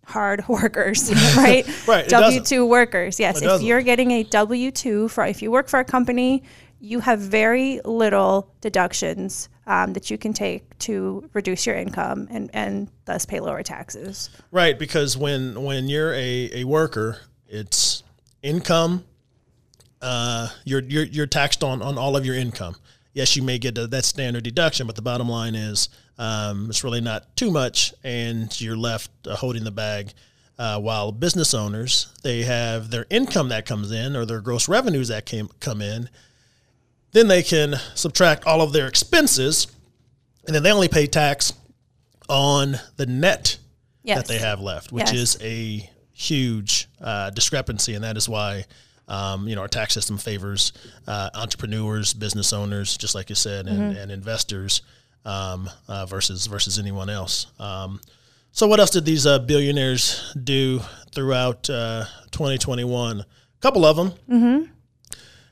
hard 0.05 0.45
workers, 0.49 1.09
right? 1.37 1.65
Right, 1.87 2.09
W 2.09 2.43
two 2.43 2.65
workers. 2.65 3.19
Yes. 3.19 3.37
It 3.37 3.45
if 3.45 3.49
doesn't. 3.49 3.65
you're 3.65 3.81
getting 3.81 4.11
a 4.11 4.23
W 4.23 4.71
two 4.71 5.07
for 5.07 5.25
if 5.25 5.41
you 5.41 5.51
work 5.51 5.69
for 5.69 5.79
a 5.79 5.85
company, 5.85 6.43
you 6.79 6.99
have 7.01 7.19
very 7.19 7.81
little 7.83 8.53
deductions 8.61 9.49
um, 9.67 9.93
that 9.93 10.09
you 10.09 10.17
can 10.17 10.33
take 10.33 10.77
to 10.79 11.29
reduce 11.33 11.65
your 11.65 11.75
income 11.75 12.27
and, 12.31 12.49
and 12.53 12.89
thus 13.05 13.25
pay 13.25 13.39
lower 13.39 13.63
taxes. 13.63 14.29
Right, 14.51 14.77
because 14.77 15.17
when 15.17 15.61
when 15.63 15.89
you're 15.89 16.13
a, 16.13 16.49
a 16.53 16.63
worker, 16.63 17.19
it's 17.47 18.03
income. 18.41 19.05
Uh, 20.01 20.49
you're 20.63 20.81
you're 20.81 21.03
you're 21.03 21.27
taxed 21.27 21.63
on 21.63 21.81
on 21.81 21.97
all 21.97 22.15
of 22.15 22.25
your 22.25 22.35
income. 22.35 22.75
Yes, 23.13 23.35
you 23.35 23.43
may 23.43 23.57
get 23.57 23.75
that 23.75 24.05
standard 24.05 24.43
deduction, 24.43 24.87
but 24.87 24.95
the 24.95 25.01
bottom 25.01 25.27
line 25.27 25.55
is 25.55 25.89
um, 26.17 26.67
it's 26.69 26.83
really 26.83 27.01
not 27.01 27.35
too 27.35 27.51
much, 27.51 27.93
and 28.03 28.59
you're 28.61 28.77
left 28.77 29.11
uh, 29.27 29.35
holding 29.35 29.63
the 29.63 29.71
bag. 29.71 30.13
Uh, 30.57 30.77
while 30.77 31.13
business 31.13 31.53
owners, 31.53 32.07
they 32.21 32.43
have 32.43 32.89
their 32.89 33.05
income 33.09 33.47
that 33.47 33.65
comes 33.65 33.91
in 33.93 34.13
or 34.13 34.25
their 34.25 34.41
gross 34.41 34.67
revenues 34.67 35.07
that 35.07 35.25
came 35.25 35.47
come 35.61 35.81
in, 35.81 36.09
then 37.11 37.27
they 37.27 37.43
can 37.43 37.75
subtract 37.95 38.45
all 38.45 38.61
of 38.61 38.71
their 38.73 38.87
expenses, 38.87 39.67
and 40.45 40.55
then 40.55 40.63
they 40.63 40.71
only 40.71 40.87
pay 40.87 41.07
tax 41.07 41.53
on 42.27 42.75
the 42.97 43.05
net 43.05 43.57
Yes. 44.03 44.17
that 44.17 44.27
they 44.27 44.39
have 44.39 44.61
left, 44.61 44.91
which 44.91 45.11
Yes. 45.11 45.35
is 45.35 45.41
a 45.41 45.89
huge 46.13 46.87
uh, 47.01 47.29
discrepancy, 47.31 47.93
and 47.95 48.03
that 48.03 48.17
is 48.17 48.27
why 48.29 48.65
um, 49.07 49.47
you 49.47 49.55
know 49.55 49.61
our 49.61 49.67
tax 49.67 49.93
system 49.93 50.17
favors 50.17 50.71
uh, 51.07 51.29
entrepreneurs, 51.33 52.13
business 52.13 52.53
owners, 52.53 52.95
just 52.97 53.15
like 53.15 53.29
you 53.29 53.35
said, 53.35 53.67
and, 53.67 53.79
Mm-hmm. 53.79 53.99
and 53.99 54.11
investors 54.11 54.81
um, 55.25 55.69
uh, 55.87 56.05
versus 56.05 56.45
versus 56.47 56.77
anyone 56.79 57.09
else. 57.09 57.47
Um, 57.59 57.99
so, 58.51 58.67
what 58.67 58.79
else 58.79 58.89
did 58.91 59.05
these 59.05 59.25
uh, 59.25 59.39
billionaires 59.39 60.33
do 60.43 60.79
throughout 61.13 61.69
uh, 61.69 62.05
2021? 62.31 63.19
A 63.21 63.25
couple 63.61 63.85
of 63.85 63.95
them 63.97 64.11
Mm-hmm. 64.29 64.71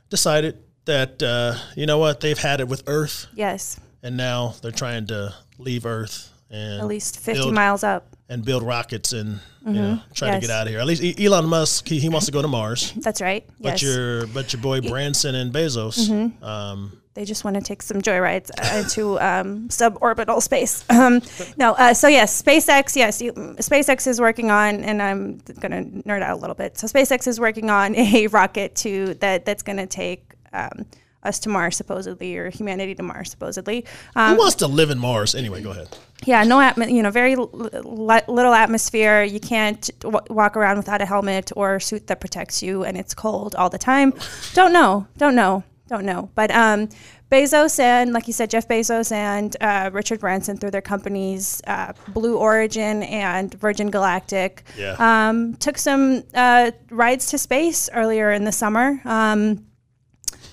decided 0.10 0.58
that 0.88 1.22
uh, 1.24 1.56
you 1.76 1.86
know 1.86 2.00
what 2.00 2.20
they've 2.20 2.38
had 2.38 2.60
it 2.60 2.68
with 2.68 2.84
Earth, 2.88 3.28
Yes, 3.36 3.80
and 4.04 4.18
now 4.18 4.56
they're 4.62 4.72
trying 4.72 5.06
to 5.08 5.34
leave 5.60 5.86
Earth 5.86 6.34
and 6.50 6.82
at 6.82 6.88
least 6.88 7.20
50 7.20 7.42
build- 7.44 7.54
miles 7.54 7.84
up. 7.84 8.08
and 8.30 8.44
build 8.44 8.64
rockets 8.64 9.14
and 9.14 9.40
you 9.66 9.74
know 9.74 10.00
try 10.14 10.30
Mm-hmm. 10.30 10.34
Yes. 10.34 10.42
to 10.44 10.48
get 10.48 10.50
out 10.50 10.68
of 10.68 10.72
here. 10.72 10.80
At 10.80 10.88
least 10.88 11.20
Elon 11.20 11.46
Musk 11.46 11.88
he, 11.88 12.00
he 12.00 12.10
wants 12.10 12.26
to 12.26 12.32
go 12.32 12.42
to 12.42 12.48
Mars, 12.48 12.92
That's 12.98 13.22
right. 13.22 13.46
but 13.60 13.82
yes. 13.82 13.84
Mm-hmm. 13.84 14.00
your 14.00 14.28
but 14.28 14.54
your 14.54 14.62
boy 14.62 14.82
Branson 14.82 15.36
and 15.36 15.54
Bezos, 15.54 16.10
um, 16.44 17.02
they 17.16 17.26
just 17.26 17.44
want 17.44 17.56
to 17.56 17.62
take 17.64 17.82
some 17.82 18.00
joyrides 18.02 18.52
uh, 18.62 18.78
into 18.78 19.20
um, 19.20 19.68
suborbital 19.70 20.42
space. 20.42 20.86
Um, 20.98 21.22
no, 21.58 21.74
uh, 21.74 21.94
so 21.96 22.08
yes, 22.08 22.42
SpaceX. 22.42 22.96
Yes, 22.96 23.22
you, 23.22 23.34
SpaceX 23.34 24.06
is 24.08 24.22
working 24.22 24.52
on, 24.52 24.84
and 24.84 25.02
I'm 25.02 25.38
going 25.60 25.72
to 26.04 26.08
nerd 26.08 26.22
out 26.22 26.38
a 26.38 26.40
little 26.40 26.56
bit. 26.56 26.78
So 26.78 26.86
SpaceX 26.88 27.28
is 27.28 27.40
working 27.40 27.70
on 27.72 27.96
a 27.98 28.28
rocket 28.28 28.76
to 28.78 29.16
that 29.16 29.46
that's 29.46 29.64
going 29.64 29.78
to 29.78 29.88
take 29.88 30.27
um, 30.58 30.86
us 31.24 31.40
to 31.40 31.50
Mars, 31.50 31.76
supposedly, 31.76 32.38
or 32.38 32.50
humanity 32.50 32.96
to 32.96 33.04
Mars, 33.04 33.30
supposedly. 33.32 33.86
Um, 34.16 34.34
who 34.34 34.40
wants 34.40 34.56
to 34.58 34.68
live 34.68 34.90
in 34.90 35.00
Mars 35.00 35.36
anyway? 35.36 35.62
Go 35.62 35.72
ahead. 35.72 35.90
yeah, 36.26 36.44
no, 36.44 36.58
atmo- 36.60 36.90
you 36.92 37.02
know, 37.04 37.12
very 37.12 37.34
l- 37.34 37.50
li- 37.52 38.22
little 38.28 38.54
atmosphere. 38.54 39.24
You 39.24 39.40
can't 39.40 39.90
w- 40.00 40.26
walk 40.30 40.56
around 40.56 40.78
without 40.78 41.02
a 41.02 41.06
helmet 41.06 41.52
or 41.56 41.80
suit 41.80 42.08
that 42.08 42.20
protects 42.22 42.64
you, 42.64 42.84
and 42.86 42.98
it's 42.98 43.14
cold 43.14 43.56
all 43.56 43.70
the 43.70 43.78
time. 43.80 44.14
Don't 44.54 44.72
know, 44.72 45.08
don't 45.18 45.36
know, 45.36 45.64
don't 45.90 46.06
know. 46.06 46.30
But 46.36 46.50
um, 46.52 46.88
Bezos 47.32 47.78
and, 47.80 48.14
like 48.14 48.28
you 48.28 48.34
said, 48.34 48.50
Jeff 48.50 48.68
Bezos 48.68 49.12
and 49.12 49.56
uh, 49.60 49.90
Richard 49.92 50.20
Branson, 50.22 50.56
through 50.58 50.72
their 50.72 50.82
companies, 50.82 51.62
uh, 51.68 51.92
Blue 52.10 52.38
Origin 52.38 53.04
and 53.04 53.54
Virgin 53.56 53.90
Galactic, 53.92 54.64
Yeah. 54.78 54.96
um, 55.00 55.56
took 55.56 55.78
some 55.78 56.24
uh, 56.34 56.72
rides 56.90 57.26
to 57.32 57.38
space 57.38 57.90
earlier 57.94 58.32
in 58.32 58.46
the 58.46 58.52
summer. 58.54 59.02
Um, 59.04 59.66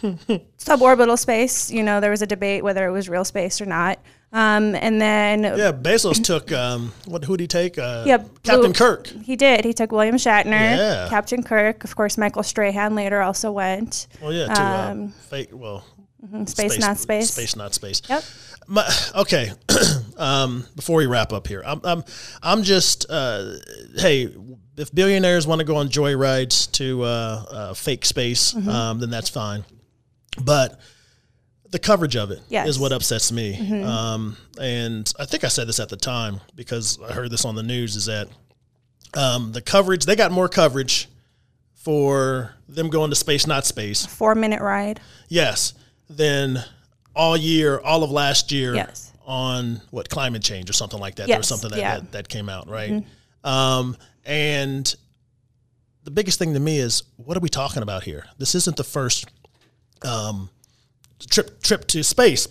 suborbital 0.58 1.18
space, 1.18 1.70
you 1.70 1.82
know, 1.82 2.00
there 2.00 2.10
was 2.10 2.22
a 2.22 2.26
debate 2.26 2.62
whether 2.62 2.86
it 2.86 2.90
was 2.92 3.08
real 3.08 3.24
space 3.24 3.60
or 3.60 3.66
not. 3.66 3.98
Um, 4.32 4.74
and 4.74 5.00
then 5.00 5.44
Yeah, 5.44 5.70
Bezos 5.70 6.22
took 6.22 6.50
um, 6.50 6.92
what? 7.06 7.24
Who 7.24 7.36
did 7.36 7.44
he 7.44 7.46
take? 7.46 7.78
Uh, 7.78 8.02
Yeah, 8.04 8.18
Captain 8.42 8.60
Blue- 8.62 8.72
Kirk. 8.72 9.06
He 9.06 9.36
did. 9.36 9.64
He 9.64 9.72
took 9.72 9.92
William 9.92 10.16
Shatner, 10.16 10.50
Yeah. 10.76 11.06
Captain 11.08 11.42
Kirk. 11.44 11.84
Of 11.84 11.94
course, 11.94 12.18
Michael 12.18 12.42
Strahan 12.42 12.94
later 12.96 13.22
also 13.22 13.52
went. 13.52 14.08
Well, 14.20 14.32
yeah, 14.32 14.46
to 14.46 14.60
uh, 14.62 14.90
Um, 14.90 15.08
fake. 15.30 15.50
Well, 15.52 15.84
Space, 16.46 16.78
not 16.80 16.96
space. 16.98 17.30
Space, 17.30 17.54
not 17.54 17.74
space. 17.74 18.00
Yep. 18.08 18.24
My, 18.66 18.90
okay. 19.14 19.52
um, 20.16 20.64
before 20.74 20.96
we 20.96 21.06
wrap 21.06 21.32
up 21.34 21.46
here, 21.46 21.62
I'm 21.64 21.80
I'm, 21.84 22.02
I'm 22.42 22.62
just 22.62 23.04
uh, 23.10 23.56
hey, 23.98 24.34
if 24.76 24.92
billionaires 24.92 25.46
want 25.46 25.58
to 25.60 25.64
go 25.66 25.76
on 25.76 25.90
joyrides 25.90 26.72
to 26.72 27.02
uh, 27.02 27.06
uh, 27.06 27.74
fake 27.74 28.04
space, 28.06 28.54
Mm-hmm. 28.54 28.68
um, 28.70 28.98
then 29.00 29.10
that's 29.10 29.28
fine. 29.28 29.64
But 30.42 30.80
the 31.70 31.78
coverage 31.78 32.16
of 32.16 32.30
it 32.30 32.38
is 32.38 32.44
Yes. 32.48 32.68
Mm-hmm. 32.74 32.82
what 32.82 32.92
upsets 32.92 33.32
me. 33.32 33.82
Um, 33.82 34.36
and 34.60 35.12
I 35.18 35.24
think 35.26 35.44
I 35.44 35.48
said 35.48 35.66
this 35.68 35.80
at 35.80 35.88
the 35.88 35.96
time 35.96 36.40
because 36.54 36.98
I 37.02 37.12
heard 37.12 37.30
this 37.30 37.44
on 37.44 37.54
the 37.54 37.62
news. 37.62 37.96
Is 37.96 38.06
that 38.06 38.28
um, 39.14 39.52
the 39.52 39.60
coverage? 39.60 40.04
They 40.06 40.16
got 40.16 40.30
more 40.32 40.48
coverage 40.48 41.08
for 41.74 42.54
them 42.68 42.88
going 42.90 43.10
to 43.10 43.16
space, 43.16 43.46
not 43.46 43.66
space. 43.66 44.06
Four 44.06 44.34
minute 44.34 44.60
ride. 44.62 45.00
Yes, 45.28 45.74
Then 46.08 46.64
all 47.14 47.36
year, 47.36 47.78
all 47.80 48.02
of 48.02 48.10
last 48.10 48.50
year 48.52 48.74
Yes. 48.74 49.12
on 49.26 49.80
what 49.90 50.08
climate 50.08 50.42
change 50.42 50.68
or 50.70 50.72
something 50.72 50.98
like 50.98 51.16
that. 51.16 51.28
There 51.28 51.36
was 51.38 51.46
something 51.48 51.70
that, 51.70 51.78
yeah. 51.78 51.94
that, 52.00 52.12
that 52.12 52.28
came 52.28 52.48
out, 52.48 52.68
right? 52.68 53.04
Um, 53.44 53.96
and 54.24 54.94
the 56.04 56.10
biggest 56.10 56.38
thing 56.38 56.54
to 56.54 56.60
me 56.60 56.78
is 56.78 57.02
what 57.16 57.36
are 57.36 57.40
we 57.40 57.48
talking 57.48 57.82
about 57.82 58.02
here? 58.04 58.26
This 58.38 58.54
isn't 58.54 58.76
the 58.76 58.84
first 58.84 59.26
um, 60.02 60.50
trip 61.30 61.62
trip 61.62 61.86
to 61.88 62.02
space. 62.02 62.48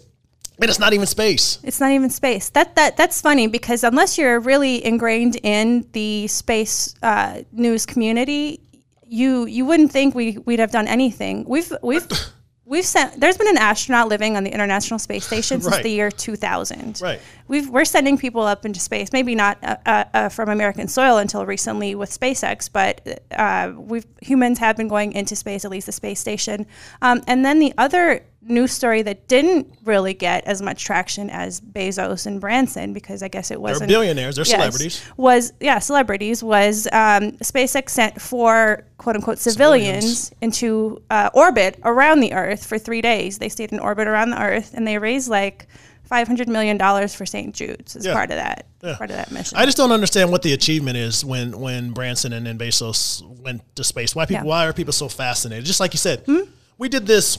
And 0.61 0.69
it's 0.69 0.79
not 0.79 0.93
even 0.93 1.07
space. 1.07 1.57
It's 1.63 1.79
not 1.79 1.91
even 1.91 2.09
space. 2.09 2.49
That 2.51 2.75
that 2.75 2.95
that's 2.95 3.19
funny 3.19 3.47
because 3.47 3.83
unless 3.83 4.17
you're 4.17 4.39
really 4.39 4.85
ingrained 4.85 5.35
in 5.43 5.85
the 5.93 6.27
space 6.27 6.93
uh, 7.01 7.41
news 7.51 7.85
community, 7.85 8.61
you 9.05 9.45
you 9.45 9.65
wouldn't 9.65 9.91
think 9.91 10.13
we 10.15 10.37
we'd 10.45 10.59
have 10.59 10.71
done 10.71 10.87
anything. 10.87 11.43
We've 11.47 11.73
we've 11.81 12.07
we've 12.65 12.85
sent. 12.85 13.19
There's 13.19 13.35
been 13.35 13.49
an 13.49 13.57
astronaut 13.57 14.07
living 14.09 14.37
on 14.37 14.43
the 14.43 14.51
International 14.53 14.99
Space 14.99 15.25
Station 15.25 15.59
since 15.59 15.73
Right. 15.73 15.83
the 15.83 15.89
year 15.89 16.11
2000. 16.11 17.01
Right. 17.01 17.19
We've 17.47 17.69
we're 17.69 17.85
sending 17.85 18.17
people 18.17 18.41
up 18.41 18.65
into 18.65 18.79
space. 18.79 19.11
Maybe 19.11 19.35
not 19.35 19.57
uh, 19.63 19.75
uh, 19.85 20.03
uh, 20.13 20.29
from 20.29 20.49
American 20.49 20.87
soil 20.87 21.17
until 21.17 21.45
recently 21.45 21.95
with 21.95 22.09
SpaceX, 22.09 22.69
but 22.71 23.23
uh, 23.31 23.73
we've 23.75 24.05
humans 24.21 24.59
have 24.59 24.77
been 24.77 24.87
going 24.87 25.13
into 25.13 25.35
space, 25.35 25.65
at 25.65 25.71
least 25.71 25.85
the 25.87 25.91
space 25.91 26.19
station. 26.19 26.65
Um, 27.01 27.21
and 27.27 27.43
then 27.43 27.59
the 27.59 27.73
other 27.77 28.23
news 28.45 28.73
story 28.73 29.01
that 29.01 29.27
didn't 29.27 29.73
really 29.85 30.13
get 30.13 30.43
as 30.45 30.61
much 30.61 30.83
traction 30.83 31.29
as 31.29 31.61
Bezos 31.61 32.25
and 32.25 32.41
Branson, 32.41 32.91
because 32.93 33.23
I 33.23 33.27
guess 33.29 33.51
it 33.51 33.55
They're 33.55 33.59
wasn't 33.61 33.89
billionaires. 33.89 34.35
They're 34.35 34.45
Yes. 34.45 34.55
celebrities. 34.55 35.01
Was 35.17 35.53
yeah, 35.59 35.79
celebrities 35.79 36.43
was 36.43 36.87
um, 36.87 37.31
SpaceX 37.39 37.89
sent 37.89 38.21
four 38.21 38.85
quote 38.97 39.15
unquote 39.15 39.39
civilians, 39.39 40.31
into 40.41 41.01
uh, 41.09 41.29
orbit 41.33 41.79
around 41.83 42.21
the 42.21 42.33
Earth 42.33 42.65
for 42.65 42.77
three 42.77 43.01
days. 43.01 43.37
They 43.37 43.49
stayed 43.49 43.71
in 43.71 43.79
orbit 43.79 44.07
around 44.07 44.29
the 44.31 44.41
Earth, 44.41 44.73
and 44.73 44.87
they 44.87 44.97
raised 44.97 45.29
like 45.29 45.67
five 46.03 46.27
hundred 46.27 46.47
million 46.47 46.77
dollars 46.77 47.15
for 47.15 47.25
St. 47.25 47.53
Jude's 47.55 47.95
as 47.95 48.05
Yeah. 48.05 48.13
part 48.13 48.29
of 48.31 48.37
that 48.37 48.67
Yeah. 48.83 48.95
part 48.97 49.09
of 49.09 49.15
that 49.15 49.31
mission. 49.31 49.57
I 49.57 49.65
just 49.65 49.77
don't 49.77 49.91
understand 49.91 50.31
what 50.31 50.41
the 50.41 50.53
achievement 50.53 50.97
is 50.97 51.23
when 51.25 51.59
when 51.59 51.91
Branson 51.91 52.33
and, 52.33 52.47
and 52.47 52.59
Bezos 52.59 53.21
went 53.41 53.61
to 53.75 53.83
space. 53.83 54.15
Why 54.15 54.25
people? 54.25 54.43
Yeah. 54.45 54.49
Why 54.49 54.67
are 54.67 54.73
people 54.73 54.93
so 54.93 55.07
fascinated? 55.09 55.65
Just 55.65 55.79
like 55.79 55.93
you 55.93 55.99
said, 55.99 56.23
hmm? 56.25 56.41
we 56.77 56.89
did 56.89 57.05
this 57.07 57.37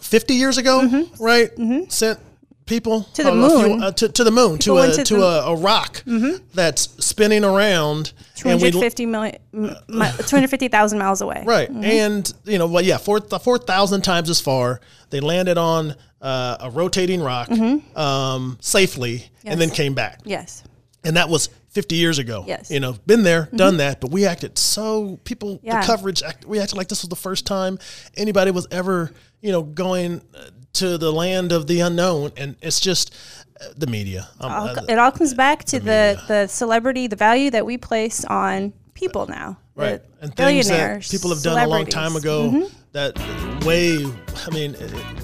fifty 0.00 0.34
years 0.34 0.58
ago, 0.58 0.82
mm-hmm. 0.84 1.22
right? 1.22 1.54
Mm-hmm. 1.56 1.88
Sent 1.88 2.18
people 2.66 3.02
To 3.14 3.22
the 3.22 3.28
I 3.28 3.32
don't 3.32 3.40
know 3.42 3.58
if 3.60 3.66
you- 3.66 3.68
moon. 3.74 3.82
uh, 3.82 3.90
to, 3.92 4.08
to 4.08 4.24
the 4.24 4.30
moon, 4.30 4.58
to 4.60 4.78
a 4.78 4.90
to 4.92 5.16
the- 5.16 5.22
a, 5.22 5.52
a 5.52 5.56
rock 5.56 6.02
mm-hmm. 6.06 6.42
that's 6.54 6.88
spinning 7.04 7.44
around, 7.44 8.12
Two 8.36 8.48
and 8.48 8.60
we 8.60 8.70
hundred 8.70 8.80
fifty 8.80 9.06
million, 9.06 9.38
two 9.52 10.36
hundred 10.36 10.48
fifty 10.48 10.68
thousand 10.68 10.98
miles 10.98 11.20
away. 11.20 11.42
Right, 11.46 11.68
and 11.68 12.32
you 12.44 12.58
know, 12.58 12.66
well, 12.66 12.82
yeah, 12.82 12.96
four 12.98 13.20
four 13.20 13.58
thousand 13.58 14.02
times 14.02 14.30
as 14.30 14.40
far. 14.40 14.80
They 15.10 15.20
landed 15.20 15.58
on 15.58 15.94
uh, 16.24 16.56
a 16.60 16.70
rotating 16.70 17.20
rock 17.20 17.48
um, 17.96 18.56
safely, 18.60 19.28
and 19.44 19.60
then 19.60 19.70
came 19.70 19.94
back 19.94 20.20
Yes. 20.24 20.64
and 21.04 21.16
that 21.16 21.28
was 21.28 21.48
50 21.70 21.96
years 21.96 22.18
ago. 22.18 22.44
Yes. 22.46 22.64
Mm-hmm. 22.66 22.74
You 22.74 22.80
know, 22.80 22.92
been 23.06 23.22
there, 23.24 23.48
done 23.54 23.76
that, 23.78 24.00
but 24.00 24.10
we 24.10 24.24
acted 24.26 24.56
so 24.58 25.18
people 25.24 25.60
Yeah. 25.62 25.80
the 25.80 25.86
coverage 25.86 26.22
act, 26.22 26.44
we 26.46 26.58
acted 26.60 26.76
like 26.76 26.88
this 26.88 27.02
was 27.02 27.08
the 27.10 27.16
first 27.16 27.46
time 27.46 27.78
anybody 28.16 28.50
was 28.52 28.66
ever, 28.70 29.10
you 29.42 29.50
know, 29.52 29.62
going 29.62 30.22
uh, 30.34 30.50
to 30.74 30.96
the 30.98 31.12
land 31.12 31.52
of 31.52 31.66
the 31.66 31.80
unknown 31.80 32.30
and 32.36 32.56
it's 32.62 32.80
just 32.80 33.12
uh, 33.60 33.66
the 33.76 33.86
media. 33.86 34.28
Um, 34.40 34.52
All- 34.52 34.68
uh, 34.68 34.82
it 34.88 34.98
all 34.98 35.10
comes 35.12 35.34
back 35.34 35.64
to 35.64 35.78
the 35.80 36.20
the 36.28 36.46
celebrity, 36.46 37.06
the 37.08 37.16
value 37.16 37.50
that 37.50 37.66
we 37.66 37.76
place 37.76 38.24
on 38.24 38.72
people 38.94 39.26
now. 39.26 39.58
right. 39.74 40.00
And 40.22 40.34
things 40.34 40.68
that 40.68 41.02
people 41.10 41.30
have 41.30 41.42
done 41.42 41.58
a 41.58 41.66
long 41.68 41.86
time 41.86 42.12
celebrities. 42.12 42.52
Mm-hmm. 42.52 42.56
ago 42.62 42.70
that 42.92 43.64
way 43.66 44.06
I 44.46 44.50
mean 44.54 44.74
it- 44.76 45.23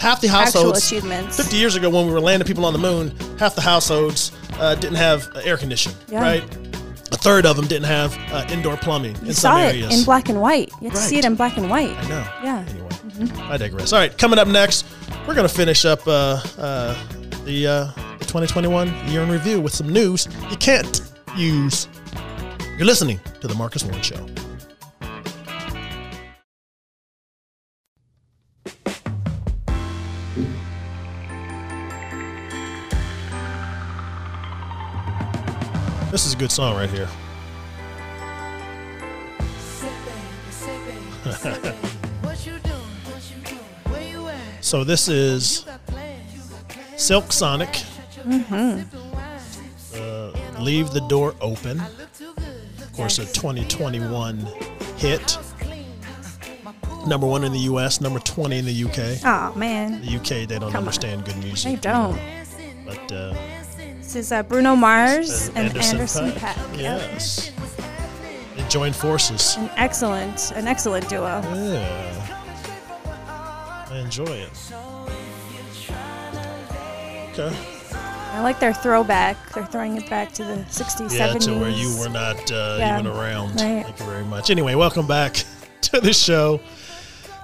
half 0.00 0.20
the 0.20 0.28
Actual 0.28 0.40
households 0.62 0.84
achievements. 0.86 1.36
50 1.36 1.56
years 1.56 1.76
ago 1.76 1.88
when 1.90 2.06
we 2.06 2.12
were 2.12 2.20
landing 2.20 2.46
people 2.46 2.64
on 2.64 2.72
the 2.72 2.78
moon, 2.78 3.14
half 3.38 3.54
the 3.54 3.60
households 3.60 4.32
uh, 4.58 4.74
didn't 4.74 4.96
have 4.96 5.28
uh, 5.36 5.40
air 5.44 5.56
conditioning, 5.56 5.96
Yeah. 6.08 6.20
right? 6.22 6.42
A 7.12 7.16
third 7.16 7.44
of 7.44 7.56
them 7.56 7.66
didn't 7.66 7.86
have 7.86 8.16
uh, 8.32 8.46
indoor 8.50 8.76
plumbing 8.76 9.16
in 9.16 9.26
You 9.26 9.32
some 9.32 9.52
saw 9.52 9.58
it 9.58 9.66
areas. 9.74 9.98
in 9.98 10.04
black 10.04 10.28
and 10.28 10.40
white. 10.40 10.70
You 10.80 10.88
had 10.90 10.96
to 10.96 11.02
see 11.02 11.16
Right. 11.16 11.24
it 11.24 11.26
in 11.26 11.34
black 11.34 11.56
and 11.56 11.68
white. 11.68 11.96
I 11.96 12.08
know. 12.08 12.24
Yeah. 12.42 12.64
Anyway, 12.68 13.32
I 13.42 13.56
digress. 13.56 13.92
All 13.92 13.98
right, 13.98 14.16
coming 14.16 14.38
up 14.38 14.46
next, 14.48 14.86
we're 15.26 15.34
going 15.34 15.46
to 15.48 15.52
finish 15.54 15.84
up 15.84 16.06
uh, 16.06 16.40
uh, 16.58 16.94
the, 17.44 17.66
uh, 17.66 17.84
the 18.18 18.24
2021 18.26 19.08
year 19.08 19.22
in 19.22 19.28
review 19.30 19.60
with 19.60 19.74
some 19.74 19.88
news 19.88 20.28
you 20.50 20.56
can't 20.56 21.00
use. 21.36 21.88
You're 22.78 22.86
listening 22.86 23.20
to 23.40 23.48
The 23.48 23.54
Marcus 23.56 23.82
Warren 23.84 24.00
Show. 24.02 24.24
Good 36.40 36.50
song 36.50 36.74
right 36.74 36.88
here. 36.88 37.06
So 44.62 44.84
this 44.84 45.08
is 45.08 45.64
Silk 46.96 47.32
Sonic. 47.32 47.82
Uh, 49.94 50.30
Leave 50.60 50.90
the 50.90 51.04
door 51.08 51.34
open. 51.40 51.80
Of 51.80 52.92
course, 52.92 53.18
a 53.18 53.24
2021 53.24 54.38
hit. 54.96 55.38
Number 57.06 57.26
one 57.26 57.42
in 57.42 57.52
the 57.52 57.58
U.S., 57.60 58.00
number 58.00 58.20
20 58.20 58.58
in 58.58 58.64
the 58.64 58.84
UK. 58.84 59.18
Oh 59.24 59.58
man, 59.58 60.02
The 60.02 60.16
UK, 60.16 60.46
they 60.48 60.58
don't 60.58 60.76
understand 60.76 61.24
good 61.24 61.38
music. 61.38 61.72
they 61.72 61.80
don't. 61.80 62.20
But 62.86 63.10
uh, 63.12 63.34
This 64.10 64.26
is 64.26 64.32
uh, 64.32 64.42
Bruno 64.42 64.74
Mars 64.74 65.50
and 65.50 65.68
Anderson, 65.68 65.94
Anderson. 66.00 66.30
Paak. 66.32 66.56
Yep. 66.72 66.80
Yes. 66.80 67.52
They 68.56 68.66
joined 68.68 68.96
forces. 68.96 69.54
An 69.56 69.70
excellent, 69.76 70.50
an 70.56 70.66
excellent 70.66 71.08
duo. 71.08 71.40
Yeah. 71.54 72.26
I 73.88 73.98
enjoy 73.98 74.24
it. 74.24 74.50
Okay. 77.38 77.56
I 78.32 78.40
like 78.42 78.58
their 78.58 78.74
throwback. 78.74 79.36
They're 79.52 79.64
throwing 79.66 79.96
it 79.96 80.10
back 80.10 80.32
to 80.32 80.44
the 80.44 80.54
60s, 80.68 81.16
Yeah, 81.16 81.28
70s. 81.32 81.44
to 81.44 81.60
where 81.60 81.70
you 81.70 81.96
were 82.00 82.08
not 82.08 82.50
uh, 82.50 82.78
Yeah. 82.80 82.98
even 82.98 83.12
around. 83.12 83.50
Right. 83.50 83.84
Thank 83.84 84.00
you 84.00 84.06
very 84.06 84.24
much. 84.24 84.50
Anyway, 84.50 84.74
welcome 84.74 85.06
back 85.06 85.34
to 85.82 86.00
the 86.00 86.12
show, 86.12 86.58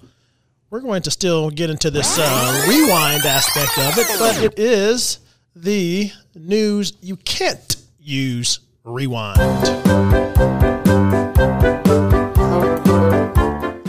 we're 0.70 0.80
going 0.80 1.02
to 1.02 1.10
still 1.10 1.50
get 1.50 1.68
into 1.68 1.90
this 1.90 2.16
uh, 2.18 2.64
rewind 2.66 3.26
aspect 3.26 3.78
of 3.78 3.98
it, 3.98 4.06
but 4.18 4.42
it 4.42 4.58
is 4.58 5.18
the 5.54 6.10
news 6.34 6.94
you 7.02 7.16
can't 7.16 7.76
use 7.98 8.60
rewind. 8.90 9.38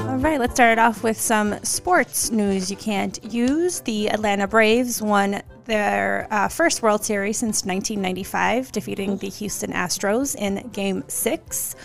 All 0.08 0.18
right, 0.18 0.40
let's 0.40 0.54
start 0.54 0.74
it 0.74 0.80
off 0.80 1.04
with 1.04 1.20
some 1.20 1.64
sports 1.64 2.32
news 2.32 2.70
you 2.70 2.78
can't 2.78 3.24
use. 3.34 3.82
The 3.82 4.10
Atlanta 4.10 4.48
Braves 4.48 5.02
won 5.02 5.42
their 5.66 6.28
uh, 6.32 6.48
first 6.48 6.82
World 6.82 7.04
Series 7.04 7.38
since 7.38 7.66
1995, 7.66 8.72
defeating 8.72 9.18
the 9.18 9.30
Houston 9.30 9.72
Astros 9.72 10.36
in 10.36 10.68
Game 10.70 11.04
Six. 11.08 11.76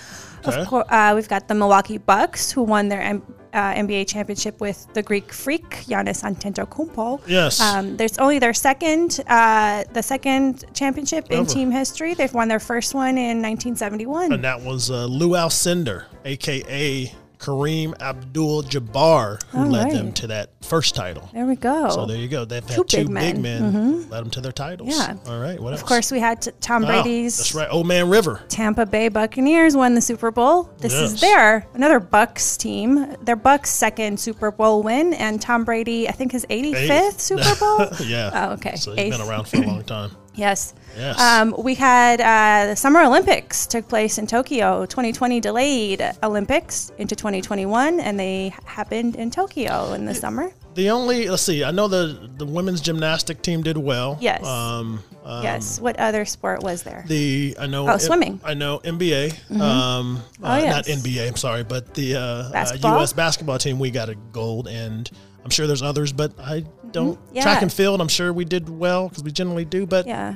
Okay. 0.55 0.63
Of 0.63 0.69
course, 0.69 0.87
uh, 0.89 1.13
we've 1.15 1.29
got 1.29 1.49
the 1.49 1.55
Milwaukee 1.55 1.99
Bucks, 1.99 2.51
who 2.51 2.63
won 2.63 2.89
their 2.89 3.01
M- 3.03 3.23
uh, 3.53 3.73
NBA 3.75 4.07
championship 4.07 4.61
with 4.61 4.87
the 4.93 5.03
Greek 5.03 5.33
Freak 5.33 5.69
Giannis 5.87 6.23
Antetokounmpo. 6.23 7.21
Yes. 7.27 7.61
Um, 7.61 7.97
there's 7.97 8.19
only 8.19 8.39
their 8.39 8.53
second, 8.55 9.21
uh, 9.29 9.85
the 9.93 10.03
second 10.03 10.65
championship 10.75 11.31
in 11.31 11.47
team 11.47 11.71
history. 11.71 12.15
They've 12.15 12.33
won 12.35 12.49
their 12.49 12.61
first 12.61 12.95
one 12.95 13.17
in 13.17 13.41
1971. 13.43 14.33
And 14.33 14.45
that 14.45 14.61
was 14.61 14.91
uh, 14.91 15.07
Lew 15.07 15.31
Alcindor, 15.31 16.05
a.k.a. 16.25 17.13
Kareem 17.39 17.95
Abdul-Jabbar, 18.01 19.43
who 19.51 19.59
All 19.59 19.67
led 19.67 19.91
them 19.93 20.13
to 20.13 20.27
that 20.29 20.51
first 20.65 20.95
title. 20.95 21.29
there 21.33 21.47
we 21.47 21.57
go. 21.57 21.89
So 21.91 22.07
there 22.07 22.17
you 22.17 22.29
go. 22.29 22.45
They've 22.45 22.67
Two 22.67 22.81
had 22.83 22.89
two 22.89 22.97
big 22.99 23.07
big 23.07 23.39
men. 23.39 23.43
men, 23.43 23.73
mm-hmm. 23.73 24.11
led 24.11 24.25
them 24.25 24.31
to 24.31 24.41
their 24.41 24.53
titles. 24.53 24.89
Yeah. 24.97 25.15
All 25.27 25.39
right. 25.41 25.61
What 25.61 25.73
else? 25.73 25.83
of 25.83 25.87
course, 25.87 26.11
we 26.11 26.19
had 26.21 26.47
Tom 26.61 26.85
Oh, 26.85 26.87
Brady's 26.87 27.37
that's 27.37 27.55
right. 27.55 27.69
Old 27.71 27.87
Man 27.87 28.09
River. 28.09 28.43
Tampa 28.49 28.87
Bay 28.87 29.09
Buccaneers 29.09 29.77
won 29.77 29.95
the 29.95 30.01
Super 30.01 30.31
Bowl. 30.31 30.65
This 30.79 30.93
Yes. 30.93 31.13
is 31.15 31.21
their 31.21 31.67
another 31.75 32.01
Bucks 32.01 32.57
team. 32.57 33.15
Their 33.23 33.37
Bucks' 33.37 33.71
second 33.71 34.19
Super 34.19 34.51
Bowl 34.51 34.83
win, 34.83 35.13
and 35.15 35.41
Tom 35.41 35.65
Brady, 35.65 36.09
I 36.09 36.13
think 36.13 36.33
his 36.33 36.47
85th 36.49 37.21
Super 37.21 37.55
Bowl. 37.61 37.89
yeah. 38.07 38.31
Oh, 38.49 38.53
okay. 38.55 38.77
So 38.77 38.95
he's 38.95 39.17
been 39.17 39.27
around 39.29 39.47
for 39.49 39.57
a 39.59 39.67
long 39.67 39.85
time. 39.85 40.11
Yes. 40.37 40.75
Yes. 40.97 41.21
Um, 41.21 41.55
we 41.59 41.75
had 41.75 42.21
uh, 42.21 42.71
the 42.71 42.77
Summer 42.77 43.03
Olympics 43.03 43.67
took 43.67 43.89
place 43.89 44.19
in 44.19 44.27
Tokyo. 44.27 44.87
2020 44.87 45.41
delayed 45.41 46.03
Olympics 46.23 46.91
into 46.99 47.15
2021, 47.17 48.01
and 48.01 48.19
they 48.19 48.55
happened 48.65 49.17
in 49.17 49.31
Tokyo 49.31 49.93
in 49.93 50.05
the 50.07 50.15
summer. 50.15 50.53
The 50.75 50.91
only 50.91 51.29
let's 51.29 51.43
see. 51.43 51.65
I 51.65 51.71
know 51.71 51.89
the 51.89 52.31
the 52.37 52.45
women's 52.45 52.83
gymnastic 52.83 53.41
team 53.43 53.63
did 53.63 53.79
well. 53.79 54.19
Yes. 54.21 54.45
Um. 54.45 55.03
um, 55.25 55.43
yes. 55.43 55.81
What 55.81 55.99
other 55.99 56.27
sport 56.27 56.63
was 56.63 56.83
there? 56.83 57.03
The 57.09 57.57
I 57.59 57.67
know 57.67 57.89
Oh, 57.89 57.97
swimming. 57.97 58.41
I 58.45 58.53
know 58.55 58.79
NBA. 58.81 59.59
Um. 59.59 60.23
Oh, 60.43 60.51
uh, 60.53 60.57
yes. 60.59 60.87
Not 60.89 60.99
NBA. 60.99 61.29
I'm 61.29 61.37
sorry, 61.37 61.65
but 61.65 61.95
the 61.95 62.17
uh, 62.17 62.53
Basketball? 62.53 62.95
Uh, 62.95 62.99
U.S. 62.99 63.13
basketball 63.15 63.59
team 63.59 63.79
we 63.79 63.91
got 63.91 64.11
a 64.11 64.15
gold, 64.33 64.69
and 64.69 65.11
I'm 65.47 65.51
sure 65.51 65.69
there's 65.69 65.81
others, 65.83 66.13
but 66.13 66.33
I 66.41 66.65
don't 66.91 67.15
Mm-hmm. 67.19 67.37
Yeah. 67.37 67.43
track 67.43 67.63
and 67.63 67.73
field. 67.73 68.01
I'm 68.01 68.09
sure 68.09 68.33
we 68.33 68.45
did 68.45 68.69
well 68.69 69.09
because 69.09 69.23
we 69.23 69.31
generally 69.31 69.65
do, 69.65 69.87
but 69.87 70.05
Yeah. 70.09 70.35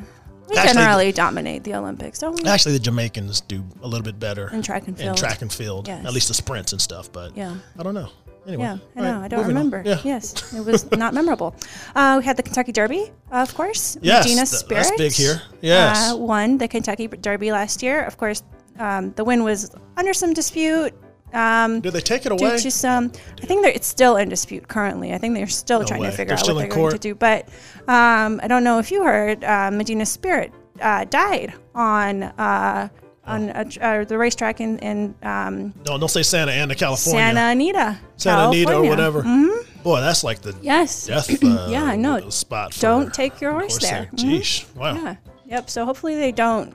We 0.48 0.56
Actually- 0.56 0.74
generally 0.74 1.12
dominate 1.12 1.64
the 1.64 1.74
Olympics, 1.74 2.20
don't 2.20 2.40
we? 2.42 2.48
actually 2.48 2.72
the 2.72 2.78
Jamaicans 2.80 3.40
do 3.40 3.64
a 3.82 3.88
little 3.88 4.04
bit 4.04 4.18
better 4.20 4.48
In 4.52 4.62
track 4.62 4.86
and 4.86 4.96
In 4.98 5.06
field. 5.06 5.16
track 5.16 5.42
and 5.42 5.52
field, 5.52 5.88
Yes. 5.88 6.04
at 6.06 6.12
least 6.12 6.28
the 6.28 6.34
sprints 6.34 6.70
and 6.72 6.80
stuff. 6.80 7.10
But 7.12 7.36
Yeah. 7.36 7.54
I 7.78 7.82
don't 7.82 7.94
know. 7.94 8.08
Anyway, 8.46 8.62
Yeah, 8.64 8.78
I 8.96 9.00
know. 9.00 9.12
right, 9.18 9.24
I 9.24 9.28
don't 9.28 9.46
remember. 9.46 9.82
Yeah. 9.84 9.98
Yes, 10.04 10.54
it 10.54 10.64
was 10.64 10.90
not 11.04 11.12
memorable. 11.12 11.54
Uh, 11.94 12.16
we 12.20 12.24
had 12.24 12.36
the 12.36 12.42
Kentucky 12.42 12.72
Derby, 12.72 13.10
of 13.32 13.52
course. 13.54 13.96
Yes, 14.00 14.24
Medina 14.24 14.46
th- 14.46 14.48
Spirit. 14.48 14.84
that's 14.84 14.96
big 14.96 15.12
here. 15.12 15.42
Yes. 15.60 16.12
uh, 16.12 16.16
won 16.16 16.56
the 16.58 16.66
Kentucky 16.68 17.06
Derby 17.08 17.50
last 17.52 17.82
year. 17.82 18.02
Of 18.04 18.16
course, 18.16 18.42
um, 18.78 19.12
the 19.14 19.24
win 19.24 19.44
was 19.44 19.70
under 19.96 20.14
some 20.14 20.32
dispute. 20.32 20.94
Um, 21.32 21.80
Did 21.80 21.92
they 21.92 22.00
take 22.00 22.26
it 22.26 22.32
away? 22.32 22.58
to 22.58 22.70
some, 22.70 23.12
I 23.42 23.46
think 23.46 23.66
it's 23.66 23.86
still 23.86 24.16
in 24.16 24.28
dispute 24.28 24.68
currently. 24.68 25.12
I 25.12 25.18
think 25.18 25.34
they're 25.34 25.46
still 25.46 25.84
trying 25.84 26.00
way. 26.00 26.10
to 26.10 26.16
figure 26.16 26.34
They're 26.36 26.38
out 26.44 26.54
what 26.54 26.58
they're 26.58 26.68
going 26.68 26.92
to 26.92 26.98
do. 26.98 27.14
But 27.14 27.48
um, 27.88 28.40
I 28.42 28.48
don't 28.48 28.64
know 28.64 28.78
if 28.78 28.90
you 28.90 29.04
heard, 29.04 29.44
uh, 29.44 29.70
Medina 29.70 30.06
Spirit 30.06 30.52
uh, 30.80 31.04
died 31.04 31.54
on 31.74 32.22
uh, 32.24 32.88
on 33.26 33.50
a, 33.50 33.66
uh, 33.80 34.04
the 34.04 34.16
racetrack 34.18 34.60
in, 34.60 34.78
in 34.78 35.14
um, 35.22 35.72
no, 35.86 35.98
don't 35.98 36.08
say 36.08 36.22
Santa 36.22 36.52
Ana, 36.52 36.74
California. 36.74 37.20
Santa 37.20 37.40
Anita, 37.52 37.98
Santa 38.16 38.48
Anita 38.48 38.72
or 38.76 38.82
California. 38.82 38.90
whatever. 38.90 39.60
Boy, 39.82 40.00
that's 40.00 40.24
like 40.24 40.40
the 40.40 40.54
Yes. 40.62 41.06
death 41.06 41.30
uh, 41.44 41.66
Yeah, 41.70 41.84
I 41.84 41.96
know. 41.96 42.28
spot. 42.30 42.76
Don't 42.80 43.12
take 43.14 43.40
your 43.40 43.52
horse 43.52 43.72
horse 43.74 43.82
there. 43.90 44.08
Mhm. 44.14 44.18
Jeesh. 44.40 44.74
Wow. 44.74 44.94
Yeah. 44.94 45.16
Yep. 45.46 45.70
So 45.70 45.84
hopefully 45.84 46.16
they 46.16 46.32
don't 46.32 46.74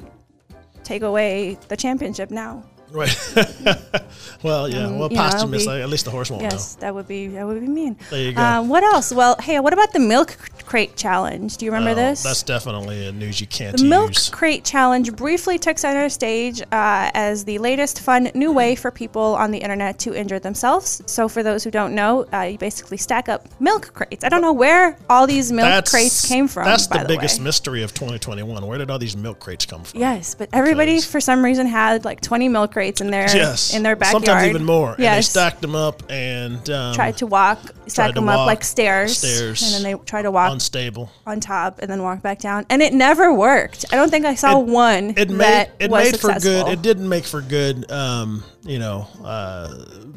take 0.83 1.01
away 1.01 1.57
the 1.67 1.77
championship 1.77 2.31
now. 2.31 2.63
Right. 2.95 3.13
well, 4.43 4.69
yeah. 4.69 4.85
Um, 4.85 4.99
well, 4.99 5.11
you 5.11 5.17
know, 5.17 5.47
be- 5.49 5.67
at 5.81 5.89
least 5.89 6.05
the 6.05 6.11
horse 6.11 6.31
won't 6.31 6.43
Yes, 6.43 6.75
that 6.75 6.95
would 6.95 7.07
be 7.07 7.27
that 7.27 7.45
would 7.45 7.59
be 7.59 7.67
mean. 7.67 7.97
There 8.09 8.21
you 8.21 8.31
go. 8.33 8.41
Um, 8.41 8.69
what 8.69 8.83
else? 8.83 9.11
Well, 9.11 9.35
hey, 9.41 9.59
what 9.59 9.73
about 9.73 9.91
the 9.91 9.99
milk 9.99 10.37
crate 10.65 10.95
challenge? 10.95 11.57
Do 11.57 11.65
you 11.65 11.71
remember 11.71 11.93
know. 11.93 12.07
Oh, 12.07 12.09
this? 12.11 12.23
That's 12.23 12.41
definitely 12.43 13.07
a 13.07 13.11
news 13.11 13.41
you 13.41 13.47
can't 13.47 13.77
the 13.77 13.83
milk 13.83 14.13
crate 14.31 14.63
challenge 14.63 15.13
briefly 15.15 15.59
took 15.59 15.77
center 15.77 16.07
stage 16.09 16.61
uh, 16.61 17.11
as 17.13 17.43
the 17.43 17.57
latest 17.57 17.99
fun 17.99 18.31
new 18.33 18.53
way 18.53 18.75
for 18.75 18.91
people 18.91 19.35
on 19.35 19.51
the 19.51 19.57
internet 19.57 19.99
to 19.99 20.13
injure 20.13 20.39
themselves. 20.39 21.01
So, 21.05 21.27
for 21.27 21.43
those 21.43 21.63
who 21.63 21.71
don't 21.71 21.93
know, 21.93 22.25
uh, 22.33 22.41
you 22.43 22.57
basically 22.57 22.97
stack 22.97 23.27
up 23.27 23.47
milk 23.59 23.93
crates. 23.93 24.23
I 24.23 24.29
don't 24.29 24.41
know 24.41 24.53
where 24.53 24.97
all 25.09 25.27
these 25.27 25.51
milk 25.51 25.85
crates 25.85 26.25
came 26.27 26.47
from. 26.47 26.65
That's 26.65 26.87
by 26.87 26.99
the 26.99 27.03
the 27.03 27.15
biggest 27.15 27.39
way. 27.39 27.43
mystery 27.45 27.83
of 27.83 27.93
2021. 27.93 28.65
Where 28.65 28.77
did 28.77 28.89
all 28.89 28.99
these 28.99 29.17
milk 29.17 29.39
crates 29.39 29.65
come 29.65 29.83
from? 29.83 29.99
Yes, 29.99 30.33
but 30.33 30.49
everybody 30.53 30.93
Because- 30.93 31.05
for 31.05 31.19
some 31.19 31.43
reason 31.43 31.67
had 31.67 32.05
like 32.05 32.21
20 32.21 32.47
milk 32.49 32.71
crates 32.71 32.84
in 33.01 33.09
their 33.11 33.25
Yes. 33.35 33.73
in 33.73 33.83
their 33.83 33.95
backyard. 33.95 34.25
Sometimes 34.25 34.47
even 34.49 34.63
more. 34.63 34.91
And 34.97 35.03
they 35.03 35.21
stacked 35.21 35.61
them 35.61 35.75
up 35.75 36.03
and 36.09 36.69
um, 36.69 36.93
tried 36.95 37.17
to 37.17 37.27
walk, 37.27 37.59
stack 37.87 38.13
them 38.15 38.29
up 38.29 38.45
like 38.45 38.63
stairs, 38.63 39.17
stairs, 39.17 39.61
and 39.61 39.73
then 39.73 39.83
they 39.83 40.03
tried 40.05 40.23
to 40.23 40.31
walk 40.31 40.51
unstable. 40.51 41.11
on 41.25 41.39
top 41.39 41.79
and 41.79 41.89
then 41.89 42.01
walk 42.03 42.21
back 42.21 42.39
down, 42.39 42.65
and 42.69 42.81
it 42.81 42.93
never 42.93 43.33
worked. 43.33 43.85
I 43.91 43.95
don't 43.95 44.09
think 44.09 44.25
I 44.25 44.35
saw 44.35 44.59
It- 44.59 44.65
one 44.67 45.13
It 45.17 45.29
made 45.29 45.69
it 45.79 45.91
made 45.91 46.19
for 46.19 46.33
good. 46.39 46.67
It 46.67 46.81
didn't 46.81 47.09
make 47.09 47.25
for 47.25 47.41
good, 47.41 47.89
um, 47.91 48.43
you 48.63 48.79
know, 48.79 49.07
uh, 49.23 49.67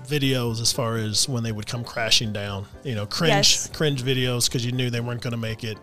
videos 0.06 0.60
as 0.60 0.72
far 0.72 0.96
as 0.96 1.28
when 1.28 1.42
they 1.42 1.52
would 1.52 1.66
come 1.66 1.84
crashing 1.84 2.32
down. 2.32 2.66
You 2.84 2.94
know, 2.94 3.06
cringe 3.06 3.30
Yes. 3.32 3.70
cringe 3.72 4.02
videos 4.02 4.46
because 4.46 4.64
you 4.64 4.72
knew 4.72 4.90
they 4.90 5.00
weren't 5.00 5.20
going 5.20 5.32
to 5.32 5.36
make 5.36 5.64
it. 5.64 5.78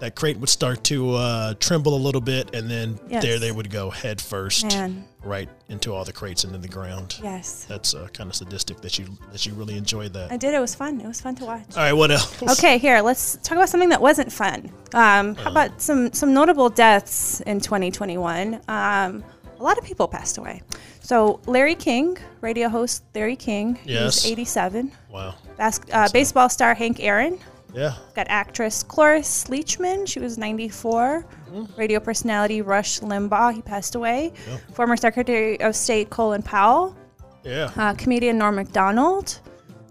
That 0.00 0.14
crate 0.16 0.38
would 0.38 0.48
start 0.48 0.82
to 0.84 1.14
uh, 1.14 1.54
tremble 1.60 1.94
a 1.94 2.02
little 2.02 2.20
bit, 2.20 2.54
and 2.54 2.70
then 2.70 2.98
Yes. 3.08 3.22
there 3.22 3.38
they 3.38 3.52
would 3.52 3.70
go 3.70 3.90
head 3.90 4.20
first, 4.20 4.64
Man. 4.66 5.04
right 5.22 5.48
into 5.68 5.94
all 5.94 6.04
the 6.04 6.12
crates 6.12 6.42
and 6.44 6.54
into 6.54 6.66
the 6.66 6.72
ground. 6.72 7.16
Yes. 7.22 7.64
That's 7.68 7.94
uh, 7.94 8.08
kind 8.12 8.28
of 8.30 8.34
sadistic 8.36 8.80
that 8.80 8.98
you 8.98 9.06
that 9.32 9.46
you 9.46 9.52
really 9.54 9.76
enjoyed 9.76 10.12
that. 10.14 10.32
I 10.32 10.36
did. 10.36 10.54
It 10.54 10.60
was 10.60 10.74
fun. 10.74 11.00
It 11.00 11.06
was 11.06 11.20
fun 11.20 11.34
to 11.36 11.44
watch. 11.44 11.62
all 11.76 11.82
right, 11.82 11.92
what 11.92 12.10
else? 12.10 12.42
Okay, 12.58 12.78
here 12.78 13.00
let's 13.02 13.36
talk 13.42 13.56
about 13.56 13.68
something 13.68 13.90
that 13.90 14.00
wasn't 14.02 14.32
fun. 14.32 14.70
Um, 14.94 15.34
how 15.36 15.50
about 15.50 15.80
some 15.80 16.12
some 16.12 16.32
notable 16.34 16.68
deaths 16.70 17.40
in 17.42 17.60
2021? 17.60 18.54
Um, 18.68 19.22
a 19.58 19.62
lot 19.62 19.76
of 19.78 19.84
people 19.84 20.08
passed 20.08 20.38
away. 20.38 20.62
So 21.00 21.40
Larry 21.46 21.74
King, 21.74 22.16
radio 22.40 22.68
host 22.68 23.02
Larry 23.14 23.36
King, 23.36 23.74
he 23.84 23.92
Yes. 23.92 24.22
was 24.24 24.26
87. 24.26 24.92
Wow. 25.10 25.34
Bas- 25.58 25.80
uh, 25.92 26.08
baseball 26.12 26.48
star 26.48 26.72
Hank 26.74 27.00
Aaron. 27.00 27.38
Yeah. 27.74 27.94
Got 28.14 28.26
actress 28.28 28.82
Cloris 28.82 29.44
Leachman. 29.44 30.06
She 30.08 30.20
was 30.20 30.38
94. 30.38 31.24
Mm-hmm. 31.52 31.74
Radio 31.80 32.00
personality 32.00 32.62
Rush 32.62 33.00
Limbaugh. 33.00 33.54
He 33.54 33.62
passed 33.62 33.94
away. 33.94 34.32
Former 34.74 34.96
Secretary 34.96 35.60
of 35.60 35.74
State 35.76 36.10
Colin 36.10 36.42
Powell. 36.42 36.96
Yeah. 37.44 37.70
Uh, 37.76 37.94
comedian 37.94 38.38
Norm 38.38 38.56
Macdonald. 38.56 39.40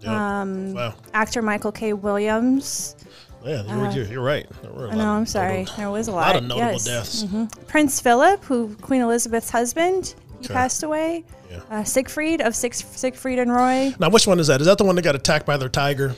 Yep. 0.00 0.08
Um, 0.10 0.74
wow. 0.74 0.94
Actor 1.14 1.42
Michael 1.42 1.72
K. 1.72 1.92
Williams. 1.92 2.96
Yeah, 3.44 3.62
you 3.62 3.80
were, 3.80 3.90
you're 4.12 4.22
right. 4.22 4.46
Uh, 4.64 4.88
I 4.88 4.94
know, 4.96 5.08
I'm 5.12 5.24
sorry. 5.26 5.60
notable- 5.60 5.76
There 5.78 5.90
was 5.90 6.08
a 6.08 6.12
lot. 6.12 6.26
lot 6.26 6.36
of 6.36 6.44
notable 6.44 6.72
yes. 6.72 7.22
Mm-hmm. 7.24 7.44
deaths. 7.44 7.58
Prince 7.68 8.00
Philip, 8.00 8.44
who 8.44 8.74
Queen 8.82 9.00
Elizabeth's 9.00 9.48
husband, 9.50 10.14
he 10.40 10.44
Okay. 10.46 10.52
passed 10.54 10.82
away. 10.82 11.24
Yeah. 11.50 11.60
Uh, 11.70 11.84
Siegfried 11.84 12.42
of 12.42 12.54
Sig- 12.54 12.74
Siegfried 12.74 13.38
and 13.38 13.50
Roy. 13.50 13.94
Now, 13.98 14.10
which 14.10 14.26
one 14.26 14.40
is 14.40 14.46
that? 14.48 14.60
Is 14.60 14.66
that 14.66 14.76
the 14.78 14.84
one 14.84 14.94
that 14.96 15.02
got 15.02 15.14
attacked 15.16 15.46
by 15.46 15.56
their 15.56 15.70
tiger? 15.70 16.14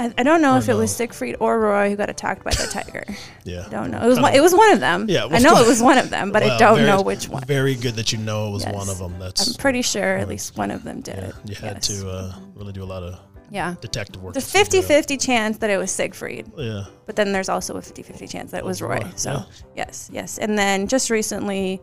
I, 0.00 0.14
I 0.18 0.22
don't 0.22 0.40
know 0.40 0.56
if 0.56 0.68
it 0.68 0.74
was 0.74 0.90
no? 0.92 1.04
Siegfried 1.04 1.36
or 1.40 1.60
Roy 1.60 1.90
who 1.90 1.96
got 1.96 2.08
attacked 2.08 2.42
by 2.42 2.50
the 2.52 2.66
tiger. 2.72 3.04
Yeah. 3.44 3.64
I 3.66 3.68
don't 3.68 3.90
know. 3.90 4.02
It 4.02 4.08
was 4.08 4.18
one, 4.20 4.34
it 4.34 4.40
was 4.40 4.54
one 4.54 4.72
of 4.72 4.80
them. 4.80 5.06
Yeah, 5.08 5.26
I 5.30 5.38
know 5.40 5.56
it 5.60 5.66
was 5.68 5.82
one 5.82 5.98
of 5.98 6.08
them, 6.10 6.32
but 6.32 6.42
I 6.42 6.56
don't 6.56 6.76
very- 6.76 6.86
know 6.88 7.02
which 7.02 7.28
one. 7.28 7.44
Very 7.44 7.74
good 7.74 7.94
that 7.96 8.10
you 8.12 8.18
know 8.18 8.48
it 8.48 8.52
was 8.52 8.64
Yes. 8.64 8.74
one 8.74 8.88
of 8.88 8.98
them. 8.98 9.18
That's 9.18 9.48
I'm 9.48 9.54
pretty 9.54 9.82
sure 9.82 10.16
at 10.16 10.26
least 10.28 10.56
one 10.56 10.70
of 10.70 10.82
them 10.84 11.00
did 11.02 11.18
it. 11.18 11.34
you 11.44 11.54
had 11.54 11.74
Yes. 11.76 11.86
to 11.88 12.08
uh, 12.10 12.34
really 12.54 12.72
do 12.72 12.82
a 12.82 12.90
lot 12.94 13.02
of 13.02 13.18
Yeah. 13.50 13.74
detective 13.80 14.22
work. 14.22 14.34
The 14.34 14.40
50 14.40 14.80
50 14.82 15.16
chance 15.18 15.58
that 15.58 15.70
it 15.70 15.76
was 15.76 15.90
Siegfried. 15.90 16.50
Yeah. 16.56 16.84
But 17.06 17.16
then 17.16 17.32
there's 17.32 17.48
also 17.48 17.76
a 17.76 17.82
50 17.82 18.02
50 18.02 18.26
chance 18.26 18.50
that 18.52 18.58
it 18.58 18.64
was 18.64 18.80
Roy. 18.80 19.00
Roy, 19.00 19.06
So, 19.16 19.32
yeah. 19.32 19.42
yes, 19.76 20.08
yes. 20.12 20.38
And 20.38 20.58
then 20.58 20.86
just 20.88 21.10
recently, 21.10 21.80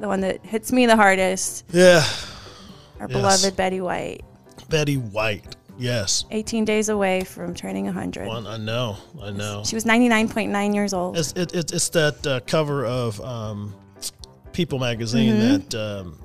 the 0.00 0.08
one 0.08 0.20
that 0.22 0.44
hits 0.46 0.72
me 0.72 0.86
the 0.86 0.96
hardest, 0.96 1.64
Yeah. 1.72 2.02
our 3.00 3.06
Yes. 3.08 3.12
beloved 3.18 3.56
Betty 3.56 3.80
White. 3.82 4.22
Betty 4.70 4.96
White. 4.96 5.56
Yes. 5.80 6.24
18 6.30 6.64
days 6.64 6.88
away 6.90 7.24
from 7.24 7.54
turning 7.54 7.86
100. 7.86 8.26
One. 8.28 8.46
I 8.46 8.56
know. 8.58 8.96
I 9.20 9.30
know. 9.30 9.62
She 9.64 9.74
was 9.74 9.84
99.9 9.84 10.74
years 10.74 10.92
old. 10.92 11.16
It's 11.18 11.32
it, 11.32 11.54
it, 11.54 11.72
it's 11.72 11.88
that 11.90 12.26
uh, 12.26 12.40
cover 12.46 12.84
of 12.84 13.20
um, 13.22 13.74
People 14.52 14.78
magazine 14.78 15.38
that 15.38 15.74
um, 15.74 16.18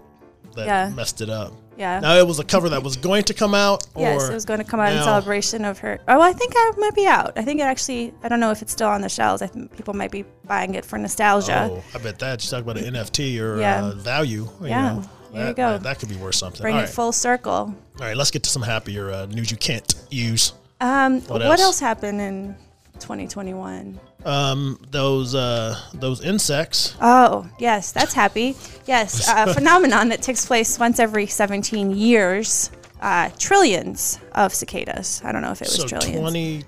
that 0.56 0.62
Mm-hmm. 0.62 0.68
Yeah. 0.68 0.90
messed 0.96 1.20
it 1.22 1.30
up. 1.30 1.54
yeah. 1.78 2.00
Now 2.00 2.16
it 2.16 2.26
was 2.26 2.40
a 2.40 2.44
cover 2.46 2.70
that 2.70 2.82
was 2.82 2.96
going 2.96 3.24
to 3.24 3.34
come 3.34 3.54
out. 3.54 3.86
Or 3.96 4.02
yes, 4.02 4.30
it 4.30 4.34
was 4.34 4.46
going 4.46 4.60
to 4.60 4.66
come 4.66 4.80
out 4.80 4.92
in 4.94 5.04
celebration 5.04 5.64
of 5.66 5.80
her. 5.80 6.00
Oh, 6.08 6.22
I 6.22 6.32
think 6.34 6.54
I 6.56 6.72
might 6.78 6.96
be 6.96 7.06
out. 7.08 7.34
I 7.38 7.42
think 7.44 7.60
it 7.60 7.64
actually, 7.64 8.14
I 8.24 8.30
don't 8.30 8.40
know 8.40 8.52
if 8.52 8.62
it's 8.62 8.72
still 8.72 8.88
on 8.88 9.02
the 9.02 9.10
shelves. 9.10 9.42
I 9.42 9.48
think 9.48 9.76
people 9.78 9.94
might 9.94 10.12
be 10.12 10.24
buying 10.46 10.76
it 10.76 10.86
for 10.86 10.98
nostalgia. 10.98 11.70
Oh, 11.72 11.84
I 11.94 11.98
bet 12.00 12.20
that. 12.20 12.44
You 12.44 12.50
talk 12.50 12.62
about 12.62 12.78
an 12.78 12.94
NFT 12.94 13.40
or 13.42 13.60
Yeah. 13.60 13.84
uh, 13.86 13.92
value. 13.96 14.48
You 14.62 14.68
Yeah. 14.68 14.94
know, 14.96 15.04
There 15.36 15.48
you 15.50 15.54
go. 15.54 15.72
That, 15.74 15.84
that 15.84 16.00
could 16.00 16.10
be 16.10 16.16
worth 16.18 16.36
something. 16.36 16.62
Bring 16.62 16.76
All 16.76 16.82
it 16.82 16.86
right. 16.86 16.94
full 16.94 17.12
circle. 17.12 17.54
All 17.54 17.76
right, 18.00 18.16
let's 18.18 18.32
get 18.32 18.44
to 18.44 18.50
some 18.50 18.62
happier 18.62 19.12
uh, 19.12 19.26
news 19.28 19.52
you 19.52 19.58
can't 19.58 19.94
use. 20.10 20.54
Um, 20.82 21.22
What 21.22 21.30
what, 21.30 21.42
else? 21.44 21.62
else? 21.62 21.80
happened 21.80 22.20
in 22.22 22.56
2021? 23.00 24.00
Um, 24.26 24.80
those 24.92 25.36
uh, 25.36 25.80
those 25.94 26.22
insects. 26.22 26.96
Oh, 27.00 27.48
yes, 27.60 27.92
that's 27.92 28.14
happy. 28.14 28.56
Yes, 28.88 29.28
a 29.36 29.54
phenomenon 29.54 30.10
that 30.10 30.22
takes 30.22 30.46
place 30.46 30.80
once 30.80 31.00
every 31.00 31.28
17 31.28 31.92
years. 31.92 32.72
Uh, 33.02 33.30
trillions 33.38 34.20
of 34.32 34.54
cicadas. 34.54 35.22
I 35.24 35.32
don't 35.32 35.42
know 35.44 35.52
if 35.52 35.62
it 35.62 35.68
was 35.68 35.76
So 35.76 35.88
trillions. 35.88 36.18
20, 36.20 36.64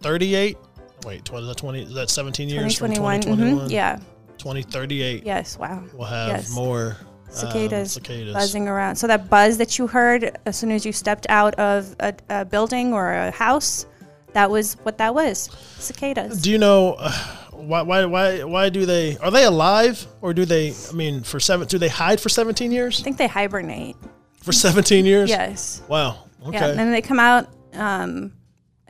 38? 0.00 0.56
Wait, 1.04 1.24
20, 1.24 1.42
is 1.42 1.48
that 1.48 1.56
20, 1.58 1.82
is 1.82 1.94
that 1.94 2.10
17 2.10 2.48
years 2.48 2.76
from 2.78 2.88
2021. 2.92 3.20
2021? 3.20 3.68
mhm, 3.68 3.70
Yeah. 3.70 3.96
2038. 4.38 5.24
Yes. 5.24 5.58
Wow. 5.58 5.84
We'll 5.94 6.06
have 6.08 6.28
yes. 6.28 6.54
more 6.54 6.96
um, 7.32 7.50
cicadas, 7.50 7.92
cicadas. 7.94 8.32
buzzing 8.34 8.68
around. 8.68 8.96
So 8.96 9.06
that 9.06 9.28
buzz 9.28 9.58
that 9.58 9.78
you 9.78 9.86
heard 9.86 10.38
as 10.46 10.56
soon 10.56 10.70
as 10.70 10.84
you 10.84 10.92
stepped 10.92 11.26
out 11.28 11.54
of 11.56 11.94
a, 12.00 12.14
a 12.28 12.44
building 12.44 12.92
or 12.92 13.12
a 13.12 13.30
house, 13.30 13.86
that 14.32 14.50
was 14.50 14.74
what 14.82 14.98
that 14.98 15.14
was. 15.14 15.50
Cicadas. 15.78 16.42
Do 16.42 16.50
you 16.50 16.58
know 16.58 16.96
uh, 16.98 17.12
why, 17.50 17.82
why, 17.82 18.04
why, 18.04 18.44
why 18.44 18.68
do 18.68 18.86
they, 18.86 19.16
are 19.18 19.30
they 19.30 19.44
alive 19.44 20.06
or 20.20 20.34
do 20.34 20.44
they, 20.44 20.74
I 20.88 20.92
mean, 20.92 21.22
for 21.22 21.40
seven, 21.40 21.66
do 21.66 21.78
they 21.78 21.88
hide 21.88 22.20
for 22.20 22.28
17 22.28 22.72
years? 22.72 23.00
I 23.00 23.04
think 23.04 23.18
they 23.18 23.26
hibernate. 23.26 23.96
For 24.42 24.52
17 24.52 25.06
years? 25.06 25.30
Yes. 25.30 25.82
Wow. 25.88 26.24
Okay. 26.46 26.58
Yeah. 26.58 26.68
And 26.68 26.78
then 26.78 26.90
they 26.90 27.02
come 27.02 27.20
out 27.20 27.48
um, 27.74 28.32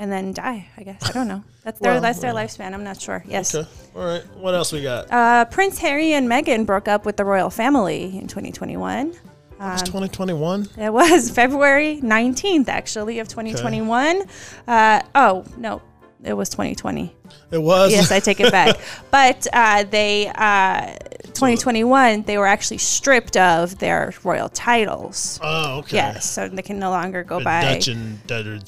and 0.03 0.11
then 0.11 0.33
die. 0.33 0.67
I 0.77 0.83
guess 0.83 1.09
I 1.09 1.13
don't 1.13 1.29
know. 1.29 1.45
That's 1.63 1.79
their 1.79 1.93
Well, 1.93 2.01
that's 2.01 2.19
their 2.19 2.33
lifespan. 2.33 2.75
I'm 2.75 2.83
not 2.83 3.01
sure. 3.01 3.23
Yes. 3.25 3.55
Okay. 3.55 3.69
All 3.95 4.05
right. 4.05 4.23
What 4.37 4.53
else 4.53 4.73
we 4.73 4.83
got? 4.83 5.09
Uh, 5.13 5.45
Prince 5.45 5.79
Harry 5.79 6.13
and 6.15 6.29
Meghan 6.29 6.67
broke 6.67 6.89
up 6.89 7.07
with 7.07 7.17
the 7.17 7.25
royal 7.25 7.51
family 7.51 8.19
in 8.19 8.27
2021. 8.27 9.11
it's 9.11 9.83
2021. 9.83 10.71
It 10.77 10.93
was 10.93 11.31
February 11.41 12.01
19th, 12.03 12.67
actually, 12.67 13.21
of 13.21 13.29
2021. 13.29 14.25
Uh, 14.67 15.03
oh, 15.15 15.45
no, 15.57 15.81
it 16.25 16.33
was 16.35 16.49
2020. 16.49 17.15
It 17.51 17.59
was. 17.63 17.93
Yes, 17.93 18.11
I 18.13 18.21
take 18.21 18.41
it 18.41 18.51
back. 18.51 18.79
but 19.11 19.47
uh, 19.53 19.85
they, 19.85 20.29
uh, 20.29 20.95
2021, 21.35 22.23
they 22.23 22.39
were 22.39 22.47
actually 22.47 22.79
stripped 22.79 23.37
of 23.37 23.79
their 23.79 24.13
royal 24.25 24.49
titles. 24.49 25.39
oh, 25.43 25.79
okay. 25.81 25.97
Yes, 25.97 26.31
so 26.31 26.49
they 26.49 26.63
can 26.63 26.79
no 26.79 26.91
longer 26.91 27.25
go 27.25 27.39
The 27.39 27.45
by. 27.45 27.63
Dutch 27.63 27.89
and 27.89 28.19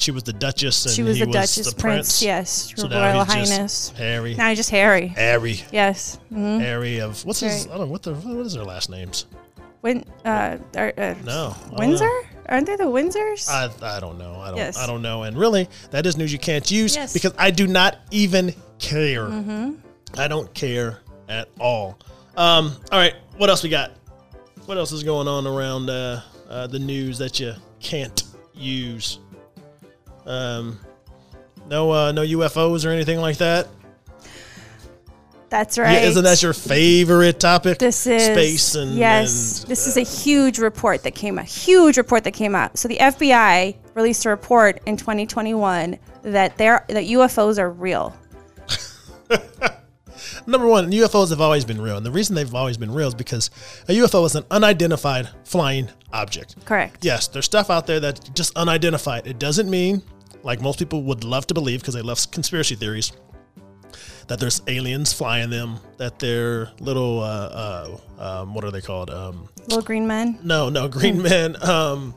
she 0.01 0.11
was 0.11 0.23
the 0.25 0.33
Duchess 0.33 0.87
and 0.87 0.95
she 0.95 1.03
was 1.03 1.17
he 1.17 1.25
the 1.25 1.33
Duchess, 1.33 1.73
the 1.73 1.81
Prince, 1.81 2.23
yes, 2.23 2.73
So 2.77 2.89
Royal 2.89 3.25
Highness. 3.25 3.91
Harry. 3.97 4.35
Now 4.35 4.49
he's 4.49 4.59
just 4.59 4.71
Harry. 4.71 5.09
Harry. 5.09 5.63
Yes. 5.73 6.19
hmm 6.29 6.59
Harry 6.59 7.01
of 7.01 7.25
what's 7.25 7.41
his? 7.41 7.67
I 7.67 7.71
don't 7.71 7.81
know 7.81 7.87
what 7.87 8.03
the 8.03 8.15
what 8.15 8.47
is 8.47 8.55
their 8.55 8.65
last 8.65 8.91
names. 8.91 9.27
Win, 9.83 10.05
uh, 10.25 10.57
are, 10.77 10.93
uh, 10.97 11.15
No, 11.25 11.55
Windsor? 11.73 12.09
Aren't 12.49 12.67
they 12.67 12.77
the 12.77 12.85
Windsors? 12.85 13.49
I, 13.49 13.71
I 13.97 14.01
don't 14.01 14.19
know. 14.19 14.35
I 14.41 14.49
don't 14.49 14.57
Yes. 14.59 14.77
I 14.79 14.87
don't 14.87 15.03
know. 15.03 15.23
And 15.23 15.37
really, 15.37 15.69
that 15.91 16.05
is 16.07 16.17
news 16.17 16.33
you 16.33 16.39
can't 16.39 16.71
use 16.71 16.95
Yes. 16.95 17.13
because 17.13 17.33
I 17.39 17.51
do 17.51 17.67
not 17.67 17.99
even 18.11 18.55
care. 18.79 19.27
Mm-hmm. 19.27 19.73
I 20.19 20.29
don't 20.29 20.53
care 20.55 21.01
at 21.29 21.49
all. 21.59 21.99
Um. 22.37 22.73
All 22.93 22.99
right. 22.99 23.15
What 23.37 23.49
else 23.51 23.63
we 23.63 23.69
got? 23.69 23.93
What 24.67 24.77
else 24.79 24.93
is 24.93 25.03
going 25.03 25.29
on 25.29 25.47
around 25.47 25.89
uh, 25.91 26.21
uh, 26.49 26.67
the 26.67 26.79
news 26.79 27.19
that 27.19 27.41
you 27.41 27.55
can't 27.81 28.23
use? 28.55 29.19
Um. 30.27 30.79
No. 31.69 31.91
Uh, 31.91 32.13
no 32.13 32.23
UFOs 32.23 32.85
or 32.87 32.91
anything 32.91 33.21
like 33.21 33.39
that. 33.39 33.69
That's 35.51 35.79
right. 35.79 35.93
Yeah, 35.93 36.09
isn't 36.09 36.25
that 36.25 36.43
your 36.43 36.53
favorite 36.53 37.39
topic? 37.39 37.79
This 37.79 38.07
is 38.07 38.25
space 38.25 38.75
and 38.75 38.97
yes. 38.97 39.61
and, 39.61 39.71
this 39.71 39.87
is 39.87 39.97
uh, 39.97 40.01
a 40.01 40.05
huge 40.05 40.59
report 40.59 41.03
that 41.05 41.15
came 41.15 41.39
out. 41.39 41.47
Huge 41.47 41.97
report 41.97 42.25
that 42.25 42.33
came 42.33 42.55
out. 42.55 42.77
So 42.79 42.89
the 42.89 42.97
FBI 42.97 43.77
released 43.95 44.25
a 44.25 44.31
report 44.31 44.81
in 44.87 44.97
2021 44.97 45.99
that 46.23 46.57
there 46.57 46.85
that 46.89 47.05
UFOs 47.05 47.59
are 47.59 47.71
real. 47.71 48.17
Number 50.47 50.67
one, 50.67 50.91
UFOs 50.91 51.31
have 51.31 51.41
always 51.41 51.65
been 51.65 51.81
real. 51.81 51.97
And 51.97 52.05
the 52.05 52.11
reason 52.11 52.35
they've 52.35 52.55
always 52.55 52.77
been 52.77 52.93
real 52.93 53.09
is 53.09 53.15
because 53.15 53.51
a 53.89 53.93
UFO 53.93 54.27
is 54.27 54.35
an 54.35 54.45
unidentified 54.51 55.29
flying 55.45 55.89
object. 56.13 56.57
Correct. 56.65 57.05
Yes, 57.05 57.29
there's 57.29 57.47
stuff 57.47 57.71
out 57.71 57.87
there 57.87 58.01
that's 58.01 58.21
just 58.31 58.57
unidentified. 58.57 59.27
It 59.27 59.39
doesn't 59.39 59.71
mean, 59.71 60.03
like 60.43 60.61
most 60.61 60.79
people 60.79 61.03
would 61.05 61.25
love 61.25 61.47
to 61.49 61.55
believe 61.55 61.81
because 61.81 61.95
they 61.95 62.03
love 62.03 62.31
conspiracy 62.31 62.75
theories, 62.75 63.13
that 64.29 64.41
there's 64.41 64.63
aliens 64.67 65.13
flying 65.13 65.51
them, 65.51 65.79
that 65.99 66.19
they're 66.19 66.71
little, 66.81 67.21
uh, 67.21 67.97
uh, 68.19 68.41
um, 68.43 68.55
what 68.55 68.65
are 68.65 68.71
they 68.71 68.81
called? 68.81 69.11
Um, 69.11 69.49
Little 69.69 69.83
green 69.83 70.07
men. 70.07 70.39
no, 70.43 70.69
no, 70.69 70.89
green 70.89 71.23
men, 71.23 71.57
um, 71.63 72.15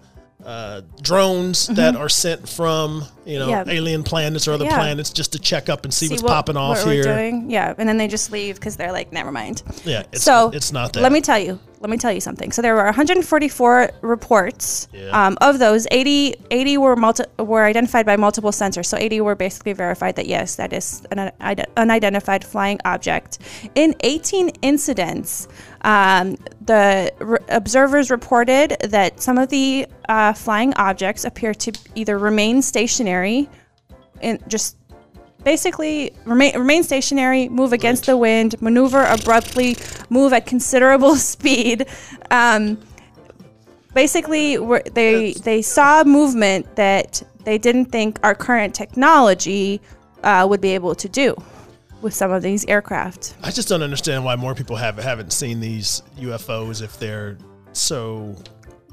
uh, 0.48 0.82
drones 1.02 1.68
that 1.68 1.96
are 1.98 2.08
sent 2.10 2.48
from, 2.48 3.04
you 3.26 3.38
know, 3.38 3.48
Mm-hmm. 3.50 3.70
Yeah. 3.70 3.76
alien 3.76 4.04
planets 4.04 4.48
or 4.48 4.54
other 4.54 4.64
Yeah. 4.66 4.76
planets 4.78 5.10
just 5.12 5.34
to 5.34 5.40
check 5.40 5.68
up 5.68 5.84
and 5.84 5.94
see, 5.94 6.08
what's 6.08 6.24
what- 6.24 6.30
popping 6.32 6.56
off 6.56 6.86
what 6.86 6.94
here. 6.94 7.04
Doing. 7.04 7.52
Yeah, 7.52 7.74
and 7.78 7.88
then 7.88 7.98
they 7.98 8.08
just 8.08 8.32
leave 8.32 8.56
because 8.56 8.78
they're 8.78 8.94
like, 8.94 9.12
never 9.12 9.32
mind. 9.32 9.62
Yeah, 9.84 10.04
it's, 10.14 10.24
so 10.24 10.50
it's 10.54 10.72
not 10.72 10.94
that. 10.94 11.02
Let 11.02 11.12
me 11.12 11.20
tell 11.22 11.38
you. 11.38 11.60
Let 11.80 11.92
me 11.92 11.98
tell 11.98 12.12
you 12.12 12.22
something. 12.22 12.52
So 12.52 12.64
there 12.64 12.74
were 12.74 12.86
144 12.86 13.92
reports. 14.02 14.88
Yeah. 14.94 15.10
Um, 15.28 15.38
of 15.42 15.60
those, 15.60 15.86
80, 15.92 16.34
80 16.50 16.78
were 16.80 16.96
multi- 16.96 17.26
were 17.38 17.66
identified 17.66 18.06
by 18.06 18.16
multiple 18.18 18.50
sensors. 18.52 18.88
So 18.88 18.98
80 18.98 19.22
were 19.22 19.36
basically 19.36 19.74
verified 19.74 20.16
that 20.16 20.26
yes, 20.28 20.56
that 20.56 20.74
is 20.74 21.04
an 21.12 21.32
unidentified 21.78 22.44
flying 22.44 22.80
object. 22.86 23.38
In 23.76 23.94
18 24.00 24.50
incidents, 24.64 25.48
um, 25.82 26.38
the 26.62 27.14
re- 27.20 27.40
observers 27.50 28.10
reported 28.10 28.78
that 28.82 29.22
some 29.22 29.38
of 29.38 29.50
the 29.50 29.88
uh, 30.10 30.34
flying 30.34 30.74
objects 30.76 31.26
appear 31.26 31.54
to 31.54 31.72
either 31.96 32.18
remain 32.18 32.62
stationary, 32.62 33.50
and 34.22 34.42
just 34.50 34.78
basically 35.44 36.14
remain 36.26 36.58
remain 36.58 36.84
stationary, 36.84 37.50
move 37.50 37.74
against 37.74 38.06
the 38.06 38.18
wind, 38.18 38.62
maneuver 38.62 39.04
abruptly, 39.04 39.78
move 40.10 40.34
at 40.34 40.46
considerable 40.46 41.16
speed. 41.34 41.88
Um, 42.32 42.80
basically, 43.94 44.58
they 44.92 45.34
they 45.34 45.62
saw 45.62 46.04
movement 46.04 46.76
that 46.76 47.24
they 47.44 47.58
didn't 47.58 47.86
think 47.86 48.20
our 48.24 48.36
current 48.36 48.74
technology 48.74 49.80
uh, 50.24 50.46
would 50.50 50.60
be 50.60 50.72
able 50.72 50.96
to 50.96 51.08
do 51.08 51.36
with 52.02 52.14
some 52.14 52.32
of 52.32 52.42
these 52.44 52.66
aircraft. 52.66 53.36
I 53.44 53.52
just 53.52 53.68
don't 53.68 53.82
understand 53.84 54.24
why 54.24 54.36
more 54.36 54.56
people 54.56 54.76
have 54.76 54.98
haven't 54.98 55.34
seen 55.34 55.60
these 55.60 56.02
UFOs 56.20 56.82
if 56.82 56.98
they're 57.00 57.38
so. 57.74 58.36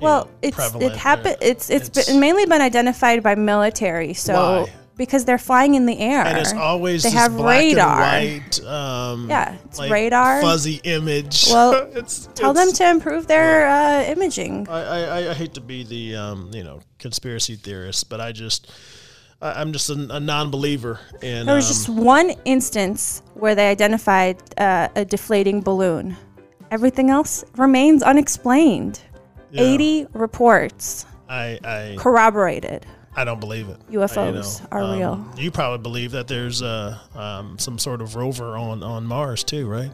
Well, 0.01 0.25
know, 0.25 0.31
it's 0.43 0.57
prevalent. 0.57 0.93
it 0.93 0.99
happened. 0.99 1.37
They're- 1.41 1.51
It's 1.51 1.71
it's 1.71 1.89
been 1.89 2.21
mainly 2.21 2.47
been 2.47 2.61
identified 2.61 3.23
by 3.23 3.37
military. 3.37 4.13
So 4.15 4.35
Why? 4.65 4.73
because 4.97 5.25
they're 5.25 5.39
flying 5.39 5.75
in 5.77 5.87
the 5.87 5.99
air, 5.99 6.25
and 6.25 6.37
it's 6.39 6.53
always 6.53 7.03
they 7.05 7.11
have 7.11 7.37
black 7.37 7.61
radar. 7.61 8.03
and 8.03 8.43
white. 8.43 8.65
Um, 8.65 9.31
Yeah, 9.31 9.57
it's 9.65 9.81
radar. 9.81 10.41
fuzzy 10.43 10.81
image. 10.85 11.47
Well, 11.49 11.89
it's, 11.95 12.29
Tell 12.35 12.53
them 12.53 12.73
to 12.73 12.91
improve 12.91 13.27
their 13.29 13.69
uh, 13.69 14.03
imaging. 14.05 14.69
I, 14.69 14.81
I, 14.83 15.31
I 15.31 15.35
hate 15.35 15.55
to 15.55 15.61
be 15.61 15.85
the 15.85 16.17
um, 16.17 16.51
you 16.53 16.65
know 16.65 16.81
conspiracy 16.99 17.55
theorist, 17.57 18.09
but 18.09 18.21
I 18.21 18.33
just 18.33 18.71
I'm 19.45 19.73
just 19.73 19.91
a, 19.91 20.09
a 20.11 20.21
non-believer 20.21 21.01
in. 21.23 21.47
There 21.47 21.55
was 21.55 21.67
um, 21.67 21.73
just 21.73 21.89
one 21.89 22.31
instance 22.45 23.23
where 23.35 23.55
they 23.55 23.69
identified 23.69 24.43
uh, 24.59 24.89
a 24.97 25.05
deflating 25.05 25.61
balloon. 25.61 26.17
Everything 26.71 27.11
else 27.11 27.45
remains 27.57 28.03
unexplained. 28.03 29.01
Yeah. 29.51 29.63
80 29.63 30.07
reports 30.15 31.07
I, 31.29 31.59
I 31.63 31.97
corroborated. 31.99 32.87
I 33.17 33.25
don't 33.25 33.39
believe 33.39 33.69
it. 33.69 33.79
UFOs 33.93 34.67
are 34.73 34.83
um, 34.83 34.99
real. 34.99 35.33
You 35.37 35.51
probably 35.53 35.79
believe 35.79 36.11
that 36.13 36.27
there's 36.27 36.63
uh, 36.63 36.99
um, 37.15 37.59
some 37.59 37.79
sort 37.79 38.03
of 38.03 38.17
rover 38.17 38.57
on, 38.57 38.83
on 38.83 39.07
Mars 39.07 39.45
too, 39.45 39.69
right? 39.69 39.93